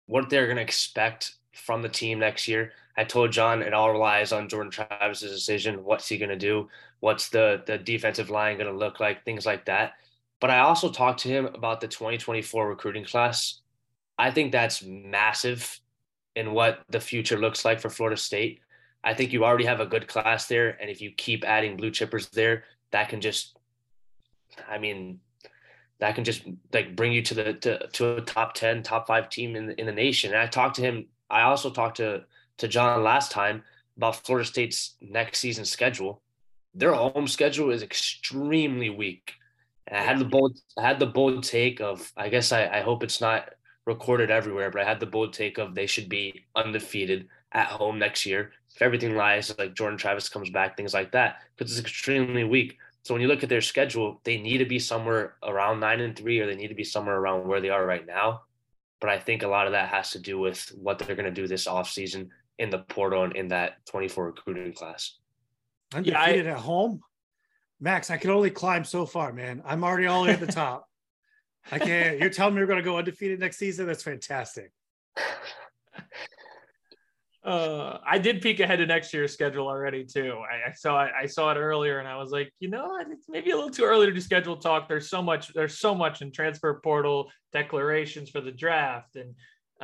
what 0.07 0.30
they're 0.30 0.47
going 0.47 0.59
to 0.59 0.62
expect 0.62 1.34
from 1.53 1.82
the 1.82 1.88
team 1.88 2.20
next 2.20 2.47
year. 2.47 2.70
I 2.97 3.05
told 3.05 3.32
John 3.32 3.62
it 3.62 3.74
all 3.74 3.90
relies 3.90 4.32
on 4.32 4.49
Jordan 4.49 4.70
Travis's 4.70 5.32
decision. 5.32 5.84
What's 5.84 6.09
he 6.09 6.18
going 6.18 6.30
to 6.30 6.36
do? 6.36 6.68
What's 7.01 7.28
the 7.28 7.62
the 7.66 7.78
defensive 7.78 8.30
line 8.30 8.59
going 8.59 8.70
to 8.70 8.76
look 8.76 9.01
like? 9.01 9.24
Things 9.24 9.47
like 9.47 9.64
that. 9.66 9.95
But 10.40 10.51
I 10.51 10.61
also 10.61 10.90
talked 10.90 11.20
to 11.20 11.28
him 11.28 11.47
about 11.47 11.80
the 11.80 11.88
2024 11.88 12.68
recruiting 12.68 13.05
class. 13.05 13.61
I 14.18 14.30
think 14.30 14.53
that's 14.53 14.82
massive 14.82 15.80
in 16.36 16.53
what 16.53 16.82
the 16.88 17.01
future 17.01 17.38
looks 17.38 17.64
like 17.64 17.80
for 17.80 17.90
Florida 17.90 18.16
State. 18.16 18.61
I 19.03 19.14
think 19.14 19.32
you 19.32 19.45
already 19.45 19.64
have 19.64 19.80
a 19.80 19.86
good 19.86 20.09
class 20.09 20.47
there, 20.47 20.80
and 20.80 20.90
if 20.90 21.01
you 21.01 21.11
keep 21.11 21.45
adding 21.45 21.76
blue 21.76 21.90
chippers 21.90 22.30
there, 22.30 22.64
that 22.90 23.09
can 23.09 23.20
just, 23.20 23.57
I 24.68 24.78
mean, 24.78 25.20
that 25.99 26.14
can 26.14 26.24
just 26.24 26.42
like 26.72 26.97
bring 26.97 27.12
you 27.12 27.22
to 27.22 27.34
the 27.34 27.55
to, 27.55 27.86
to 27.88 28.16
a 28.16 28.20
top 28.20 28.55
10 28.55 28.82
top 28.82 29.07
5 29.07 29.28
team 29.28 29.57
in 29.57 29.66
the, 29.66 29.80
in 29.80 29.86
the 29.86 29.92
nation 29.92 30.32
and 30.32 30.40
i 30.40 30.47
talked 30.47 30.76
to 30.76 30.82
him 30.82 31.07
i 31.30 31.42
also 31.42 31.70
talked 31.70 31.99
to 31.99 32.24
to 32.59 32.68
john 32.68 33.02
last 33.02 33.30
time 33.30 33.62
about 33.96 34.24
florida 34.24 34.46
state's 34.46 34.96
next 35.00 35.38
season 35.40 35.64
schedule. 35.64 36.22
Their 36.76 36.92
home 36.92 37.28
schedule 37.28 37.70
is 37.70 37.82
extremely 37.82 38.90
weak. 38.90 39.34
And 39.86 39.96
i 39.96 40.02
had 40.02 40.18
the 40.18 40.24
bold 40.24 40.59
i 40.78 40.82
had 40.82 40.98
the 40.98 41.07
bold 41.07 41.44
take 41.44 41.80
of 41.80 42.12
i 42.16 42.28
guess 42.28 42.52
i, 42.52 42.66
I 42.66 42.80
hope 42.80 43.02
it's 43.02 43.20
not 43.20 43.50
recorded 43.86 44.30
everywhere 44.30 44.70
but 44.70 44.80
i 44.80 44.84
had 44.84 44.98
the 44.98 45.07
bold 45.07 45.32
take 45.34 45.59
of 45.59 45.74
they 45.74 45.86
should 45.86 46.09
be 46.09 46.46
undefeated 46.57 47.28
at 47.52 47.68
home 47.68 47.98
next 47.98 48.26
year. 48.26 48.52
If 48.74 48.82
everything 48.82 49.14
lies 49.14 49.55
like 49.59 49.74
jordan 49.74 49.98
travis 49.98 50.28
comes 50.28 50.50
back 50.50 50.76
things 50.76 50.94
like 50.94 51.12
that 51.12 51.40
because 51.57 51.70
it's 51.70 51.80
extremely 51.80 52.44
weak. 52.44 52.78
So 53.05 53.12
when 53.12 53.20
you 53.20 53.28
look 53.28 53.42
at 53.42 53.50
their 53.50 53.61
schedule, 53.61 54.20
they 54.24 54.38
need 54.38 54.59
to 54.59 54.64
be 54.64 54.78
somewhere 54.78 55.34
around 55.42 55.78
nine 55.78 56.00
and 56.00 56.16
three, 56.16 56.40
or 56.40 56.46
they 56.46 56.57
need 56.57 56.68
to 56.68 56.74
be 56.74 56.84
somewhere 56.84 57.16
around 57.16 57.46
where 57.46 57.61
they 57.61 57.68
are 57.68 57.84
right 57.84 58.07
now. 58.07 58.42
But 58.98 59.11
I 59.11 59.18
think 59.18 59.42
a 59.42 59.48
lot 59.48 59.66
of 59.66 59.72
that 59.72 59.90
has 59.90 60.11
to 60.12 60.18
do 60.18 60.38
with 60.38 60.72
what 60.74 60.98
they're 60.98 61.14
going 61.14 61.26
to 61.26 61.30
do 61.30 61.46
this 61.46 61.66
offseason 61.66 62.30
in 62.59 62.70
the 62.70 62.78
portal 62.78 63.24
and 63.24 63.36
in 63.36 63.48
that 63.48 63.84
24 63.86 64.26
recruiting 64.26 64.72
class. 64.72 65.18
Undefeated 65.94 66.46
yeah, 66.46 66.52
I, 66.52 66.55
at 66.55 66.59
home. 66.59 67.00
Max, 67.80 68.11
I 68.11 68.16
can 68.16 68.30
only 68.30 68.50
climb 68.50 68.84
so 68.84 69.05
far, 69.07 69.32
man. 69.32 69.62
I'm 69.64 69.84
already 69.84 70.07
all 70.07 70.22
the 70.22 70.28
way 70.28 70.34
at 70.34 70.40
the 70.40 70.46
top. 70.46 70.88
I 71.72 71.78
can't. 71.78 72.18
You're 72.18 72.30
telling 72.30 72.55
me 72.55 72.61
we're 72.61 72.66
going 72.66 72.78
to 72.78 72.84
go 72.84 72.98
undefeated 72.98 73.40
next 73.40 73.59
season? 73.59 73.86
That's 73.86 74.02
fantastic. 74.02 74.72
Uh, 77.44 77.98
I 78.07 78.16
did 78.16 78.40
peek 78.40 78.61
ahead 78.61 78.78
to 78.78 78.86
next 78.86 79.12
year's 79.12 79.34
schedule 79.34 79.68
already 79.68 80.02
too. 80.02 80.38
I, 80.50 80.70
I 80.70 80.72
saw 80.72 81.05
it. 81.05 81.12
I 81.14 81.26
saw 81.26 81.52
it 81.52 81.57
earlier, 81.57 81.98
and 81.98 82.09
I 82.09 82.16
was 82.16 82.30
like, 82.30 82.50
you 82.59 82.70
know, 82.70 82.98
it's 82.98 83.28
maybe 83.28 83.50
a 83.50 83.55
little 83.55 83.70
too 83.70 83.84
early 83.84 84.07
to 84.07 84.12
do 84.12 84.20
schedule 84.20 84.57
talk. 84.57 84.88
There's 84.88 85.11
so 85.11 85.20
much. 85.20 85.52
There's 85.52 85.78
so 85.78 85.94
much 85.94 86.22
in 86.22 86.32
transfer 86.32 86.80
portal 86.82 87.30
declarations 87.52 88.30
for 88.30 88.40
the 88.40 88.50
draft 88.50 89.16
and 89.16 89.34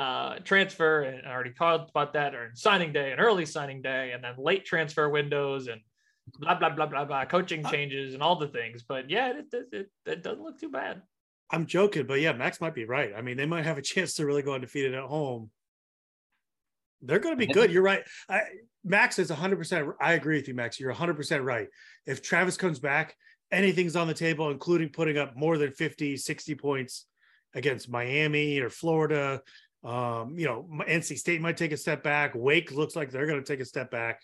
uh, 0.00 0.38
transfer, 0.44 1.02
and 1.02 1.26
I 1.26 1.30
already 1.30 1.52
talked 1.52 1.90
about 1.90 2.14
that, 2.14 2.34
or 2.34 2.50
signing 2.54 2.92
day 2.92 3.12
and 3.12 3.20
early 3.20 3.44
signing 3.44 3.82
day, 3.82 4.12
and 4.12 4.24
then 4.24 4.34
late 4.38 4.64
transfer 4.64 5.08
windows 5.08 5.68
and 5.68 5.80
blah 6.38 6.54
blah 6.54 6.70
blah 6.70 6.86
blah 6.86 7.04
blah, 7.04 7.24
coaching 7.24 7.64
changes 7.64 8.14
and 8.14 8.22
all 8.22 8.36
the 8.36 8.48
things. 8.48 8.82
But 8.82 9.10
yeah, 9.10 9.30
it, 9.38 9.46
it, 9.52 9.66
it, 9.72 9.90
it 10.06 10.22
doesn't 10.22 10.42
look 10.42 10.58
too 10.58 10.70
bad. 10.70 11.02
I'm 11.50 11.66
joking, 11.66 12.06
but 12.06 12.20
yeah, 12.20 12.32
Max 12.32 12.60
might 12.60 12.74
be 12.74 12.84
right. 12.84 13.12
I 13.16 13.22
mean, 13.22 13.36
they 13.36 13.46
might 13.46 13.64
have 13.64 13.78
a 13.78 13.82
chance 13.92 14.14
to 14.14 14.26
really 14.26 14.42
go 14.42 14.54
undefeated 14.54 14.94
at 14.94 15.04
home 15.04 15.50
they're 17.02 17.18
going 17.18 17.38
to 17.38 17.46
be 17.46 17.52
good. 17.52 17.72
You're 17.72 17.82
right. 17.82 18.02
I, 18.28 18.42
Max 18.84 19.18
is 19.18 19.30
100%. 19.30 19.92
I 20.00 20.14
agree 20.14 20.36
with 20.36 20.48
you, 20.48 20.54
Max. 20.54 20.78
You're 20.78 20.92
100% 20.92 21.44
right. 21.44 21.68
If 22.06 22.22
Travis 22.22 22.56
comes 22.56 22.78
back, 22.78 23.14
anything's 23.50 23.96
on 23.96 24.06
the 24.06 24.14
table, 24.14 24.50
including 24.50 24.90
putting 24.90 25.18
up 25.18 25.36
more 25.36 25.58
than 25.58 25.72
50, 25.72 26.16
60 26.16 26.54
points 26.56 27.06
against 27.54 27.90
Miami 27.90 28.58
or 28.60 28.70
Florida. 28.70 29.42
Um, 29.82 30.38
you 30.38 30.46
know, 30.46 30.66
NC 30.86 31.18
State 31.18 31.40
might 31.40 31.56
take 31.56 31.72
a 31.72 31.76
step 31.76 32.02
back. 32.02 32.32
Wake 32.34 32.72
looks 32.72 32.96
like 32.96 33.10
they're 33.10 33.26
going 33.26 33.42
to 33.42 33.52
take 33.52 33.60
a 33.60 33.64
step 33.64 33.90
back. 33.90 34.22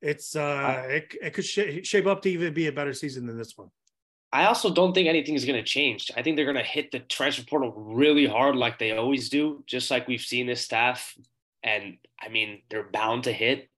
It's 0.00 0.36
uh, 0.36 0.84
it, 0.86 1.14
it 1.22 1.32
could 1.32 1.44
sh- 1.44 1.84
shape 1.84 2.06
up 2.06 2.22
to 2.22 2.30
even 2.30 2.52
be 2.52 2.66
a 2.66 2.72
better 2.72 2.92
season 2.92 3.26
than 3.26 3.38
this 3.38 3.56
one. 3.56 3.70
I 4.32 4.46
also 4.46 4.72
don't 4.72 4.94
think 4.94 5.08
anything's 5.08 5.44
going 5.44 5.62
to 5.62 5.66
change. 5.66 6.10
I 6.16 6.22
think 6.22 6.36
they're 6.36 6.46
going 6.46 6.56
to 6.56 6.62
hit 6.62 6.90
the 6.90 7.00
transfer 7.00 7.44
portal 7.44 7.72
really 7.72 8.26
hard, 8.26 8.56
like 8.56 8.78
they 8.78 8.96
always 8.96 9.28
do, 9.28 9.62
just 9.66 9.90
like 9.90 10.08
we've 10.08 10.22
seen 10.22 10.46
this 10.46 10.62
staff 10.62 11.14
and 11.62 11.96
I 12.20 12.28
mean 12.28 12.62
they're 12.68 12.88
bound 12.88 13.24
to 13.24 13.32
hit. 13.32 13.68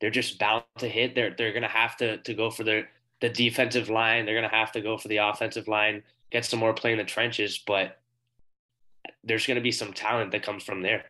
They're 0.00 0.10
just 0.10 0.38
bound 0.38 0.64
to 0.78 0.88
hit. 0.88 1.14
They're 1.14 1.34
they're 1.36 1.52
gonna 1.52 1.68
have 1.68 1.96
to 1.98 2.18
to 2.18 2.34
go 2.34 2.50
for 2.50 2.64
their 2.64 2.88
the 3.20 3.28
defensive 3.28 3.90
line. 3.90 4.26
They're 4.26 4.34
gonna 4.34 4.48
have 4.54 4.72
to 4.72 4.80
go 4.80 4.96
for 4.96 5.08
the 5.08 5.18
offensive 5.18 5.68
line, 5.68 6.02
get 6.30 6.44
some 6.44 6.60
more 6.60 6.74
play 6.74 6.92
in 6.92 6.98
the 6.98 7.04
trenches. 7.04 7.58
But 7.58 7.98
there's 9.24 9.46
gonna 9.46 9.60
be 9.60 9.72
some 9.72 9.92
talent 9.92 10.32
that 10.32 10.42
comes 10.42 10.62
from 10.62 10.82
there. 10.82 11.04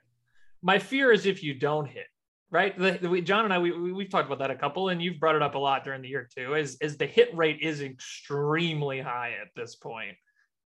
My 0.63 0.79
fear 0.79 1.13
is 1.13 1.27
if 1.27 1.43
you 1.43 1.55
don't 1.55 1.87
hit, 1.87 2.07
right? 2.51 2.77
The, 2.79 2.99
the, 3.01 3.21
John 3.21 3.45
and 3.45 3.55
I 3.55 3.59
we, 3.59 3.93
we 3.93 4.05
have 4.05 4.11
talked 4.11 4.27
about 4.27 4.41
that 4.41 4.51
a 4.51 4.57
couple, 4.57 4.89
and 4.89 5.01
you've 5.01 5.21
brought 5.21 5.37
it 5.37 5.43
up 5.43 5.55
a 5.55 5.59
lot 5.59 5.85
during 5.85 6.03
the 6.03 6.09
year 6.09 6.29
too. 6.35 6.55
Is 6.55 6.77
is 6.81 6.97
the 6.97 7.07
hit 7.07 7.35
rate 7.37 7.61
is 7.61 7.81
extremely 7.81 9.01
high 9.01 9.35
at 9.41 9.49
this 9.55 9.77
point. 9.77 10.17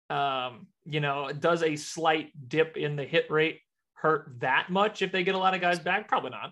Um, 0.09 0.67
you 0.85 0.99
know, 0.99 1.31
does 1.31 1.63
a 1.63 1.75
slight 1.75 2.31
dip 2.47 2.77
in 2.77 2.95
the 2.95 3.03
hit 3.03 3.29
rate 3.29 3.59
hurt 3.93 4.35
that 4.39 4.69
much 4.69 5.01
if 5.01 5.11
they 5.11 5.23
get 5.23 5.35
a 5.35 5.39
lot 5.39 5.53
of 5.53 5.61
guys 5.61 5.79
back? 5.79 6.07
Probably 6.07 6.29
not. 6.29 6.51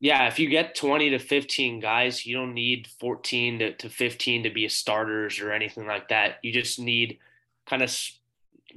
Yeah, 0.00 0.28
if 0.28 0.38
you 0.38 0.48
get 0.48 0.76
20 0.76 1.10
to 1.10 1.18
15 1.18 1.80
guys, 1.80 2.24
you 2.24 2.36
don't 2.36 2.54
need 2.54 2.86
14 3.00 3.58
to, 3.58 3.72
to 3.74 3.88
15 3.88 4.44
to 4.44 4.50
be 4.50 4.68
starters 4.68 5.40
or 5.40 5.50
anything 5.50 5.86
like 5.86 6.08
that. 6.10 6.36
You 6.42 6.52
just 6.52 6.78
need 6.78 7.18
kind 7.66 7.82
of 7.82 7.90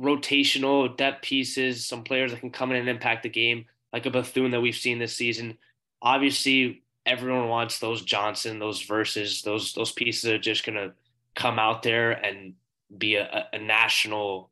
rotational 0.02 0.95
depth 0.97 1.22
pieces, 1.22 1.86
some 1.86 2.04
players 2.04 2.32
that 2.32 2.39
can 2.39 2.49
come 2.52 2.72
in 2.72 2.78
and 2.78 2.89
impact 2.89 3.24
the 3.24 3.30
game, 3.30 3.66
like 3.93 4.06
a 4.06 4.12
Bethune 4.12 4.52
that 4.52 4.62
we've 4.62 4.76
seen 4.76 4.99
this 4.99 5.16
season. 5.16 5.58
Obviously, 6.02 6.82
everyone 7.06 7.47
wants 7.47 7.80
those 7.80 8.02
Johnson, 8.02 8.60
those 8.60 8.82
verses, 8.82 9.41
those 9.43 9.74
those 9.74 9.91
pieces 9.91 10.30
are 10.30 10.39
just 10.39 10.66
gonna 10.66 10.93
come 11.36 11.60
out 11.60 11.84
there 11.84 12.12
and 12.12 12.54
be 12.97 13.16
a, 13.16 13.47
a 13.54 13.60
national 13.60 14.49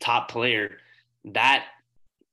top 0.00 0.30
player. 0.30 0.78
That 1.24 1.66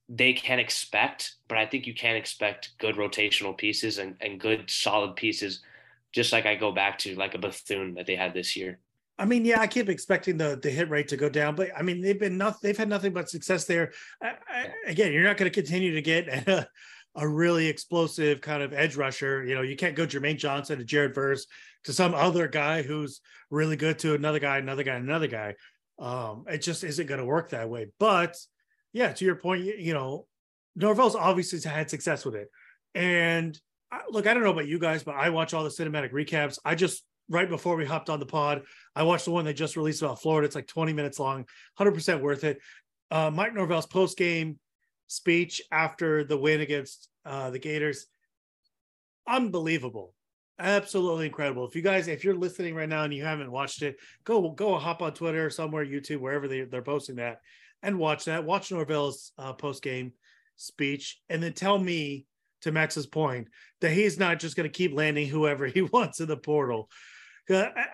they 0.07 0.33
can 0.33 0.59
expect, 0.59 1.35
but 1.47 1.57
I 1.57 1.67
think 1.67 1.85
you 1.85 1.93
can 1.93 2.15
expect 2.15 2.71
good 2.79 2.95
rotational 2.95 3.55
pieces 3.55 3.99
and, 3.99 4.15
and 4.21 4.39
good 4.39 4.69
solid 4.69 5.15
pieces, 5.15 5.61
just 6.11 6.33
like 6.33 6.47
I 6.47 6.55
go 6.55 6.71
back 6.71 6.97
to 6.99 7.15
like 7.15 7.35
a 7.35 7.37
Bethune 7.37 7.93
that 7.93 8.07
they 8.07 8.15
had 8.15 8.33
this 8.33 8.55
year. 8.55 8.79
I 9.19 9.25
mean, 9.25 9.43
yeah, 9.43 9.59
I 9.59 9.67
keep 9.67 9.89
expecting 9.89 10.37
the 10.37 10.57
the 10.61 10.69
hit 10.69 10.89
rate 10.89 11.09
to 11.09 11.17
go 11.17 11.27
down, 11.27 11.53
but 11.53 11.69
I 11.77 11.81
mean, 11.81 11.99
they've 11.99 12.19
been 12.19 12.37
nothing. 12.37 12.59
They've 12.63 12.77
had 12.77 12.87
nothing 12.87 13.11
but 13.11 13.29
success 13.29 13.65
there. 13.65 13.91
I, 14.23 14.27
I, 14.47 14.69
again, 14.87 15.11
you're 15.11 15.25
not 15.25 15.35
going 15.35 15.51
to 15.51 15.61
continue 15.61 15.93
to 15.93 16.01
get 16.01 16.27
a, 16.47 16.67
a, 17.15 17.27
really 17.27 17.67
explosive 17.67 18.39
kind 18.39 18.63
of 18.63 18.71
edge 18.71 18.95
rusher. 18.95 19.43
You 19.43 19.55
know, 19.55 19.61
you 19.61 19.75
can't 19.75 19.95
go 19.95 20.07
Jermaine 20.07 20.37
Johnson 20.37 20.79
to 20.79 20.85
Jared 20.85 21.13
Verse 21.13 21.45
to 21.83 21.91
some 21.91 22.13
other 22.13 22.47
guy 22.47 22.81
who's 22.81 23.19
really 23.51 23.75
good 23.75 23.99
to 23.99 24.15
another 24.15 24.39
guy, 24.39 24.57
another 24.57 24.83
guy, 24.83 24.95
another 24.95 25.27
guy. 25.27 25.55
Um, 25.99 26.45
it 26.47 26.59
just 26.59 26.85
isn't 26.85 27.07
going 27.07 27.19
to 27.19 27.25
work 27.25 27.49
that 27.49 27.69
way. 27.69 27.87
But 27.99 28.37
yeah, 28.93 29.11
to 29.11 29.25
your 29.25 29.35
point, 29.35 29.65
you, 29.65 29.75
you 29.77 29.93
know, 29.93 30.27
Norvell's 30.77 31.15
obviously 31.15 31.59
had 31.69 31.89
success 31.89 32.23
with 32.23 32.35
it. 32.35 32.49
And 32.95 33.59
I, 33.91 34.01
look, 34.09 34.27
I 34.27 34.33
don't 34.33 34.43
know 34.43 34.51
about 34.51 34.67
you 34.67 34.79
guys, 34.79 35.03
but 35.03 35.15
I 35.15 35.29
watch 35.29 35.53
all 35.53 35.65
the 35.65 35.69
cinematic 35.69 36.13
recaps. 36.13 36.57
I 36.63 36.75
just 36.75 37.03
right 37.29 37.47
before 37.47 37.75
we 37.75 37.85
hopped 37.85 38.09
on 38.09 38.19
the 38.19 38.25
pod, 38.25 38.63
I 38.95 39.03
watched 39.03 39.25
the 39.25 39.31
one 39.31 39.45
they 39.45 39.53
just 39.53 39.77
released 39.77 40.01
about 40.01 40.21
Florida. 40.21 40.45
It's 40.45 40.55
like 40.55 40.67
20 40.67 40.93
minutes 40.93 41.19
long, 41.19 41.45
100% 41.79 42.21
worth 42.21 42.43
it. 42.43 42.59
Uh, 43.11 43.31
Mike 43.31 43.53
Norvell's 43.53 43.85
post 43.85 44.17
game 44.17 44.59
speech 45.07 45.61
after 45.71 46.23
the 46.23 46.37
win 46.37 46.61
against 46.61 47.09
uh, 47.25 47.49
the 47.49 47.59
Gators, 47.59 48.07
unbelievable, 49.27 50.13
absolutely 50.59 51.27
incredible. 51.27 51.67
If 51.67 51.75
you 51.75 51.81
guys, 51.81 52.07
if 52.07 52.23
you're 52.23 52.35
listening 52.35 52.75
right 52.75 52.89
now 52.89 53.03
and 53.03 53.13
you 53.13 53.23
haven't 53.23 53.51
watched 53.51 53.81
it, 53.81 53.97
go 54.23 54.49
go 54.51 54.77
hop 54.77 55.01
on 55.01 55.13
Twitter 55.13 55.49
somewhere, 55.49 55.85
YouTube, 55.85 56.19
wherever 56.19 56.47
they, 56.47 56.61
they're 56.61 56.81
posting 56.81 57.15
that 57.15 57.41
and 57.81 57.97
watch 57.97 58.25
that. 58.25 58.43
Watch 58.43 58.71
Norvell's 58.71 59.31
uh, 59.37 59.53
post 59.53 59.83
game 59.83 60.13
speech, 60.55 61.21
and 61.29 61.41
then 61.41 61.53
tell 61.53 61.77
me, 61.77 62.25
to 62.61 62.71
Max's 62.71 63.07
point, 63.07 63.47
that 63.79 63.91
he's 63.91 64.19
not 64.19 64.39
just 64.39 64.57
going 64.57 64.69
to 64.69 64.77
keep 64.77 64.93
landing 64.93 65.27
whoever 65.27 65.65
he 65.67 65.81
wants 65.81 66.19
in 66.19 66.27
the 66.27 66.37
portal. 66.37 66.89
I, 67.49 67.87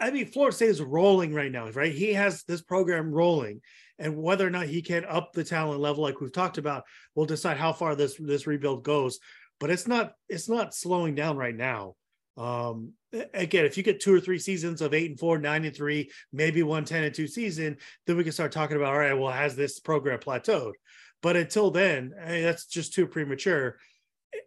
I 0.00 0.10
mean, 0.10 0.26
Florida 0.26 0.54
State 0.54 0.70
is 0.70 0.80
rolling 0.80 1.34
right 1.34 1.50
now, 1.50 1.68
right? 1.70 1.92
He 1.92 2.14
has 2.14 2.44
this 2.44 2.62
program 2.62 3.12
rolling, 3.12 3.60
and 3.98 4.16
whether 4.16 4.46
or 4.46 4.50
not 4.50 4.66
he 4.66 4.80
can 4.82 5.04
up 5.04 5.32
the 5.32 5.44
talent 5.44 5.80
level, 5.80 6.02
like 6.02 6.20
we've 6.20 6.32
talked 6.32 6.58
about, 6.58 6.84
will 7.14 7.26
decide 7.26 7.56
how 7.56 7.72
far 7.72 7.94
this 7.94 8.16
this 8.16 8.46
rebuild 8.46 8.84
goes. 8.84 9.18
But 9.60 9.70
it's 9.70 9.88
not 9.88 10.12
it's 10.28 10.48
not 10.48 10.74
slowing 10.74 11.14
down 11.14 11.36
right 11.36 11.56
now. 11.56 11.96
Um, 12.36 12.92
again, 13.34 13.64
if 13.64 13.76
you 13.76 13.82
get 13.82 13.98
two 13.98 14.14
or 14.14 14.20
three 14.20 14.38
seasons 14.38 14.80
of 14.80 14.94
eight 14.94 15.10
and 15.10 15.18
four, 15.18 15.38
nine 15.38 15.64
and 15.64 15.74
three, 15.74 16.10
maybe 16.32 16.62
one 16.62 16.84
ten 16.84 17.02
and 17.02 17.14
two 17.14 17.26
season, 17.26 17.76
then 18.06 18.16
we 18.16 18.22
can 18.22 18.32
start 18.32 18.52
talking 18.52 18.76
about, 18.76 18.92
all 18.92 18.98
right, 18.98 19.14
well, 19.14 19.32
has 19.32 19.56
this 19.56 19.80
program 19.80 20.20
plateaued? 20.20 20.74
But 21.20 21.36
until 21.36 21.72
then, 21.72 22.14
hey, 22.24 22.42
that's 22.42 22.66
just 22.66 22.94
too 22.94 23.08
premature. 23.08 23.78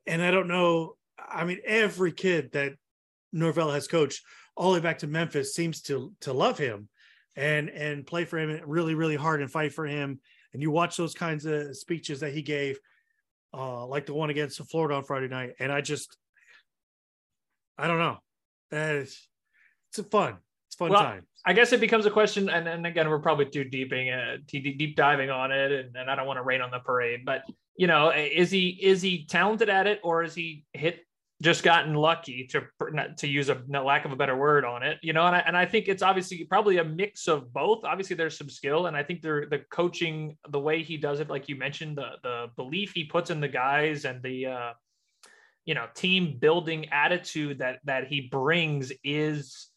And 0.08 0.22
I 0.22 0.32
don't 0.32 0.48
know. 0.48 0.96
I 1.20 1.44
mean, 1.44 1.60
every 1.66 2.14
kid 2.14 2.54
that 2.54 2.74
Norvell 3.32 3.72
has 3.72 3.88
coached 3.88 4.24
all 4.56 4.72
the 4.72 4.80
way 4.80 4.84
back 4.84 5.00
to 5.00 5.08
Memphis 5.08 5.54
seems 5.54 5.82
to 5.84 6.14
to 6.22 6.34
love 6.34 6.58
him 6.58 6.90
and 7.36 7.70
and 7.70 8.06
play 8.06 8.26
for 8.26 8.38
him 8.38 8.62
really, 8.66 8.96
really 8.96 9.16
hard 9.16 9.42
and 9.42 9.52
fight 9.52 9.74
for 9.74 9.86
him 9.86 10.20
and 10.54 10.62
you 10.62 10.72
watch 10.72 10.98
those 10.98 11.14
kinds 11.14 11.46
of 11.46 11.76
speeches 11.76 12.20
that 12.20 12.34
he 12.34 12.42
gave, 12.42 12.80
uh, 13.54 13.86
like 13.86 14.06
the 14.06 14.14
one 14.14 14.30
against 14.30 14.62
Florida 14.70 14.96
on 14.96 15.04
Friday 15.04 15.28
night, 15.28 15.54
and 15.60 15.72
I 15.72 15.82
just, 15.82 16.18
I 17.78 17.88
don't 17.88 18.00
know, 18.00 18.18
uh, 18.74 19.02
it's, 19.02 19.28
it's 19.90 20.00
a 20.00 20.04
fun, 20.04 20.38
it's 20.68 20.76
fun 20.76 20.90
Well, 20.90 21.02
time. 21.02 21.26
I 21.46 21.54
guess 21.54 21.74
it 21.74 21.80
becomes 21.80 22.06
a 22.06 22.12
question, 22.12 22.50
and, 22.50 22.68
and 22.68 22.86
again, 22.86 23.10
we're 23.10 23.20
probably 23.20 23.46
too 23.46 23.64
deeping, 23.64 24.10
uh, 24.10 24.38
deep, 24.46 24.78
deep 24.78 24.96
diving 24.96 25.30
on 25.30 25.52
it, 25.52 25.72
and, 25.72 25.96
and 25.96 26.10
I 26.10 26.16
don't 26.16 26.28
want 26.28 26.38
to 26.38 26.44
rain 26.44 26.62
on 26.62 26.72
the 26.72 26.80
parade. 26.80 27.22
But 27.26 27.44
you 27.76 27.88
know, 27.88 28.12
is 28.12 28.52
he 28.52 28.78
is 28.82 29.02
he 29.02 29.26
talented 29.26 29.70
at 29.70 29.88
it, 29.88 30.00
or 30.04 30.24
is 30.24 30.36
he 30.36 30.66
hit 30.74 31.00
just 31.42 31.64
gotten 31.64 31.96
lucky 31.96 32.48
to 32.48 32.62
to 33.18 33.28
use 33.28 33.50
a 33.50 33.62
lack 33.68 34.06
of 34.06 34.12
a 34.12 34.16
better 34.16 34.36
word 34.36 34.64
on 34.64 34.84
it? 34.84 35.00
You 35.02 35.14
know, 35.14 35.26
and 35.26 35.36
I, 35.36 35.40
and 35.40 35.58
I 35.58 35.66
think 35.66 35.88
it's 35.88 36.04
obviously 36.04 36.46
probably 36.46 36.78
a 36.78 36.84
mix 36.84 37.28
of 37.28 37.52
both. 37.52 37.84
Obviously, 37.84 38.16
there's 38.16 38.38
some 38.38 38.50
skill, 38.50 38.86
and 38.86 38.96
I 38.96 39.04
think 39.04 39.22
there 39.22 39.48
the 39.50 39.60
coaching, 39.72 40.38
the 40.50 40.60
way 40.60 40.84
he 40.84 40.98
does 40.98 41.20
it, 41.20 41.30
like 41.30 41.50
you 41.50 41.56
mentioned, 41.56 41.98
the 41.98 42.12
the 42.24 42.48
belief 42.56 42.94
he 42.94 43.06
puts 43.06 43.30
in 43.32 43.42
the 43.42 43.48
guys, 43.48 44.06
and 44.06 44.22
the 44.24 44.46
uh, 44.46 44.74
you 45.66 45.74
know 45.74 45.88
team 45.96 46.38
building 46.40 46.90
attitude 46.92 47.60
that 47.60 47.80
that 47.86 48.08
he 48.08 48.22
brings 48.32 48.92
is 49.04 49.68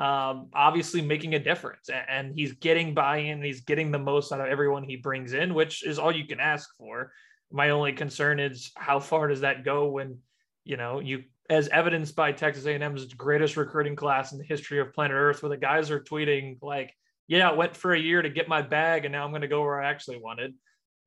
um, 0.00 0.48
obviously 0.52 1.00
making 1.00 1.34
a 1.34 1.38
difference 1.38 1.88
and 2.08 2.34
he's 2.34 2.54
getting 2.54 2.92
buy-in 2.92 3.40
he's 3.40 3.60
getting 3.60 3.92
the 3.92 3.98
most 3.98 4.32
out 4.32 4.40
of 4.40 4.48
everyone 4.48 4.82
he 4.82 4.96
brings 4.96 5.32
in 5.32 5.54
which 5.54 5.86
is 5.86 5.98
all 5.98 6.14
you 6.14 6.26
can 6.26 6.40
ask 6.40 6.68
for 6.76 7.12
my 7.52 7.70
only 7.70 7.92
concern 7.92 8.40
is 8.40 8.72
how 8.74 8.98
far 8.98 9.28
does 9.28 9.42
that 9.42 9.64
go 9.64 9.88
when 9.88 10.18
you 10.64 10.76
know 10.76 11.00
you 11.00 11.24
as 11.50 11.68
evidenced 11.68 12.14
by 12.14 12.32
texas 12.32 12.66
a&m's 12.66 13.12
greatest 13.14 13.56
recruiting 13.56 13.96
class 13.96 14.32
in 14.32 14.38
the 14.38 14.44
history 14.44 14.80
of 14.80 14.92
planet 14.92 15.14
earth 15.14 15.42
where 15.42 15.50
the 15.50 15.56
guys 15.56 15.90
are 15.90 16.00
tweeting 16.00 16.56
like 16.62 16.92
yeah 17.28 17.48
i 17.48 17.52
went 17.52 17.76
for 17.76 17.92
a 17.94 18.00
year 18.00 18.22
to 18.22 18.30
get 18.30 18.48
my 18.48 18.62
bag 18.62 19.04
and 19.04 19.12
now 19.12 19.24
i'm 19.24 19.30
going 19.30 19.42
to 19.42 19.48
go 19.48 19.62
where 19.62 19.80
i 19.80 19.90
actually 19.90 20.18
wanted 20.18 20.54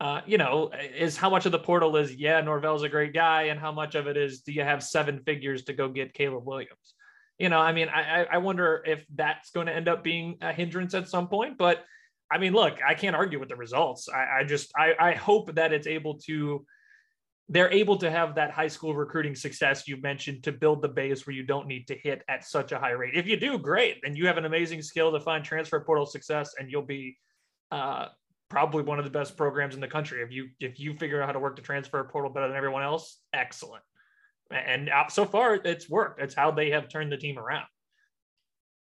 uh, 0.01 0.22
you 0.26 0.38
know, 0.38 0.72
is 0.97 1.16
how 1.16 1.30
much 1.30 1.45
of 1.45 1.51
the 1.51 1.60
portal 1.60 1.95
is, 1.95 2.14
yeah, 2.16 2.41
Norvell's 2.41 2.84
a 2.84 2.89
great 2.89 3.14
guy, 3.14 3.43
and 3.43 3.60
how 3.60 3.72
much 3.72 3.95
of 3.95 4.08
it 4.08 4.18
is, 4.18 4.41
do 4.41 4.51
you 4.51 4.62
have 4.62 4.84
seven 4.84 5.20
figures 5.20 5.64
to 5.64 5.74
go 5.74 5.88
get 5.88 6.14
Caleb 6.14 6.45
Williams? 6.45 6.95
You 7.39 7.49
know, 7.49 7.60
I 7.60 7.72
mean, 7.72 7.88
I, 7.89 8.26
I- 8.26 8.38
wonder 8.39 8.84
if 8.86 9.06
that's 9.14 9.51
going 9.51 9.68
to 9.68 9.74
end 9.76 9.88
up 9.88 10.03
being 10.03 10.38
a 10.41 10.51
hindrance 10.53 10.93
at 10.93 11.10
some 11.10 11.28
point. 11.28 11.58
But 11.58 11.84
I 12.32 12.38
mean, 12.38 12.53
look, 12.53 12.80
I 12.86 12.93
can't 12.93 13.16
argue 13.16 13.39
with 13.39 13.49
the 13.49 13.56
results. 13.56 14.10
I, 14.10 14.39
I 14.39 14.43
just, 14.43 14.72
I, 14.78 14.93
I 14.99 15.14
hope 15.14 15.56
that 15.56 15.74
it's 15.74 15.88
able 15.88 16.18
to, 16.26 16.66
they're 17.48 17.72
able 17.72 17.98
to 17.98 18.10
have 18.10 18.36
that 18.36 18.52
high 18.52 18.68
school 18.68 18.96
recruiting 18.96 19.36
success 19.36 19.88
you 19.88 19.98
mentioned 19.98 20.43
to 20.43 20.52
build 20.52 20.82
the 20.82 20.88
base 20.88 21.28
where 21.28 21.36
you 21.36 21.43
don't 21.43 21.68
need 21.68 21.88
to 21.88 21.96
hit 21.96 22.24
at 22.28 22.43
such 22.43 22.72
a 22.72 22.80
high 22.80 22.91
rate. 22.91 23.14
If 23.16 23.28
you 23.28 23.38
do, 23.38 23.60
great, 23.60 24.02
then 24.04 24.16
you 24.16 24.26
have 24.26 24.38
an 24.38 24.46
amazing 24.46 24.82
skill 24.82 25.12
to 25.12 25.20
find 25.20 25.43
transfer 25.43 25.80
portal 25.80 26.06
success, 26.08 26.56
and 26.58 26.72
you'll 26.72 26.82
be 26.82 27.18
uh, 27.72 28.08
probably 28.50 28.84
one 28.84 28.98
of 28.98 29.06
the 29.06 29.12
best 29.12 29.38
programs 29.38 29.76
in 29.76 29.82
the 29.82 29.88
country. 29.88 30.24
If 30.24 30.32
you 30.32 30.50
if 30.60 30.80
you 30.80 30.96
figure 30.96 31.22
out 31.22 31.28
how 31.28 31.34
to 31.34 31.39
work 31.39 31.56
the 31.56 31.62
transfer 31.62 32.04
portal 32.04 32.32
better 32.32 32.48
than 32.48 32.58
everyone 32.58 32.84
else, 32.84 33.20
excellent. 33.32 33.84
And 34.52 34.89
so 35.10 35.26
far, 35.26 35.56
it's 35.56 35.89
worked. 35.89 36.22
It's 36.22 36.36
how 36.36 36.52
they 36.52 36.72
have 36.72 36.88
turned 36.88 37.12
the 37.12 37.18
team 37.18 37.38
around. 37.38 37.66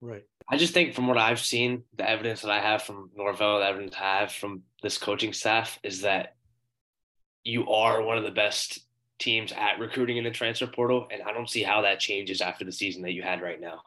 Right. 0.01 0.24
I 0.49 0.57
just 0.57 0.74
think 0.74 0.95
from 0.95 1.07
what 1.07 1.18
I've 1.18 1.41
seen, 1.41 1.84
the 1.95 2.10
evidence 2.10 2.41
that 2.41 2.51
I 2.51 2.60
have 2.60 2.84
from 2.84 3.12
Norvell, 3.16 3.60
the 3.60 3.66
evidence 3.66 3.95
I 3.99 4.22
have 4.22 4.32
from 4.32 4.64
this 4.82 4.97
coaching 4.97 5.34
staff 5.34 5.78
is 5.84 6.01
that 6.01 6.36
you 7.50 7.70
are 7.70 8.02
one 8.02 8.18
of 8.18 8.24
the 8.24 8.32
best 8.32 8.80
teams 9.18 9.52
at 9.52 9.80
recruiting 9.80 10.18
in 10.18 10.24
the 10.24 10.32
transfer 10.32 10.68
portal. 10.68 11.08
And 11.12 11.22
I 11.24 11.34
don't 11.34 11.50
see 11.50 11.64
how 11.64 11.82
that 11.82 12.00
changes 12.00 12.41
after 12.41 12.64
the 12.64 12.72
season 12.72 13.02
that 13.04 13.14
you 13.14 13.22
had 13.22 13.41
right 13.41 13.60
now. 13.60 13.82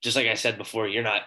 Just 0.00 0.16
like 0.16 0.26
I 0.26 0.34
said 0.34 0.58
before, 0.58 0.88
you're 0.88 1.02
not 1.02 1.22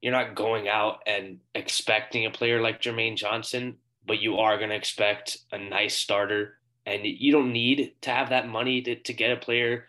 you're 0.00 0.12
not 0.12 0.34
going 0.34 0.68
out 0.68 1.00
and 1.06 1.38
expecting 1.54 2.26
a 2.26 2.30
player 2.30 2.60
like 2.60 2.82
Jermaine 2.82 3.16
Johnson, 3.16 3.76
but 4.04 4.20
you 4.20 4.38
are 4.38 4.58
going 4.58 4.70
to 4.70 4.76
expect 4.76 5.38
a 5.52 5.58
nice 5.58 5.96
starter. 5.96 6.58
And 6.86 7.04
you 7.04 7.30
don't 7.30 7.52
need 7.52 7.94
to 8.02 8.10
have 8.10 8.30
that 8.30 8.48
money 8.48 8.82
to, 8.82 8.96
to 8.96 9.12
get 9.12 9.30
a 9.30 9.36
player 9.36 9.86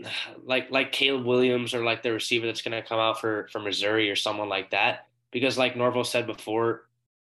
like 0.44 0.70
like 0.70 0.92
Caleb 0.92 1.26
Williams 1.26 1.74
or 1.74 1.84
like 1.84 2.02
the 2.02 2.12
receiver 2.12 2.46
that's 2.46 2.62
going 2.62 2.80
to 2.80 2.86
come 2.86 3.00
out 3.00 3.20
for 3.20 3.48
for 3.52 3.60
Missouri 3.60 4.10
or 4.10 4.16
someone 4.16 4.48
like 4.48 4.70
that 4.70 5.06
because 5.30 5.58
like 5.58 5.76
Norvell 5.76 6.04
said 6.04 6.26
before 6.26 6.86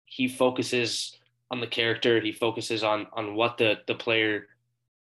he 0.04 0.28
focuses 0.28 1.16
on 1.50 1.60
the 1.60 1.66
character 1.66 2.20
he 2.20 2.32
focuses 2.32 2.82
on 2.82 3.06
on 3.12 3.34
what 3.34 3.58
the 3.58 3.78
the 3.86 3.94
player 3.94 4.46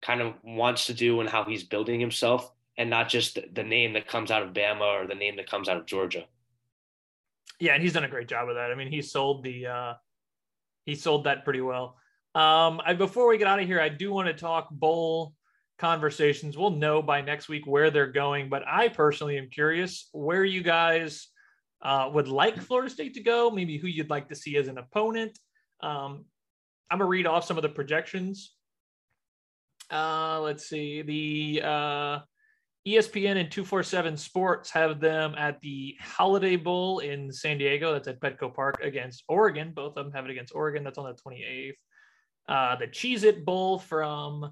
kind 0.01 0.21
of 0.21 0.33
wants 0.43 0.85
to 0.85 0.93
do 0.93 1.19
and 1.21 1.29
how 1.29 1.43
he's 1.43 1.63
building 1.63 1.99
himself 1.99 2.51
and 2.77 2.89
not 2.89 3.09
just 3.09 3.39
the, 3.55 3.63
name 3.63 3.93
that 3.93 4.07
comes 4.07 4.29
out 4.29 4.43
of 4.43 4.53
Bama 4.53 4.81
or 4.81 5.07
the 5.07 5.15
name 5.15 5.35
that 5.37 5.49
comes 5.49 5.67
out 5.67 5.77
of 5.77 5.87
Georgia 5.87 6.25
Yeah, 7.59 7.73
and 7.73 7.81
he's 7.81 7.93
done 7.93 8.03
a 8.03 8.09
great 8.09 8.27
job 8.27 8.49
of 8.49 8.55
that. 8.55 8.71
I 8.71 8.75
mean, 8.75 8.91
he 8.91 9.01
sold 9.01 9.43
the 9.43 9.67
uh 9.67 9.93
he 10.85 10.95
sold 10.95 11.25
that 11.25 11.43
pretty 11.43 11.61
well. 11.61 11.97
Um 12.35 12.81
I, 12.85 12.93
before 12.93 13.27
we 13.27 13.37
get 13.37 13.47
out 13.47 13.59
of 13.59 13.65
here, 13.65 13.81
I 13.81 13.89
do 13.89 14.11
want 14.11 14.27
to 14.27 14.33
talk 14.33 14.69
bowl 14.69 15.33
conversations. 15.77 16.57
We'll 16.57 16.71
know 16.71 17.01
by 17.01 17.21
next 17.21 17.49
week 17.49 17.65
where 17.65 17.89
they're 17.91 18.11
going, 18.11 18.49
but 18.49 18.63
I 18.67 18.89
personally 18.89 19.37
am 19.37 19.49
curious 19.49 20.09
where 20.11 20.43
you 20.43 20.61
guys 20.61 21.27
uh, 21.81 22.09
would 22.13 22.27
like 22.27 22.59
Florida 22.59 22.89
State 22.89 23.13
to 23.13 23.21
go, 23.21 23.51
maybe 23.51 23.77
who 23.77 23.87
you'd 23.87 24.09
like 24.09 24.29
to 24.29 24.35
see 24.35 24.57
as 24.57 24.67
an 24.67 24.77
opponent. 24.77 25.37
Um, 25.81 26.25
I'm 26.89 26.99
gonna 26.99 27.05
read 27.05 27.27
off 27.27 27.45
some 27.45 27.57
of 27.57 27.63
the 27.63 27.69
projections. 27.69 28.53
Uh, 29.91 30.41
let's 30.41 30.67
see. 30.67 31.01
The 31.01 31.61
uh, 31.63 32.19
ESPN 32.87 33.37
and 33.37 33.51
247 33.51 34.17
Sports 34.17 34.71
have 34.71 34.99
them 34.99 35.35
at 35.37 35.59
the 35.61 35.95
Holiday 36.01 36.55
Bowl 36.55 36.99
in 36.99 37.31
San 37.31 37.57
Diego. 37.57 37.93
That's 37.93 38.07
at 38.07 38.19
Petco 38.19 38.53
Park 38.53 38.79
against 38.81 39.23
Oregon. 39.27 39.71
Both 39.73 39.97
of 39.97 40.05
them 40.05 40.13
have 40.13 40.25
it 40.25 40.31
against 40.31 40.55
Oregon. 40.55 40.83
That's 40.83 40.97
on 40.97 41.05
the 41.05 41.31
28th. 41.31 41.73
Uh, 42.47 42.75
the 42.77 42.87
Cheez 42.87 43.23
It 43.23 43.45
Bowl 43.45 43.79
from 43.79 44.51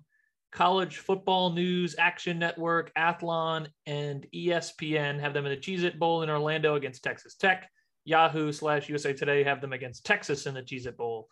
College 0.51 0.97
Football 0.97 1.51
News, 1.51 1.95
Action 1.97 2.39
Network, 2.39 2.93
Athlon, 2.95 3.67
and 3.85 4.25
ESPN 4.33 5.19
have 5.19 5.33
them 5.33 5.45
in 5.45 5.51
the 5.51 5.57
Cheez 5.57 5.83
It 5.83 5.97
Bowl 5.97 6.21
in 6.21 6.29
Orlando 6.29 6.75
against 6.75 7.03
Texas 7.03 7.35
Tech. 7.35 7.69
Yahoo 8.05 8.51
slash 8.51 8.87
USA 8.87 9.13
Today 9.13 9.43
have 9.43 9.61
them 9.61 9.73
against 9.73 10.05
Texas 10.05 10.45
in 10.45 10.53
the 10.53 10.61
Cheez 10.61 10.85
It 10.85 10.97
Bowl. 10.97 11.27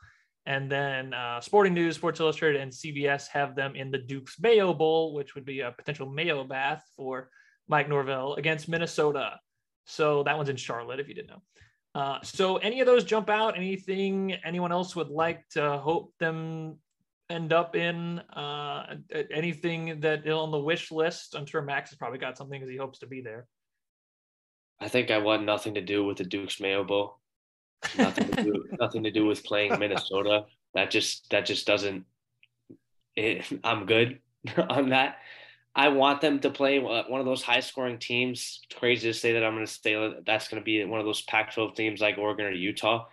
And 0.45 0.69
then 0.69 1.13
uh, 1.13 1.39
Sporting 1.39 1.74
News, 1.74 1.95
Sports 1.95 2.19
Illustrated, 2.19 2.59
and 2.59 2.71
CBS 2.71 3.28
have 3.30 3.55
them 3.55 3.76
in 3.76 3.91
the 3.91 3.97
Duke's 3.97 4.39
Mayo 4.41 4.74
Bowl, 4.74 5.13
which 5.13 5.36
would 5.36 5.45
be 5.45 5.61
a 5.61 5.71
potential 5.71 6.09
Mayo 6.09 6.43
bath 6.43 6.84
for 6.97 7.30
Mike 7.67 7.88
Norvell 7.88 8.34
against 8.36 8.67
Minnesota. 8.67 9.39
So 9.86 10.24
that 10.24 10.36
one's 10.36 10.49
in 10.49 10.57
Charlotte, 10.57 10.99
if 10.99 11.07
you 11.07 11.13
didn't 11.13 11.30
know. 11.30 11.41
Uh, 11.95 12.19
so 12.24 12.57
any 12.57 12.82
of 12.82 12.88
those 12.88 13.03
jump 13.03 13.30
out? 13.30 13.55
Anything 13.55 14.34
anyone 14.43 14.71
else 14.71 14.95
would 14.95 15.09
like 15.09 15.47
to 15.49 15.78
hope 15.78 16.13
them 16.19 16.78
end 17.30 17.53
up 17.53 17.76
in? 17.76 18.19
Uh, 18.19 18.95
anything 19.32 19.99
that 20.01 20.28
on 20.28 20.51
the 20.51 20.59
wish 20.59 20.91
list? 20.91 21.36
I'm 21.36 21.45
sure 21.45 21.61
Max 21.61 21.91
has 21.91 21.97
probably 21.97 22.19
got 22.19 22.38
something 22.38 22.59
because 22.59 22.71
he 22.71 22.78
hopes 22.78 22.99
to 22.99 23.07
be 23.07 23.21
there. 23.21 23.47
I 24.84 24.90
think 24.90 25.12
I 25.12 25.20
want 25.20 25.46
nothing 25.46 25.76
to 25.76 25.82
do 25.82 26.04
with 26.04 26.18
the 26.18 26.26
Duke's 26.26 26.60
Mayo 26.60 26.84
Bowl. 26.84 27.20
Nothing 27.98 28.28
to 28.32 28.44
do, 28.44 28.66
nothing 28.80 29.04
to 29.04 29.12
do 29.12 29.26
with 29.26 29.44
playing 29.44 29.80
Minnesota. 29.80 30.46
That 30.74 30.92
just 30.92 31.30
that 31.30 31.46
just 31.46 31.66
doesn't. 31.66 32.06
It, 33.16 33.46
I'm 33.64 33.86
good 33.86 34.20
on 34.70 34.90
that. 34.90 35.18
I 35.76 35.88
want 35.88 36.22
them 36.22 36.40
to 36.42 36.50
play 36.50 36.80
one 36.80 37.20
of 37.20 37.26
those 37.26 37.42
high 37.42 37.62
scoring 37.62 37.98
teams. 37.98 38.62
It's 38.66 38.78
crazy 38.78 39.10
to 39.10 39.14
say 39.14 39.34
that 39.34 39.44
I'm 39.44 39.56
going 39.56 39.66
to 39.66 39.72
say 39.72 40.14
that's 40.26 40.48
going 40.48 40.62
to 40.62 40.64
be 40.64 40.84
one 40.86 41.00
of 41.00 41.06
those 41.06 41.24
Pac-12 41.24 41.76
teams 41.76 42.00
like 42.00 42.20
Oregon 42.20 42.46
or 42.46 42.52
Utah. 42.52 43.08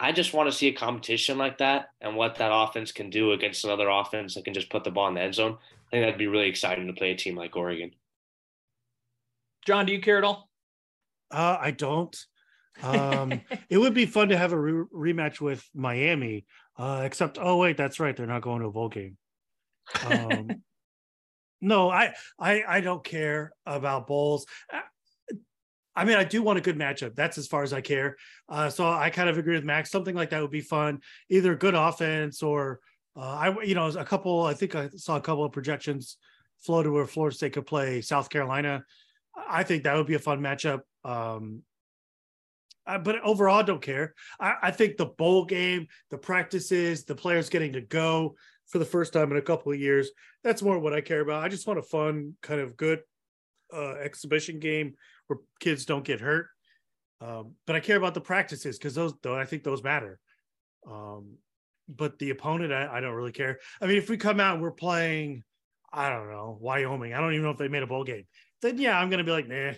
I 0.00 0.10
just 0.10 0.34
want 0.34 0.50
to 0.50 0.56
see 0.56 0.66
a 0.66 0.72
competition 0.72 1.38
like 1.38 1.58
that 1.58 1.90
and 2.00 2.16
what 2.16 2.36
that 2.36 2.50
offense 2.52 2.90
can 2.90 3.08
do 3.08 3.32
against 3.32 3.64
another 3.64 3.88
offense 3.88 4.34
that 4.34 4.44
can 4.44 4.54
just 4.54 4.68
put 4.68 4.82
the 4.82 4.90
ball 4.90 5.06
in 5.08 5.14
the 5.14 5.20
end 5.20 5.36
zone. 5.36 5.52
I 5.52 5.90
think 5.90 6.02
that'd 6.02 6.18
be 6.18 6.26
really 6.26 6.48
exciting 6.48 6.88
to 6.88 6.92
play 6.92 7.12
a 7.12 7.16
team 7.16 7.36
like 7.36 7.54
Oregon. 7.54 7.92
John, 9.64 9.86
do 9.86 9.92
you 9.92 10.00
care 10.00 10.18
at 10.18 10.24
all? 10.24 10.48
Uh, 11.32 11.58
I 11.60 11.70
don't. 11.70 12.16
Um, 12.82 13.40
it 13.70 13.78
would 13.78 13.94
be 13.94 14.06
fun 14.06 14.28
to 14.28 14.36
have 14.36 14.52
a 14.52 14.58
re- 14.58 15.12
rematch 15.12 15.40
with 15.40 15.64
Miami, 15.74 16.46
uh, 16.78 17.02
except, 17.04 17.38
oh, 17.40 17.56
wait, 17.58 17.76
that's 17.76 18.00
right. 18.00 18.16
They're 18.16 18.26
not 18.26 18.42
going 18.42 18.60
to 18.60 18.68
a 18.68 18.72
bowl 18.72 18.88
game. 18.88 19.16
Um, 20.06 20.48
no, 21.60 21.90
I, 21.90 22.14
I, 22.38 22.62
I 22.66 22.80
don't 22.80 23.04
care 23.04 23.52
about 23.66 24.06
bowls. 24.06 24.46
I 25.94 26.04
mean, 26.04 26.16
I 26.16 26.24
do 26.24 26.42
want 26.42 26.58
a 26.58 26.62
good 26.62 26.78
matchup. 26.78 27.14
That's 27.14 27.36
as 27.36 27.46
far 27.46 27.62
as 27.62 27.72
I 27.72 27.82
care. 27.82 28.16
Uh, 28.48 28.70
so 28.70 28.90
I 28.90 29.10
kind 29.10 29.28
of 29.28 29.36
agree 29.36 29.54
with 29.54 29.64
Max. 29.64 29.90
Something 29.90 30.14
like 30.14 30.30
that 30.30 30.40
would 30.40 30.50
be 30.50 30.62
fun. 30.62 31.00
Either 31.28 31.54
good 31.54 31.74
offense 31.74 32.42
or 32.42 32.80
uh, 33.14 33.20
I, 33.20 33.62
you 33.62 33.74
know, 33.74 33.88
a 33.88 34.04
couple. 34.04 34.44
I 34.44 34.54
think 34.54 34.74
I 34.74 34.88
saw 34.96 35.16
a 35.16 35.20
couple 35.20 35.44
of 35.44 35.52
projections 35.52 36.16
floated 36.60 36.90
where 36.90 37.06
Florida 37.06 37.36
State 37.36 37.52
could 37.52 37.66
play 37.66 38.00
South 38.00 38.30
Carolina. 38.30 38.84
I 39.36 39.62
think 39.64 39.84
that 39.84 39.96
would 39.96 40.06
be 40.06 40.14
a 40.14 40.18
fun 40.18 40.40
matchup. 40.40 40.80
Um, 41.04 41.62
uh, 42.86 42.98
but 42.98 43.20
overall, 43.22 43.60
I 43.60 43.62
don't 43.62 43.82
care. 43.82 44.14
I, 44.40 44.54
I 44.62 44.70
think 44.70 44.96
the 44.96 45.06
bowl 45.06 45.44
game, 45.44 45.86
the 46.10 46.18
practices, 46.18 47.04
the 47.04 47.14
players 47.14 47.48
getting 47.48 47.72
to 47.74 47.80
go 47.80 48.34
for 48.66 48.78
the 48.78 48.84
first 48.84 49.12
time 49.12 49.30
in 49.30 49.38
a 49.38 49.42
couple 49.42 49.72
of 49.72 49.78
years, 49.78 50.10
that's 50.42 50.62
more 50.62 50.78
what 50.78 50.92
I 50.92 51.00
care 51.00 51.20
about. 51.20 51.44
I 51.44 51.48
just 51.48 51.66
want 51.66 51.78
a 51.78 51.82
fun, 51.82 52.34
kind 52.42 52.60
of 52.60 52.76
good 52.76 53.00
uh, 53.72 53.94
exhibition 53.94 54.58
game 54.58 54.94
where 55.26 55.38
kids 55.60 55.86
don't 55.86 56.04
get 56.04 56.20
hurt. 56.20 56.48
Um, 57.20 57.52
but 57.66 57.76
I 57.76 57.80
care 57.80 57.96
about 57.96 58.14
the 58.14 58.20
practices 58.20 58.78
because 58.78 58.94
those, 58.94 59.14
though, 59.22 59.36
I 59.36 59.44
think 59.44 59.62
those 59.62 59.84
matter. 59.84 60.18
Um, 60.90 61.36
but 61.88 62.18
the 62.18 62.30
opponent, 62.30 62.72
I, 62.72 62.96
I 62.96 63.00
don't 63.00 63.14
really 63.14 63.32
care. 63.32 63.60
I 63.80 63.86
mean, 63.86 63.96
if 63.96 64.10
we 64.10 64.16
come 64.16 64.40
out 64.40 64.54
and 64.54 64.62
we're 64.62 64.72
playing, 64.72 65.44
I 65.92 66.08
don't 66.08 66.30
know, 66.30 66.58
Wyoming, 66.60 67.14
I 67.14 67.20
don't 67.20 67.32
even 67.32 67.44
know 67.44 67.50
if 67.50 67.58
they 67.58 67.68
made 67.68 67.82
a 67.82 67.86
bowl 67.86 68.02
game. 68.02 68.24
Then 68.60 68.78
yeah, 68.78 68.98
I'm 68.98 69.10
gonna 69.10 69.24
be 69.24 69.30
like, 69.30 69.48
nah. 69.48 69.72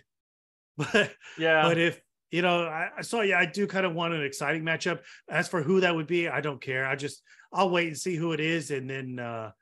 But 0.93 1.15
Yeah. 1.37 1.63
but 1.63 1.79
if 1.79 2.01
you 2.31 2.43
know, 2.43 2.65
I 2.67 3.03
so 3.03 3.21
yeah, 3.21 3.39
I 3.39 3.47
do 3.47 3.67
kind 3.67 3.87
of 3.87 3.95
want 3.95 4.15
an 4.15 4.25
exciting 4.25 4.63
matchup. 4.63 5.01
As 5.29 5.47
for 5.49 5.63
who 5.63 5.81
that 5.81 5.95
would 5.95 6.07
be, 6.09 6.29
I 6.29 6.41
don't 6.41 6.61
care. 6.61 6.85
I 6.87 6.97
just 6.97 7.23
I'll 7.53 7.71
wait 7.71 7.87
and 7.89 7.97
see 7.97 8.17
who 8.17 8.33
it 8.33 8.41
is, 8.41 8.71
and 8.71 8.91
then 8.91 9.19
uh 9.19 9.53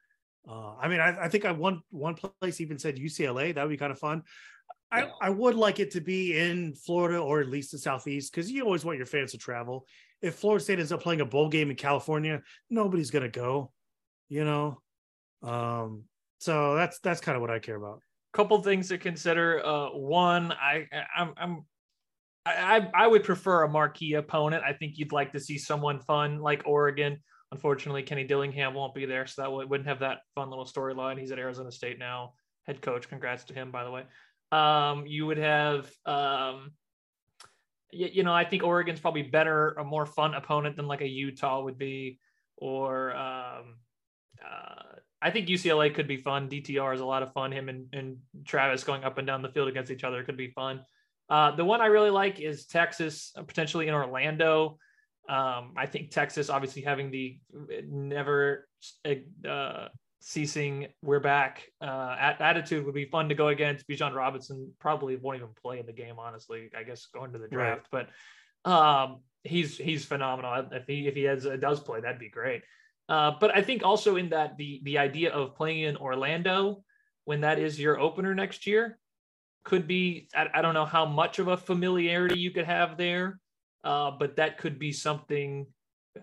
uh 0.49 0.75
I 0.81 0.89
mean, 0.89 1.01
I, 1.01 1.25
I 1.25 1.29
think 1.29 1.45
I 1.45 1.53
one 1.53 1.83
one 1.91 2.15
place 2.15 2.61
even 2.61 2.79
said 2.79 2.97
UCLA. 2.97 3.55
That 3.55 3.63
would 3.63 3.71
be 3.71 3.77
kind 3.77 3.93
of 3.93 3.99
fun. 3.99 4.23
I, 4.91 5.09
I 5.23 5.31
would 5.31 5.55
like 5.55 5.81
it 5.81 5.91
to 5.93 6.03
be 6.03 6.39
in 6.39 6.75
Florida 6.75 7.19
or 7.19 7.41
at 7.41 7.49
least 7.49 7.73
the 7.73 7.79
Southeast 7.79 8.31
because 8.31 8.51
you 8.51 8.63
always 8.65 8.85
want 8.85 8.99
your 8.99 9.07
fans 9.07 9.33
to 9.33 9.39
travel. 9.39 9.87
If 10.21 10.35
Florida 10.35 10.63
State 10.63 10.81
ends 10.81 10.93
up 10.93 11.03
playing 11.03 11.23
a 11.23 11.25
bowl 11.25 11.49
game 11.49 11.71
in 11.71 11.77
California, 11.77 12.43
nobody's 12.69 13.11
gonna 13.11 13.31
go, 13.31 13.73
you 14.29 14.45
know. 14.45 14.81
Um, 15.43 16.05
so 16.39 16.75
that's 16.75 16.99
that's 17.01 17.21
kind 17.21 17.37
of 17.37 17.41
what 17.43 17.51
I 17.51 17.59
care 17.59 17.77
about. 17.77 18.03
Couple 18.33 18.63
things 18.63 18.89
to 18.89 18.99
consider. 18.99 19.65
Uh, 19.65 19.91
one, 19.91 20.53
I, 20.53 20.87
I'm, 21.17 21.33
I'm, 21.37 21.65
I, 22.45 22.89
I 22.95 23.07
would 23.07 23.25
prefer 23.25 23.63
a 23.63 23.69
marquee 23.69 24.15
opponent. 24.15 24.65
I 24.67 24.73
think 24.73 24.99
you'd 24.99 25.13
like 25.13 25.33
to 25.33 25.41
see 25.41 25.59
someone 25.59 26.01
fun 26.01 26.41
like 26.41 26.63
Oregon. 26.67 27.19
Unfortunately, 27.53 28.03
Kenny 28.03 28.25
Dillingham 28.25 28.75
won't 28.75 28.95
be 28.95 29.05
there, 29.05 29.27
so 29.27 29.43
that 29.43 29.53
would- 29.53 29.69
wouldn't 29.69 29.89
have 29.89 30.01
that 30.01 30.21
fun 30.35 30.49
little 30.49 30.65
storyline. 30.65 31.19
He's 31.19 31.31
at 31.31 31.39
Arizona 31.39 31.71
State 31.71 31.99
now, 31.99 32.33
head 32.67 32.81
coach. 32.81 33.09
Congrats 33.09 33.45
to 33.45 33.55
him, 33.55 33.71
by 33.71 33.85
the 33.85 33.91
way. 33.91 34.05
Um, 34.51 35.07
you 35.07 35.27
would 35.27 35.39
have, 35.39 35.91
um, 36.07 36.73
you, 37.91 38.09
you 38.13 38.23
know, 38.23 38.33
I 38.33 38.45
think 38.45 38.63
Oregon's 38.63 39.01
probably 39.01 39.23
better, 39.23 39.73
a 39.73 39.85
more 39.85 40.07
fun 40.07 40.35
opponent 40.35 40.77
than 40.77 40.89
like 40.89 41.03
a 41.03 41.07
Utah 41.07 41.63
would 41.63 41.79
be, 41.79 42.19
or 42.57 43.15
um, 43.15 43.77
uh, 44.43 44.92
I 45.23 45.31
think 45.31 45.47
UCLA 45.49 45.95
could 45.95 46.09
be 46.09 46.17
fun. 46.17 46.49
DTR 46.49 46.95
is 46.95 47.01
a 47.01 47.05
lot 47.05 47.23
of 47.23 47.33
fun. 47.33 47.53
Him 47.53 47.69
and, 47.69 47.87
and 47.93 48.17
Travis 48.45 48.83
going 48.85 49.05
up 49.05 49.19
and 49.19 49.27
down 49.27 49.43
the 49.43 49.49
field 49.51 49.69
against 49.69 49.91
each 49.91 50.05
other 50.05 50.25
could 50.25 50.37
be 50.37 50.49
fun. 50.49 50.81
Uh, 51.31 51.55
the 51.55 51.65
one 51.65 51.81
I 51.81 51.87
really 51.87 52.11
like 52.11 52.41
is 52.41 52.67
Texas, 52.67 53.33
uh, 53.37 53.43
potentially 53.43 53.89
in 53.89 53.95
Orlando. 53.95 54.79
Um, 55.29 55.75
I 55.77 55.87
think 55.87 56.11
Texas, 56.11 56.51
obviously 56.51 56.83
having 56.83 57.11
the 57.11 57.39
never 57.89 58.69
uh, 59.49 59.89
ceasing 60.21 60.89
"we're 61.03 61.21
back" 61.21 61.63
uh, 61.81 62.17
at, 62.19 62.41
attitude, 62.41 62.85
would 62.85 62.95
be 62.95 63.05
fun 63.05 63.29
to 63.29 63.35
go 63.35 63.49
against. 63.49 63.87
Bijan 63.89 64.15
Robinson 64.15 64.73
probably 64.81 65.17
won't 65.17 65.37
even 65.37 65.51
play 65.63 65.79
in 65.79 65.87
the 65.87 65.93
game, 65.93 66.17
honestly. 66.19 66.71
I 66.77 66.83
guess 66.83 67.07
going 67.07 67.33
to 67.33 67.39
the 67.39 67.45
Right. 67.45 67.81
draft, 67.81 67.87
but 67.93 68.09
um, 68.71 69.21
he's 69.45 69.79
he's 69.79 70.05
phenomenal. 70.05 70.67
If 70.73 70.87
he 70.87 71.07
if 71.07 71.15
he 71.15 71.23
has 71.23 71.47
uh, 71.47 71.57
does 71.57 71.81
play, 71.81 72.01
that'd 72.01 72.19
be 72.19 72.29
great. 72.29 72.63
Uh, 73.13 73.31
but 73.39 73.55
I 73.55 73.61
think 73.61 73.85
also 73.85 74.17
in 74.17 74.31
that 74.31 74.57
the 74.57 74.81
the 74.85 74.97
idea 74.97 75.31
of 75.33 75.55
playing 75.55 75.83
in 75.83 75.99
Orlando 75.99 76.83
when 77.27 77.43
that 77.43 77.59
is 77.59 77.79
your 77.79 78.01
opener 78.01 78.35
next 78.35 78.67
year 78.67 78.99
could 79.65 79.87
be 79.87 80.31
I, 80.35 80.47
I 80.55 80.63
don't 80.63 80.73
know 80.73 80.87
how 80.87 81.05
much 81.05 81.39
of 81.39 81.49
a 81.49 81.59
familiarity 81.59 82.39
you 82.39 82.53
could 82.53 82.65
have 82.65 82.97
there, 82.97 83.39
uh, 83.85 84.13
but 84.13 84.37
that 84.37 84.57
could 84.57 84.79
be 84.79 84.93
something 84.93 85.67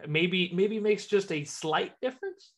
maybe 0.08 0.52
maybe 0.52 0.80
makes 0.80 1.06
just 1.06 1.32
a 1.32 1.44
slight 1.44 1.94
difference. 2.02 2.54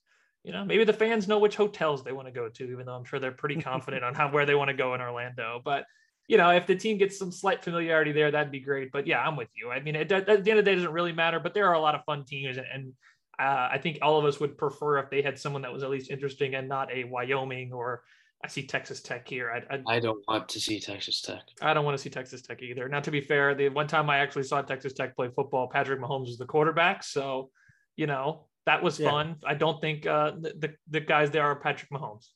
You 0.45 0.53
know, 0.53 0.63
maybe 0.63 0.85
the 0.85 0.93
fans 0.93 1.27
know 1.27 1.39
which 1.39 1.57
hotels 1.57 2.01
they 2.01 2.13
want 2.13 2.29
to 2.29 2.31
go 2.31 2.47
to, 2.47 2.71
even 2.71 2.85
though 2.85 2.95
I'm 2.95 3.03
sure 3.03 3.19
they're 3.19 3.33
pretty 3.33 3.61
confident 3.61 4.05
on 4.05 4.15
how 4.15 4.31
where 4.31 4.45
they 4.45 4.55
want 4.55 4.69
to 4.69 4.77
go 4.77 4.95
in 4.95 5.01
Orlando. 5.01 5.61
But 5.61 5.83
you 6.29 6.37
know, 6.37 6.51
if 6.51 6.67
the 6.67 6.75
team 6.77 6.97
gets 6.97 7.19
some 7.19 7.33
slight 7.33 7.65
familiarity 7.65 8.13
there, 8.13 8.31
that'd 8.31 8.49
be 8.49 8.61
great. 8.61 8.93
But 8.93 9.07
yeah, 9.07 9.27
I'm 9.27 9.35
with 9.35 9.49
you. 9.55 9.71
I 9.71 9.81
mean, 9.81 9.97
it, 9.97 10.09
at 10.09 10.25
the 10.25 10.31
end 10.31 10.39
of 10.39 10.45
the 10.45 10.61
day, 10.63 10.71
it 10.71 10.75
doesn't 10.75 10.93
really 10.93 11.11
matter. 11.11 11.41
But 11.41 11.53
there 11.53 11.67
are 11.67 11.73
a 11.73 11.81
lot 11.81 11.95
of 11.95 12.05
fun 12.05 12.23
teams, 12.23 12.55
and, 12.55 12.67
and 12.73 12.93
uh, 13.39 13.69
I 13.71 13.79
think 13.81 13.99
all 14.01 14.19
of 14.19 14.25
us 14.25 14.39
would 14.39 14.57
prefer 14.57 14.99
if 14.99 15.09
they 15.09 15.21
had 15.21 15.39
someone 15.39 15.61
that 15.63 15.73
was 15.73 15.83
at 15.83 15.89
least 15.89 16.11
interesting 16.11 16.55
and 16.55 16.67
not 16.67 16.91
a 16.91 17.03
Wyoming 17.05 17.73
or 17.73 18.03
I 18.43 18.47
see 18.47 18.65
Texas 18.65 19.01
Tech 19.01 19.27
here. 19.27 19.51
I, 19.51 19.75
I, 19.75 19.95
I 19.97 19.99
don't 19.99 20.19
want 20.27 20.49
to 20.49 20.59
see 20.59 20.79
Texas 20.79 21.21
Tech. 21.21 21.41
I 21.61 21.73
don't 21.73 21.85
want 21.85 21.95
to 21.97 22.01
see 22.01 22.09
Texas 22.09 22.41
Tech 22.41 22.61
either. 22.63 22.89
Now, 22.89 22.99
to 22.99 23.11
be 23.11 23.21
fair, 23.21 23.53
the 23.53 23.69
one 23.69 23.87
time 23.87 24.09
I 24.09 24.17
actually 24.17 24.43
saw 24.43 24.61
Texas 24.61 24.93
Tech 24.93 25.15
play 25.15 25.29
football, 25.35 25.67
Patrick 25.67 25.99
Mahomes 25.99 26.25
was 26.27 26.37
the 26.37 26.45
quarterback. 26.45 27.03
So, 27.03 27.51
you 27.95 28.07
know, 28.07 28.47
that 28.65 28.81
was 28.81 28.99
Yeah. 28.99 29.11
fun. 29.11 29.35
I 29.45 29.53
don't 29.53 29.79
think 29.79 30.07
uh, 30.07 30.31
the, 30.39 30.53
the, 30.57 30.73
the 30.89 30.99
guys 31.01 31.29
there 31.29 31.43
are 31.43 31.55
Patrick 31.55 31.91
Mahomes. 31.91 32.29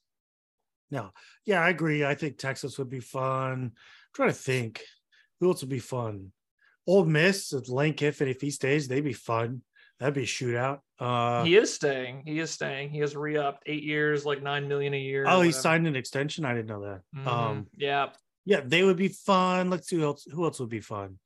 No, 0.91 1.09
yeah, 1.45 1.61
I 1.61 1.69
agree. 1.69 2.05
I 2.05 2.13
think 2.13 2.37
Texas 2.37 2.77
would 2.77 2.89
be 2.89 2.99
fun. 2.99 3.51
I'm 3.51 3.71
trying 4.13 4.29
to 4.29 4.35
think 4.35 4.83
who 5.39 5.49
else 5.49 5.61
would 5.61 5.69
be 5.69 5.79
fun. 5.79 6.31
Ole 6.87 7.05
Miss, 7.05 7.51
if 7.51 7.67
Lane 7.67 7.95
Kiffin, 7.95 8.27
if 8.27 8.41
he 8.41 8.51
stays, 8.51 8.87
they'd 8.87 9.01
be 9.03 9.11
fun. 9.13 9.63
That'd 9.99 10.13
be 10.13 10.23
a 10.23 10.27
shootout. 10.27 10.79
Uh, 10.99 11.43
he 11.43 11.55
is 11.57 11.73
staying. 11.73 12.23
He 12.25 12.39
is 12.39 12.51
staying. 12.51 12.89
He 12.89 12.99
has 12.99 13.15
re-upped 13.15 13.63
eight 13.65 13.83
years, 13.83 14.25
like 14.25 14.41
nine 14.41 14.67
million 14.67 14.93
a 14.93 14.99
year. 14.99 15.25
oh, 15.27 15.41
he 15.41 15.51
signed 15.51 15.87
an 15.87 15.95
extension. 15.95 16.45
I 16.45 16.53
didn't 16.53 16.67
know 16.67 16.81
that. 16.83 17.01
Mhm. 17.15 17.27
Um, 17.27 17.67
yeah. 17.75 18.09
yeah, 18.45 18.61
they 18.63 18.83
would 18.83 18.95
be 18.97 19.09
fun. 19.09 19.69
Let's 19.69 19.87
see 19.89 19.97
who 19.97 20.03
else. 20.03 20.25
Who 20.31 20.45
else 20.45 20.59
would 20.59 20.69
be 20.69 20.79
fun? 20.79 21.19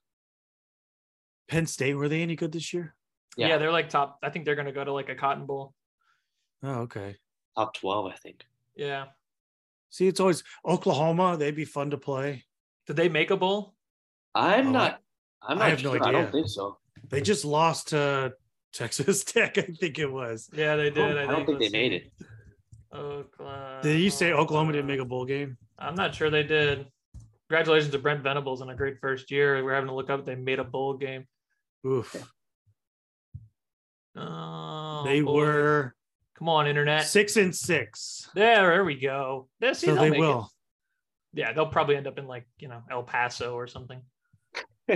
Penn 1.47 1.65
State 1.67 1.93
were 1.95 2.09
they 2.09 2.21
any 2.21 2.35
good 2.35 2.51
this 2.51 2.73
year? 2.73 2.95
yeah, 3.37 3.57
They're 3.57 3.71
like 3.71 3.89
top. 3.89 4.17
I 4.23 4.29
think 4.29 4.45
they're 4.45 4.55
going 4.55 4.65
to 4.67 4.71
go 4.73 4.83
to 4.83 4.91
like 4.91 5.09
a 5.09 5.15
Cotton 5.15 5.45
Bowl. 5.45 5.73
Oh, 6.63 6.81
okay. 6.81 7.15
Top 7.55 7.73
12, 7.75 8.11
I 8.11 8.15
think. 8.15 8.43
Yeah. 8.75 9.05
See, 9.91 10.07
it's 10.07 10.19
always 10.19 10.43
Oklahoma. 10.65 11.37
They'd 11.37 11.55
be 11.55 11.65
fun 11.65 11.91
to 11.91 11.97
play. 11.97 12.43
Did 12.87 12.95
they 12.97 13.07
make 13.09 13.31
a 13.31 13.37
bowl? 13.37 13.75
I'm 14.35 14.67
Oh, 14.67 14.71
not. 14.71 14.99
I'm 15.41 15.57
I 15.57 15.61
not 15.61 15.69
have 15.69 15.83
no 15.83 15.93
sure. 15.95 16.03
I 16.03 16.11
don't 16.11 16.31
think 16.31 16.47
so. 16.49 16.77
They 17.09 17.21
just 17.21 17.45
lost 17.45 17.89
to 17.89 18.33
Texas 18.73 19.23
Tech. 19.25 19.57
I 19.57 19.61
think 19.63 19.99
it 19.99 20.11
was. 20.11 20.49
Yeah, 20.53 20.75
they 20.75 20.85
did. 20.85 20.95
don't, 20.95 21.17
I 21.17 21.25
don't 21.25 21.45
think 21.45 21.59
they 21.59 21.69
made 21.69 21.93
it. 21.93 22.11
Oklahoma. 22.93 23.79
Did 23.83 23.99
you 23.99 24.09
say 24.09 24.33
Oklahoma 24.33 24.73
didn't 24.73 24.87
make 24.87 24.99
a 24.99 25.05
bowl 25.05 25.25
game? 25.25 25.57
I'm 25.77 25.95
not 25.95 26.15
sure 26.15 26.29
they 26.29 26.43
did. 26.43 26.87
Congratulations 27.49 27.91
to 27.93 27.99
Brent 27.99 28.21
Venables 28.21 28.61
on 28.61 28.69
a 28.69 28.75
great 28.75 28.99
first 28.99 29.31
year. 29.31 29.63
We're 29.63 29.73
having 29.73 29.87
to 29.89 29.95
look 29.95 30.09
up. 30.09 30.25
They 30.25 30.35
made 30.35 30.59
a 30.59 30.63
bowl 30.63 30.95
game. 30.97 31.25
Oof. 31.85 32.15
Oh, 34.15 35.03
they 35.05 35.21
boy. 35.21 35.33
were 35.33 35.95
Come 36.37 36.49
on, 36.49 36.67
internet. 36.67 37.05
six 37.05 37.37
and 37.37 37.55
six. 37.55 38.29
There, 38.35 38.67
there 38.67 38.85
we 38.85 38.99
go. 38.99 39.47
There, 39.59 39.73
see, 39.73 39.87
So 39.87 39.95
they'll 39.95 40.39
it. 40.41 40.45
Yeah, 41.39 41.53
they'll 41.53 41.67
probably 41.67 41.95
end 41.95 42.07
up 42.07 42.17
in 42.17 42.27
like 42.27 42.47
you 42.57 42.67
know 42.67 42.81
El 42.91 43.03
Paso 43.03 43.53
or 43.55 43.67
something. 43.67 44.01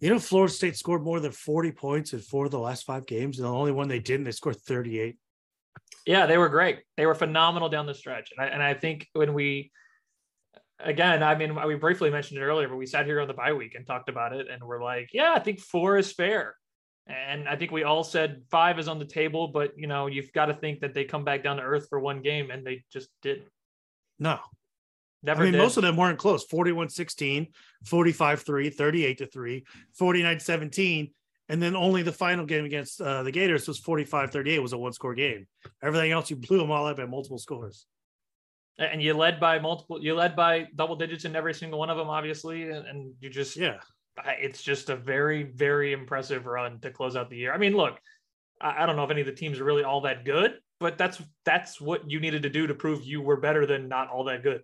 You 0.00 0.10
know, 0.10 0.18
Florida 0.18 0.52
State 0.52 0.76
scored 0.76 1.02
more 1.02 1.20
than 1.20 1.32
40 1.32 1.72
points 1.72 2.12
in 2.12 2.20
four 2.20 2.44
of 2.44 2.50
the 2.50 2.58
last 2.58 2.84
five 2.84 3.06
games. 3.06 3.38
And 3.38 3.46
the 3.46 3.52
only 3.52 3.72
one 3.72 3.88
they 3.88 3.98
didn't, 3.98 4.24
they 4.24 4.30
scored 4.32 4.56
38. 4.56 5.16
Yeah, 6.06 6.26
they 6.26 6.38
were 6.38 6.48
great. 6.48 6.80
They 6.96 7.06
were 7.06 7.14
phenomenal 7.14 7.68
down 7.68 7.86
the 7.86 7.94
stretch, 7.94 8.30
and 8.36 8.46
I, 8.46 8.48
and 8.50 8.62
I 8.62 8.74
think 8.74 9.08
when 9.12 9.34
we, 9.34 9.72
again, 10.78 11.22
I 11.22 11.34
mean, 11.34 11.58
we 11.66 11.74
briefly 11.74 12.10
mentioned 12.10 12.38
it 12.38 12.44
earlier, 12.44 12.68
but 12.68 12.76
we 12.76 12.86
sat 12.86 13.06
here 13.06 13.20
on 13.20 13.28
the 13.28 13.34
bye 13.34 13.52
week 13.52 13.74
and 13.74 13.84
talked 13.84 14.08
about 14.08 14.32
it, 14.32 14.46
and 14.48 14.62
we're 14.62 14.82
like, 14.82 15.10
yeah, 15.12 15.32
I 15.34 15.40
think 15.40 15.60
four 15.60 15.98
is 15.98 16.12
fair, 16.12 16.54
and 17.08 17.48
I 17.48 17.56
think 17.56 17.72
we 17.72 17.82
all 17.82 18.04
said 18.04 18.42
five 18.50 18.78
is 18.78 18.86
on 18.86 19.00
the 19.00 19.04
table, 19.04 19.48
but 19.48 19.72
you 19.76 19.88
know, 19.88 20.06
you've 20.06 20.32
got 20.32 20.46
to 20.46 20.54
think 20.54 20.80
that 20.80 20.94
they 20.94 21.04
come 21.04 21.24
back 21.24 21.42
down 21.42 21.56
to 21.56 21.62
earth 21.62 21.88
for 21.88 21.98
one 21.98 22.22
game, 22.22 22.50
and 22.50 22.64
they 22.64 22.84
just 22.92 23.08
didn't. 23.22 23.48
No. 24.18 24.38
Never 25.22 25.42
I 25.42 25.44
mean, 25.44 25.52
did. 25.52 25.58
most 25.58 25.76
of 25.76 25.82
them 25.82 25.96
weren't 25.96 26.18
close 26.18 26.44
41 26.44 26.88
16, 26.88 27.48
45 27.84 28.42
3, 28.42 28.70
38 28.70 29.18
to 29.18 29.26
3, 29.26 29.64
49 29.94 30.40
17. 30.40 31.10
And 31.48 31.62
then 31.62 31.76
only 31.76 32.02
the 32.02 32.12
final 32.12 32.44
game 32.44 32.64
against 32.64 33.00
uh, 33.00 33.22
the 33.22 33.30
Gators 33.30 33.68
was 33.68 33.78
45 33.78 34.30
38, 34.30 34.58
was 34.58 34.72
a 34.72 34.78
one 34.78 34.92
score 34.92 35.14
game. 35.14 35.46
Everything 35.82 36.10
else, 36.10 36.28
you 36.28 36.36
blew 36.36 36.58
them 36.58 36.70
all 36.70 36.86
up 36.86 36.98
at 36.98 37.08
multiple 37.08 37.38
scores. 37.38 37.86
and 38.78 39.02
you 39.02 39.14
led 39.14 39.38
by 39.40 39.58
multiple, 39.58 40.02
you 40.02 40.14
led 40.14 40.34
by 40.36 40.66
double 40.74 40.96
digits 40.96 41.24
in 41.24 41.36
every 41.36 41.54
single 41.54 41.78
one 41.78 41.88
of 41.88 41.96
them, 41.96 42.08
obviously, 42.08 42.64
and, 42.64 42.86
and 42.86 43.14
you 43.20 43.30
just 43.30 43.56
Yeah. 43.56 43.78
It's 44.40 44.62
just 44.62 44.88
a 44.90 44.96
very 44.96 45.42
very 45.42 45.92
impressive 45.92 46.46
run 46.46 46.80
to 46.80 46.90
close 46.90 47.16
out 47.16 47.28
the 47.28 47.36
year 47.36 47.52
i 47.52 47.58
mean 47.58 47.76
look 47.76 47.98
I, 48.60 48.82
I 48.82 48.86
don't 48.86 48.96
know 48.96 49.04
if 49.04 49.10
any 49.10 49.20
of 49.20 49.26
the 49.26 49.32
teams 49.34 49.60
are 49.60 49.64
really 49.64 49.84
all 49.84 50.00
that 50.02 50.24
good 50.24 50.54
but 50.80 50.96
that's 50.96 51.20
that's 51.44 51.80
what 51.80 52.10
you 52.10 52.18
needed 52.18 52.42
to 52.44 52.48
do 52.48 52.66
to 52.66 52.74
prove 52.74 53.04
you 53.04 53.20
were 53.20 53.36
better 53.36 53.66
than 53.66 53.88
not 53.88 54.08
all 54.08 54.24
that 54.24 54.42
good 54.42 54.62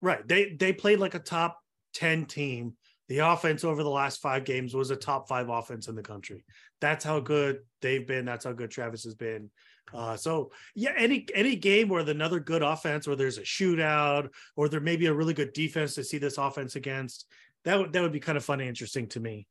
Right. 0.00 0.26
They 0.26 0.50
they 0.50 0.72
played 0.72 0.98
like 0.98 1.14
a 1.14 1.20
top 1.20 1.58
10 1.94 2.26
team. 2.26 2.74
The 3.08 3.18
offense 3.18 3.64
over 3.64 3.82
the 3.82 3.88
last 3.90 4.20
five 4.20 4.44
games 4.44 4.74
was 4.74 4.90
a 4.90 4.96
top 4.96 5.28
five 5.28 5.48
offense 5.48 5.88
in 5.88 5.94
the 5.94 6.02
country. 6.02 6.44
That's 6.80 7.04
how 7.04 7.20
good 7.20 7.60
they've 7.80 8.06
been. 8.06 8.26
That's 8.26 8.44
how 8.44 8.52
good 8.52 8.70
Travis 8.70 9.04
has 9.04 9.14
been. 9.14 9.50
Uh, 9.94 10.16
so 10.16 10.52
yeah, 10.74 10.92
any 10.96 11.26
any 11.34 11.56
game 11.56 11.88
where 11.88 12.02
another 12.02 12.38
good 12.40 12.62
offense, 12.62 13.08
or 13.08 13.16
there's 13.16 13.38
a 13.38 13.42
shootout, 13.42 14.28
or 14.56 14.68
there 14.68 14.80
may 14.80 14.96
be 14.96 15.06
a 15.06 15.14
really 15.14 15.32
good 15.32 15.54
defense 15.54 15.94
to 15.94 16.04
see 16.04 16.18
this 16.18 16.36
offense 16.36 16.76
against, 16.76 17.26
that 17.64 17.78
would 17.78 17.92
that 17.92 18.02
would 18.02 18.12
be 18.12 18.20
kind 18.20 18.36
of 18.36 18.44
fun 18.44 18.60
and 18.60 18.68
interesting 18.68 19.06
to 19.08 19.20
me. 19.20 19.46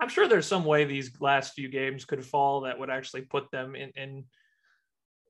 i'm 0.00 0.08
sure 0.08 0.28
there's 0.28 0.46
some 0.46 0.64
way 0.64 0.84
these 0.84 1.10
last 1.20 1.54
few 1.54 1.68
games 1.68 2.04
could 2.04 2.24
fall 2.24 2.62
that 2.62 2.78
would 2.78 2.90
actually 2.90 3.22
put 3.22 3.50
them 3.50 3.74
in 3.74 3.90
in 3.96 4.24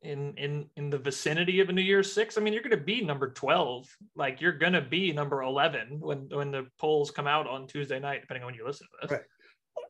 in 0.03 0.35
in 0.37 0.67
in 0.77 0.89
the 0.91 0.99
vicinity 0.99 1.61
of 1.61 1.69
a 1.69 1.73
new 1.73 1.83
year's 1.83 2.11
six 2.13 2.39
i 2.39 2.41
mean 2.41 2.53
you're 2.55 2.63
going 2.63 2.71
to 2.71 2.77
be 2.85 3.03
number 3.03 3.31
12 3.31 3.87
like 4.17 4.41
you're 4.41 4.53
going 4.53 4.73
to 4.73 4.81
be 4.81 5.13
number 5.13 5.43
11 5.43 5.99
when 6.01 6.29
when 6.33 6.51
the 6.51 6.67
polls 6.79 7.11
come 7.11 7.27
out 7.27 7.47
on 7.47 7.67
tuesday 7.67 7.99
night 8.01 8.23
depending 8.23 8.43
on 8.43 8.47
when 8.47 8.55
you 8.55 8.67
listen 8.67 8.87
to 8.87 9.07
this 9.09 9.19
Right. 9.19 9.27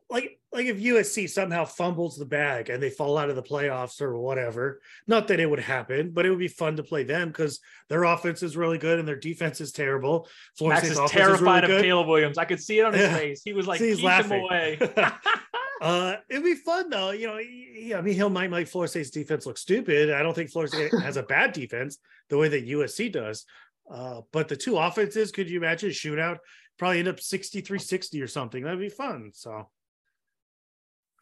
like 0.09 0.37
like 0.53 0.65
if 0.65 0.77
USC 0.79 1.29
somehow 1.29 1.63
fumbles 1.63 2.17
the 2.17 2.25
bag 2.25 2.69
and 2.69 2.83
they 2.83 2.89
fall 2.89 3.17
out 3.17 3.29
of 3.29 3.37
the 3.37 3.41
playoffs 3.41 4.01
or 4.01 4.19
whatever, 4.19 4.81
not 5.07 5.29
that 5.29 5.39
it 5.39 5.49
would 5.49 5.61
happen, 5.61 6.11
but 6.11 6.25
it 6.25 6.29
would 6.29 6.39
be 6.39 6.49
fun 6.49 6.75
to 6.75 6.83
play 6.83 7.05
them 7.05 7.29
because 7.29 7.61
their 7.87 8.03
offense 8.03 8.43
is 8.43 8.57
really 8.57 8.77
good 8.77 8.99
and 8.99 9.07
their 9.07 9.15
defense 9.15 9.61
is 9.61 9.71
terrible. 9.71 10.27
Florida 10.57 10.81
Max 10.81 10.93
State's 10.93 11.05
is 11.05 11.11
terrified 11.11 11.63
is 11.63 11.69
really 11.69 11.79
of 11.79 11.85
Caleb 11.85 12.07
Williams. 12.09 12.37
I 12.37 12.43
could 12.43 12.59
see 12.61 12.79
it 12.79 12.85
on 12.85 12.93
his 12.93 13.09
face. 13.17 13.41
He 13.45 13.53
was 13.53 13.65
like, 13.65 13.79
he's 13.79 14.03
laughing. 14.03 14.41
away. 14.41 14.77
uh, 15.81 16.15
it'd 16.29 16.43
be 16.43 16.53
fun 16.53 16.89
though. 16.91 17.09
You 17.09 17.27
know, 17.27 17.97
I 17.97 18.01
mean, 18.01 18.13
he'll 18.13 18.29
might 18.29 18.51
make 18.51 18.67
Florida 18.67 18.89
State's 18.89 19.09
defense 19.09 19.47
look 19.47 19.57
stupid. 19.57 20.11
I 20.11 20.21
don't 20.21 20.35
think 20.35 20.51
Florida 20.51 20.73
State 20.73 20.93
has 21.01 21.17
a 21.17 21.23
bad 21.23 21.53
defense 21.53 21.97
the 22.29 22.37
way 22.37 22.47
that 22.49 22.67
USC 22.67 23.11
does. 23.11 23.45
Uh, 23.91 24.21
but 24.31 24.47
the 24.47 24.55
two 24.55 24.77
offenses, 24.77 25.31
could 25.31 25.49
you 25.49 25.57
imagine 25.57 25.89
a 25.89 25.91
shootout? 25.91 26.37
Probably 26.77 26.99
end 26.99 27.07
up 27.07 27.19
63 27.19 27.79
60 27.79 28.21
or 28.21 28.27
something. 28.27 28.63
That'd 28.63 28.79
be 28.79 28.89
fun. 28.89 29.31
So, 29.33 29.69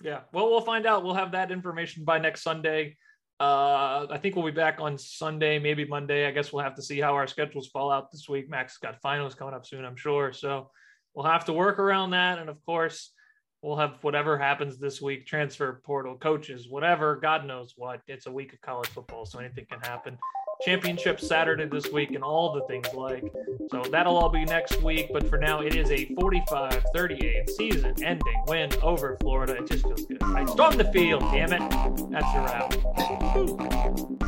yeah. 0.02 0.22
Well, 0.34 0.50
we'll 0.50 0.62
find 0.62 0.86
out. 0.86 1.04
We'll 1.04 1.16
have 1.16 1.32
that 1.32 1.52
information 1.52 2.04
by 2.04 2.20
next 2.20 2.42
Sunday. 2.44 2.98
Uh, 3.40 4.08
I 4.12 4.20
think 4.22 4.36
we'll 4.36 4.46
be 4.46 4.52
back 4.52 4.80
on 4.82 4.98
Sunday, 4.98 5.58
maybe 5.58 5.86
Monday. 5.86 6.28
I 6.28 6.32
guess 6.32 6.52
we'll 6.52 6.64
have 6.64 6.76
to 6.76 6.82
see 6.82 7.00
how 7.00 7.14
our 7.14 7.28
schedules 7.28 7.70
fall 7.70 7.92
out 7.92 8.12
this 8.12 8.28
week. 8.28 8.50
Max 8.50 8.78
got 8.78 9.02
finals 9.02 9.36
coming 9.36 9.54
up 9.54 9.66
soon, 9.66 9.86
I'm 9.86 9.96
sure. 9.96 10.34
So 10.34 10.70
we'll 11.14 11.26
have 11.26 11.46
to 11.46 11.54
work 11.54 11.80
around 11.80 12.12
that. 12.12 12.40
And 12.40 12.50
of 12.50 12.64
course, 12.66 13.14
we'll 13.62 13.78
have 13.78 13.98
whatever 14.02 14.38
happens 14.38 14.78
this 14.78 15.02
week 15.02 15.26
transfer 15.26 15.82
portal, 15.84 16.16
coaches, 16.18 16.68
whatever. 16.70 17.16
God 17.16 17.46
knows 17.46 17.74
what. 17.78 18.02
It's 18.08 18.26
a 18.26 18.32
week 18.32 18.54
of 18.54 18.62
college 18.62 18.90
football, 18.90 19.26
so 19.26 19.40
anything 19.40 19.66
can 19.70 19.80
happen 19.82 20.18
championship 20.62 21.20
Saturday 21.22 21.66
this 21.66 21.92
week 21.92 22.12
and 22.12 22.24
all 22.24 22.54
the 22.54 22.62
things 22.66 22.94
like. 22.94 23.24
So 23.72 23.84
that'll 23.90 24.18
all 24.18 24.30
be 24.30 24.46
next 24.46 24.82
week. 24.82 25.10
But 25.12 25.30
for 25.30 25.38
now, 25.38 25.62
it 25.62 25.76
is 25.76 25.92
a 25.92 26.06
45 26.16 26.86
38 26.94 27.50
season 27.50 27.96
ending 28.04 28.44
win 28.48 28.72
over 28.82 29.18
Florida. 29.22 29.56
It 29.56 29.68
just 29.68 29.86
feels 29.86 30.06
good. 30.06 30.22
I 30.24 30.46
stormed 30.46 30.80
the 30.80 30.92
field, 30.92 31.22
damn 31.32 31.54
it. 31.54 32.12
That's 32.12 32.34
your 32.34 32.48
out. 32.50 34.19